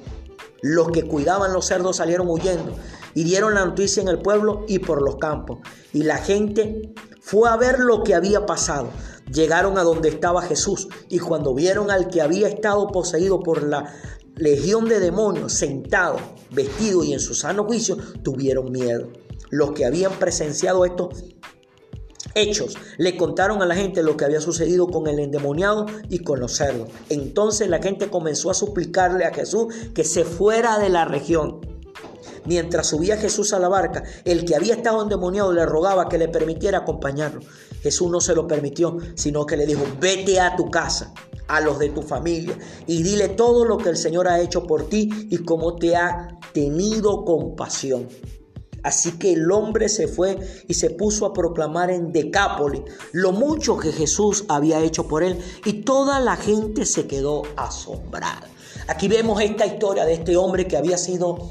[0.61, 2.75] Los que cuidaban los cerdos salieron huyendo
[3.13, 5.59] y dieron la noticia en el pueblo y por los campos.
[5.91, 8.89] Y la gente fue a ver lo que había pasado.
[9.33, 13.93] Llegaron a donde estaba Jesús y cuando vieron al que había estado poseído por la
[14.35, 16.17] legión de demonios sentado,
[16.51, 19.09] vestido y en su sano juicio, tuvieron miedo.
[19.51, 21.23] Los que habían presenciado estos
[22.35, 26.41] hechos le contaron a la gente lo que había sucedido con el endemoniado y con.
[27.09, 31.61] Entonces la gente comenzó a suplicarle a Jesús que se fuera de la región.
[32.45, 36.27] Mientras subía Jesús a la barca, el que había estado endemoniado le rogaba que le
[36.27, 37.41] permitiera acompañarlo.
[37.81, 41.13] Jesús no se lo permitió, sino que le dijo, vete a tu casa,
[41.47, 42.57] a los de tu familia,
[42.87, 46.39] y dile todo lo que el Señor ha hecho por ti y cómo te ha
[46.53, 48.07] tenido compasión.
[48.83, 50.37] Así que el hombre se fue
[50.67, 52.81] y se puso a proclamar en Decápolis
[53.11, 58.47] lo mucho que Jesús había hecho por él y toda la gente se quedó asombrada.
[58.87, 61.49] Aquí vemos esta historia de este hombre que había sido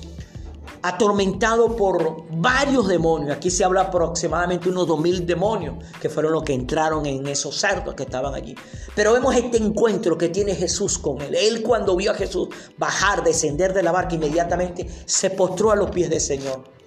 [0.83, 3.37] atormentado por varios demonios.
[3.37, 7.57] Aquí se habla aproximadamente unos dos mil demonios que fueron los que entraron en esos
[7.57, 8.55] cerdos que estaban allí.
[8.95, 11.35] Pero vemos este encuentro que tiene Jesús con él.
[11.35, 12.49] Él cuando vio a Jesús
[12.79, 16.80] bajar, descender de la barca, inmediatamente se postró a los pies del Señor.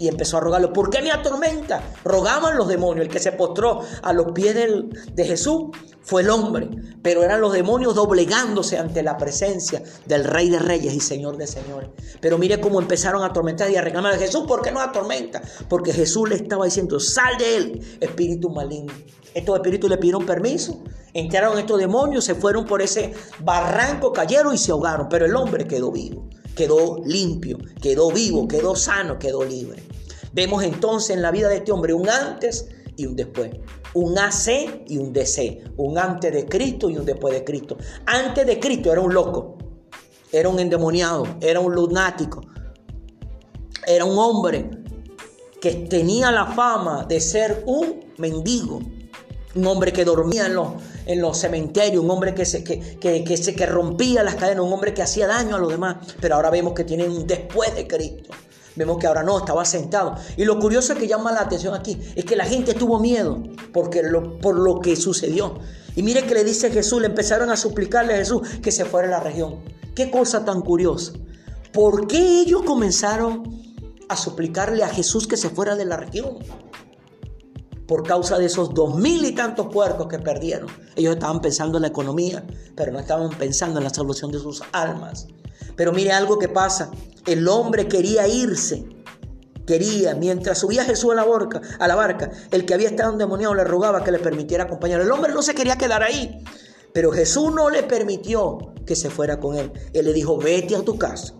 [0.00, 1.82] Y empezó a rogarle, ¿por qué me atormenta?
[2.04, 3.04] Rogaban los demonios.
[3.04, 5.64] El que se postró a los pies de Jesús
[6.00, 6.70] fue el hombre,
[7.02, 11.46] pero eran los demonios doblegándose ante la presencia del Rey de Reyes y Señor de
[11.46, 11.90] Señores.
[12.18, 15.42] Pero mire cómo empezaron a atormentar y a reclamar a Jesús, ¿por qué no atormenta?
[15.68, 18.94] Porque Jesús le estaba diciendo, sal de él, espíritu maligno.
[19.34, 20.82] Estos espíritus le pidieron permiso,
[21.12, 25.66] entraron estos demonios, se fueron por ese barranco, cayeron y se ahogaron, pero el hombre
[25.66, 29.82] quedó vivo quedó limpio, quedó vivo, quedó sano, quedó libre.
[30.32, 33.50] Vemos entonces en la vida de este hombre un antes y un después.
[33.94, 35.64] Un AC y un DC.
[35.76, 37.76] Un antes de Cristo y un después de Cristo.
[38.06, 39.58] Antes de Cristo era un loco.
[40.30, 41.26] Era un endemoniado.
[41.40, 42.42] Era un lunático.
[43.86, 44.70] Era un hombre
[45.60, 48.80] que tenía la fama de ser un mendigo.
[49.54, 50.68] Un hombre que dormía en los,
[51.10, 54.94] en los cementerios, un hombre que, se, que, se, que rompía las cadenas, un hombre
[54.94, 55.96] que hacía daño a los demás.
[56.20, 58.30] Pero ahora vemos que tiene un después de Cristo.
[58.76, 60.14] Vemos que ahora no, estaba sentado.
[60.36, 63.42] Y lo curioso que llama la atención aquí es que la gente tuvo miedo
[63.72, 65.58] porque lo, por lo que sucedió.
[65.96, 69.08] Y mire que le dice Jesús, le empezaron a suplicarle a Jesús que se fuera
[69.08, 69.56] a la región.
[69.96, 71.14] Qué cosa tan curiosa.
[71.72, 73.60] ¿Por qué ellos comenzaron
[74.08, 76.38] a suplicarle a Jesús que se fuera de la región?
[77.90, 80.68] Por causa de esos dos mil y tantos puercos que perdieron.
[80.94, 82.46] Ellos estaban pensando en la economía,
[82.76, 85.26] pero no estaban pensando en la salvación de sus almas.
[85.74, 86.92] Pero mire algo que pasa.
[87.26, 88.86] El hombre quería irse.
[89.66, 93.54] Quería, mientras subía Jesús a la, barca, a la barca, el que había estado endemoniado
[93.54, 95.00] le rogaba que le permitiera acompañar.
[95.00, 96.44] El hombre no se quería quedar ahí,
[96.94, 99.72] pero Jesús no le permitió que se fuera con él.
[99.94, 101.34] Él le dijo, vete a tu casa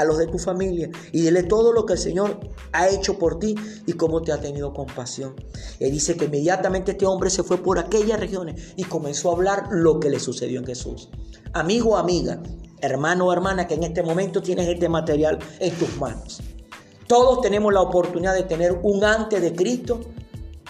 [0.00, 2.40] a los de tu familia y dile todo lo que el Señor
[2.72, 3.54] ha hecho por ti
[3.86, 5.34] y cómo te ha tenido compasión.
[5.78, 9.68] Él dice que inmediatamente este hombre se fue por aquellas regiones y comenzó a hablar
[9.70, 11.10] lo que le sucedió en Jesús.
[11.52, 12.40] Amigo o amiga,
[12.80, 16.40] hermano o hermana que en este momento tienes este material en tus manos.
[17.06, 20.00] Todos tenemos la oportunidad de tener un antes de Cristo,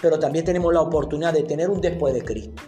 [0.01, 2.63] pero también tenemos la oportunidad de tener un después de Cristo.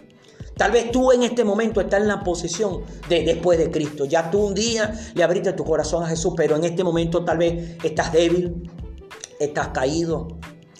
[0.55, 4.05] Tal vez tú en este momento estás en la posición de después de Cristo.
[4.05, 7.39] Ya tú un día le abriste tu corazón a Jesús, pero en este momento tal
[7.39, 8.69] vez estás débil,
[9.39, 10.27] estás caído,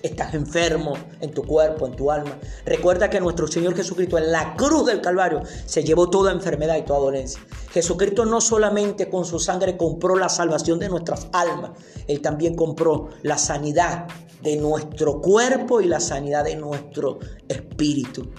[0.04, 2.38] estás enfermo en tu cuerpo, en tu alma.
[2.66, 6.84] Recuerda que nuestro Señor Jesucristo en la cruz del Calvario se llevó toda enfermedad y
[6.84, 7.42] toda dolencia.
[7.72, 11.72] Jesucristo no solamente con su sangre compró la salvación de nuestras almas,
[12.08, 14.08] Él también compró la sanidad
[14.44, 18.30] de nuestro cuerpo y la sanidad de nuestro espíritu.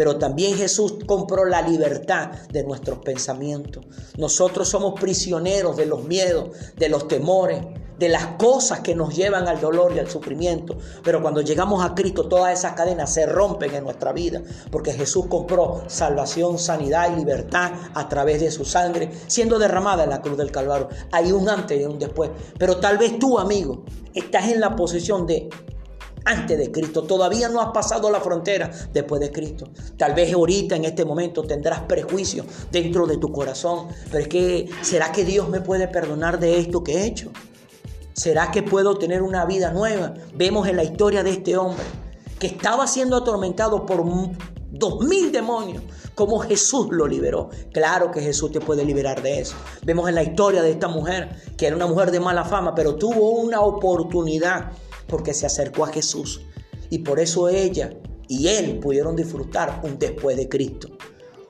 [0.00, 3.84] Pero también Jesús compró la libertad de nuestros pensamientos.
[4.16, 7.60] Nosotros somos prisioneros de los miedos, de los temores,
[7.98, 10.78] de las cosas que nos llevan al dolor y al sufrimiento.
[11.04, 14.40] Pero cuando llegamos a Cristo, todas esas cadenas se rompen en nuestra vida,
[14.70, 20.08] porque Jesús compró salvación, sanidad y libertad a través de su sangre, siendo derramada en
[20.08, 20.88] la cruz del Calvario.
[21.12, 22.30] Hay un antes y un después.
[22.58, 25.50] Pero tal vez tú, amigo, estás en la posición de
[26.24, 27.02] antes de Cristo.
[27.02, 29.68] Todavía no has pasado la frontera después de Cristo.
[29.96, 33.88] Tal vez ahorita en este momento tendrás prejuicio dentro de tu corazón.
[34.10, 37.30] Pero es que, ¿será que Dios me puede perdonar de esto que he hecho?
[38.12, 40.14] ¿Será que puedo tener una vida nueva?
[40.34, 41.84] Vemos en la historia de este hombre
[42.38, 44.04] que estaba siendo atormentado por
[44.70, 45.82] dos mil demonios,
[46.14, 47.50] como Jesús lo liberó.
[47.72, 49.54] Claro que Jesús te puede liberar de eso.
[49.84, 52.96] Vemos en la historia de esta mujer, que era una mujer de mala fama, pero
[52.96, 54.72] tuvo una oportunidad
[55.10, 56.42] porque se acercó a Jesús.
[56.88, 57.90] Y por eso ella
[58.28, 60.88] y él pudieron disfrutar un después de Cristo.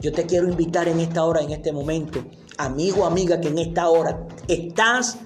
[0.01, 2.25] Yo te quiero invitar en esta hora, en este momento,
[2.57, 5.19] amigo, amiga, que en esta hora estás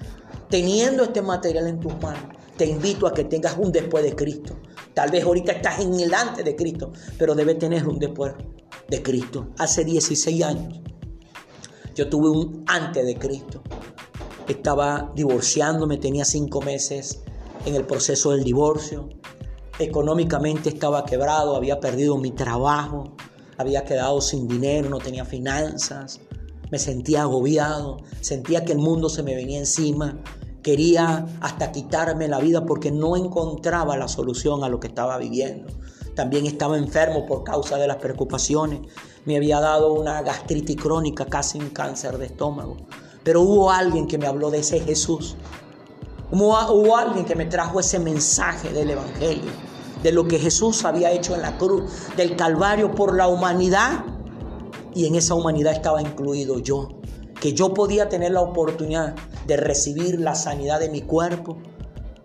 [0.49, 2.35] teniendo este material en tus manos.
[2.57, 4.57] Te invito a que tengas un después de Cristo.
[4.93, 8.33] Tal vez ahorita estás en el antes de Cristo, pero debes tener un después
[8.89, 9.49] de Cristo.
[9.57, 10.81] Hace 16 años
[11.95, 13.61] yo tuve un antes de Cristo.
[14.47, 17.23] Estaba divorciándome, tenía cinco meses
[17.65, 19.09] en el proceso del divorcio.
[19.79, 23.15] Económicamente estaba quebrado, había perdido mi trabajo,
[23.57, 26.21] había quedado sin dinero, no tenía finanzas.
[26.71, 30.17] Me sentía agobiado, sentía que el mundo se me venía encima.
[30.63, 35.71] Quería hasta quitarme la vida porque no encontraba la solución a lo que estaba viviendo.
[36.15, 38.79] También estaba enfermo por causa de las preocupaciones.
[39.25, 42.77] Me había dado una gastritis crónica, casi un cáncer de estómago.
[43.23, 45.35] Pero hubo alguien que me habló de ese Jesús
[46.31, 49.51] Hubo, alguien que me trajo ese mensaje del Evangelio,
[50.01, 51.83] de lo que Jesús había hecho en la cruz
[52.17, 54.05] del Calvario por la humanidad.
[54.93, 56.89] Y en esa humanidad estaba incluido yo,
[57.39, 59.15] que yo podía tener la oportunidad
[59.45, 61.57] de recibir la sanidad de mi cuerpo,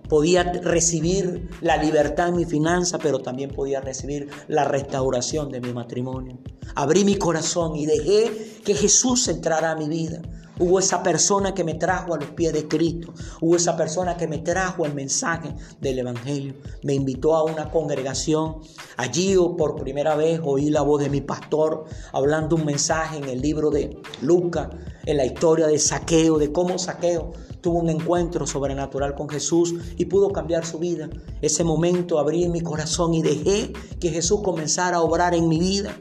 [0.08, 5.72] podía recibir la libertad en mi finanza, pero también podía recibir la restauración de mi
[5.72, 6.38] matrimonio.
[6.74, 10.22] abrí mi corazón y dejé que Jesús entrara a mi vida.
[10.62, 13.14] Hubo esa persona que me trajo a los pies de Cristo.
[13.40, 16.52] Hubo esa persona que me trajo el mensaje del Evangelio.
[16.82, 18.56] Me invitó a una congregación.
[18.98, 23.40] Allí por primera vez oí la voz de mi pastor hablando un mensaje en el
[23.40, 24.68] libro de Lucas,
[25.06, 27.32] en la historia de Saqueo, de cómo Saqueo
[27.62, 31.08] tuvo un encuentro sobrenatural con Jesús y pudo cambiar su vida.
[31.40, 35.96] Ese momento abrí mi corazón y dejé que Jesús comenzara a obrar en mi vida.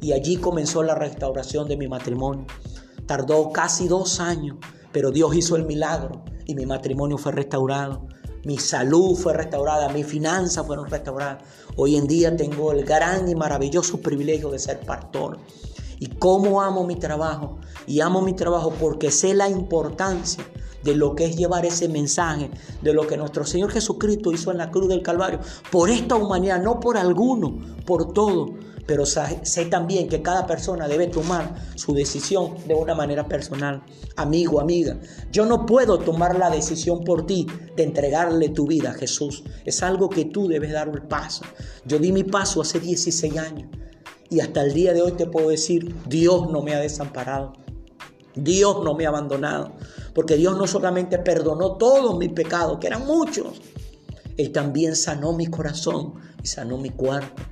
[0.00, 2.46] Y allí comenzó la restauración de mi matrimonio.
[3.08, 4.58] Tardó casi dos años,
[4.92, 8.06] pero Dios hizo el milagro y mi matrimonio fue restaurado.
[8.44, 11.42] Mi salud fue restaurada, mis finanzas fueron restauradas.
[11.76, 15.38] Hoy en día tengo el gran y maravilloso privilegio de ser pastor.
[15.98, 17.56] Y cómo amo mi trabajo.
[17.86, 20.44] Y amo mi trabajo porque sé la importancia
[20.84, 22.50] de lo que es llevar ese mensaje,
[22.82, 25.40] de lo que nuestro Señor Jesucristo hizo en la cruz del Calvario,
[25.72, 27.56] por esta humanidad, no por alguno,
[27.86, 28.50] por todo
[28.88, 33.82] pero sé también que cada persona debe tomar su decisión de una manera personal.
[34.16, 34.98] Amigo, amiga,
[35.30, 37.46] yo no puedo tomar la decisión por ti
[37.76, 39.44] de entregarle tu vida a Jesús.
[39.66, 41.44] Es algo que tú debes dar el paso.
[41.84, 43.68] Yo di mi paso hace 16 años
[44.30, 47.52] y hasta el día de hoy te puedo decir, Dios no me ha desamparado.
[48.34, 49.74] Dios no me ha abandonado,
[50.14, 53.60] porque Dios no solamente perdonó todos mis pecados, que eran muchos,
[54.38, 57.42] Él también sanó mi corazón y sanó mi cuerpo.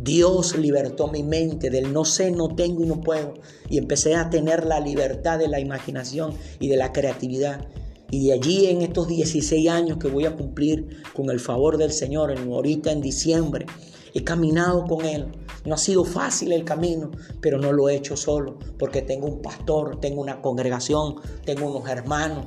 [0.00, 3.34] Dios libertó mi mente del no sé, no tengo y no puedo.
[3.68, 7.66] Y empecé a tener la libertad de la imaginación y de la creatividad.
[8.08, 11.90] Y de allí en estos 16 años que voy a cumplir con el favor del
[11.90, 13.66] Señor, en, ahorita en diciembre,
[14.14, 15.26] he caminado con Él.
[15.64, 17.10] No ha sido fácil el camino,
[17.40, 21.88] pero no lo he hecho solo, porque tengo un pastor, tengo una congregación, tengo unos
[21.88, 22.46] hermanos,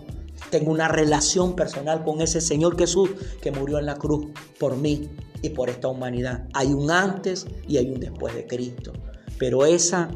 [0.51, 3.09] tengo una relación personal con ese Señor Jesús
[3.41, 4.27] que murió en la cruz
[4.59, 5.09] por mí
[5.41, 6.47] y por esta humanidad.
[6.53, 8.93] Hay un antes y hay un después de Cristo.
[9.39, 10.09] Pero esa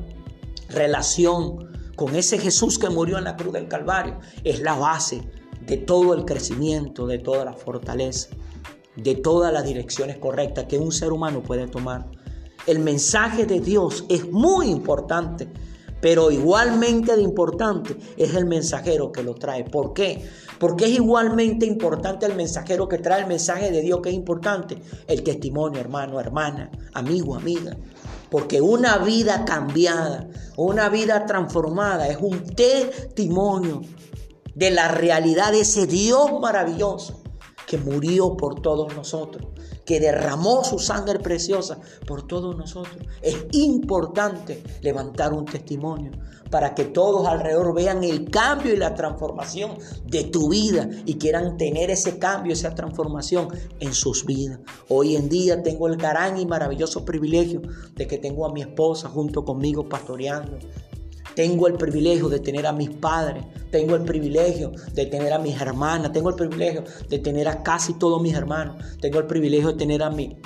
[0.70, 5.24] relación con ese Jesús que murió en la cruz del Calvario es la base
[5.66, 8.30] de todo el crecimiento, de toda la fortaleza,
[8.96, 12.06] de todas las direcciones correctas que un ser humano puede tomar.
[12.68, 15.48] El mensaje de Dios es muy importante
[16.02, 19.64] pero igualmente de importante es el mensajero que lo trae.
[19.64, 20.28] ¿Por qué?
[20.60, 24.78] Porque es igualmente importante el mensajero que trae el mensaje de Dios que es importante.
[25.08, 27.76] El testimonio, hermano, hermana, amigo, amiga.
[28.30, 30.28] Porque una vida cambiada,
[30.58, 33.82] una vida transformada es un testimonio
[34.54, 37.22] de la realidad de ese Dios maravilloso
[37.68, 39.48] que murió por todos nosotros,
[39.86, 42.98] que derramó su sangre preciosa por todos nosotros.
[43.22, 46.12] Es importante levantar un testimonio
[46.50, 51.58] para que todos alrededor vean el cambio y la transformación de tu vida y quieran
[51.58, 53.50] tener ese cambio, esa transformación
[53.80, 54.60] en sus vidas.
[54.90, 57.62] Hoy en día tengo el gran y maravilloso privilegio
[57.96, 60.58] de que tengo a mi esposa junto conmigo pastoreando,
[61.36, 65.60] tengo el privilegio de tener a mis padres, tengo el privilegio de tener a mis
[65.60, 69.78] hermanas, tengo el privilegio de tener a casi todos mis hermanos, tengo el privilegio de
[69.78, 70.38] tener a mi,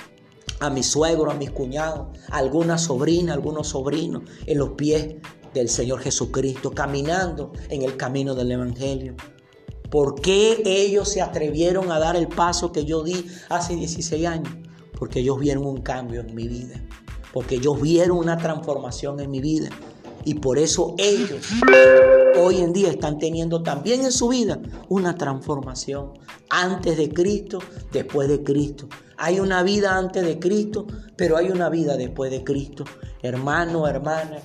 [0.60, 5.16] a mi suegro, a mis cuñados, a alguna sobrina, algunos sobrinos en los pies
[5.54, 9.16] del Señor Jesucristo, caminando en el camino del Evangelio.
[9.90, 14.54] ¿Por qué ellos se atrevieron a dar el paso que yo di hace 16 años?
[14.98, 16.84] Porque ellos vieron un cambio en mi vida,
[17.34, 19.70] porque ellos vieron una transformación en mi vida.
[20.26, 21.48] Y por eso ellos
[22.38, 26.14] hoy en día están teniendo también en su vida una transformación.
[26.50, 27.60] Antes de Cristo,
[27.92, 28.88] después de Cristo.
[29.18, 32.86] Hay una vida antes de Cristo, pero hay una vida después de Cristo.
[33.22, 34.38] Hermano, hermana,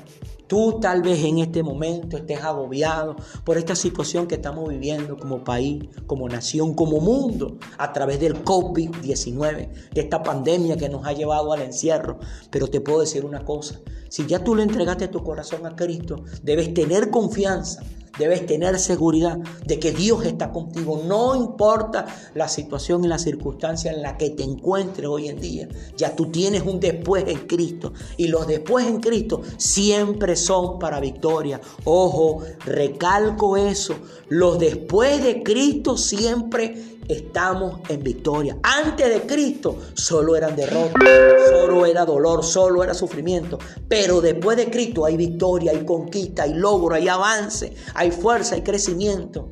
[0.46, 5.42] Tú tal vez en este momento estés agobiado por esta situación que estamos viviendo como
[5.42, 11.14] país, como nación, como mundo, a través del COVID-19, de esta pandemia que nos ha
[11.14, 12.18] llevado al encierro.
[12.50, 13.80] Pero te puedo decir una cosa,
[14.14, 17.82] si ya tú le entregaste tu corazón a Cristo, debes tener confianza
[18.18, 21.02] Debes tener seguridad de que Dios está contigo.
[21.04, 25.68] No importa la situación y la circunstancia en la que te encuentres hoy en día.
[25.96, 27.92] Ya tú tienes un después en Cristo.
[28.16, 31.60] Y los después en Cristo siempre son para victoria.
[31.84, 33.96] Ojo, recalco eso.
[34.28, 38.56] Los después de Cristo siempre estamos en victoria.
[38.62, 41.02] Antes de Cristo solo eran derrotas,
[41.48, 43.58] solo era dolor, solo era sufrimiento.
[43.88, 48.62] Pero después de Cristo hay victoria, hay conquista, hay logro, hay avance, hay fuerza, hay
[48.62, 49.50] crecimiento.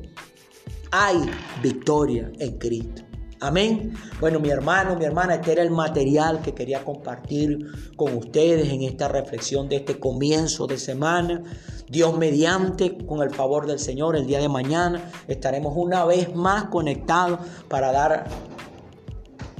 [0.91, 1.17] Hay
[1.63, 3.01] victoria en Cristo.
[3.43, 3.93] Amén.
[4.21, 7.59] Bueno, mi hermano, mi hermana, este era el material que quería compartir
[7.97, 11.43] con ustedes en esta reflexión de este comienzo de semana.
[11.89, 16.65] Dios mediante, con el favor del Señor, el día de mañana estaremos una vez más
[16.65, 18.27] conectados para dar,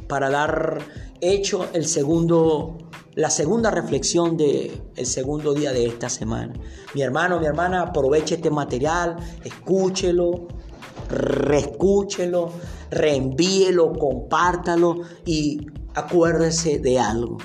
[0.07, 0.79] para dar
[1.21, 2.77] hecho el segundo
[3.15, 6.53] la segunda reflexión del el segundo día de esta semana.
[6.95, 10.47] Mi hermano, mi hermana, aproveche este material, escúchelo,
[11.09, 12.51] reescúchelo,
[12.89, 17.37] reenvíelo, compártalo y acuérdese de algo.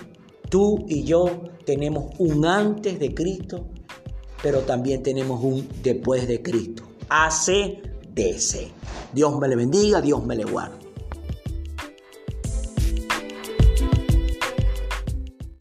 [0.48, 1.26] Tú y yo
[1.66, 3.66] tenemos un antes de Cristo,
[4.43, 6.85] pero también tenemos un después de Cristo.
[7.09, 8.70] ACDC.
[9.12, 10.77] Dios me le bendiga, Dios me le guarde.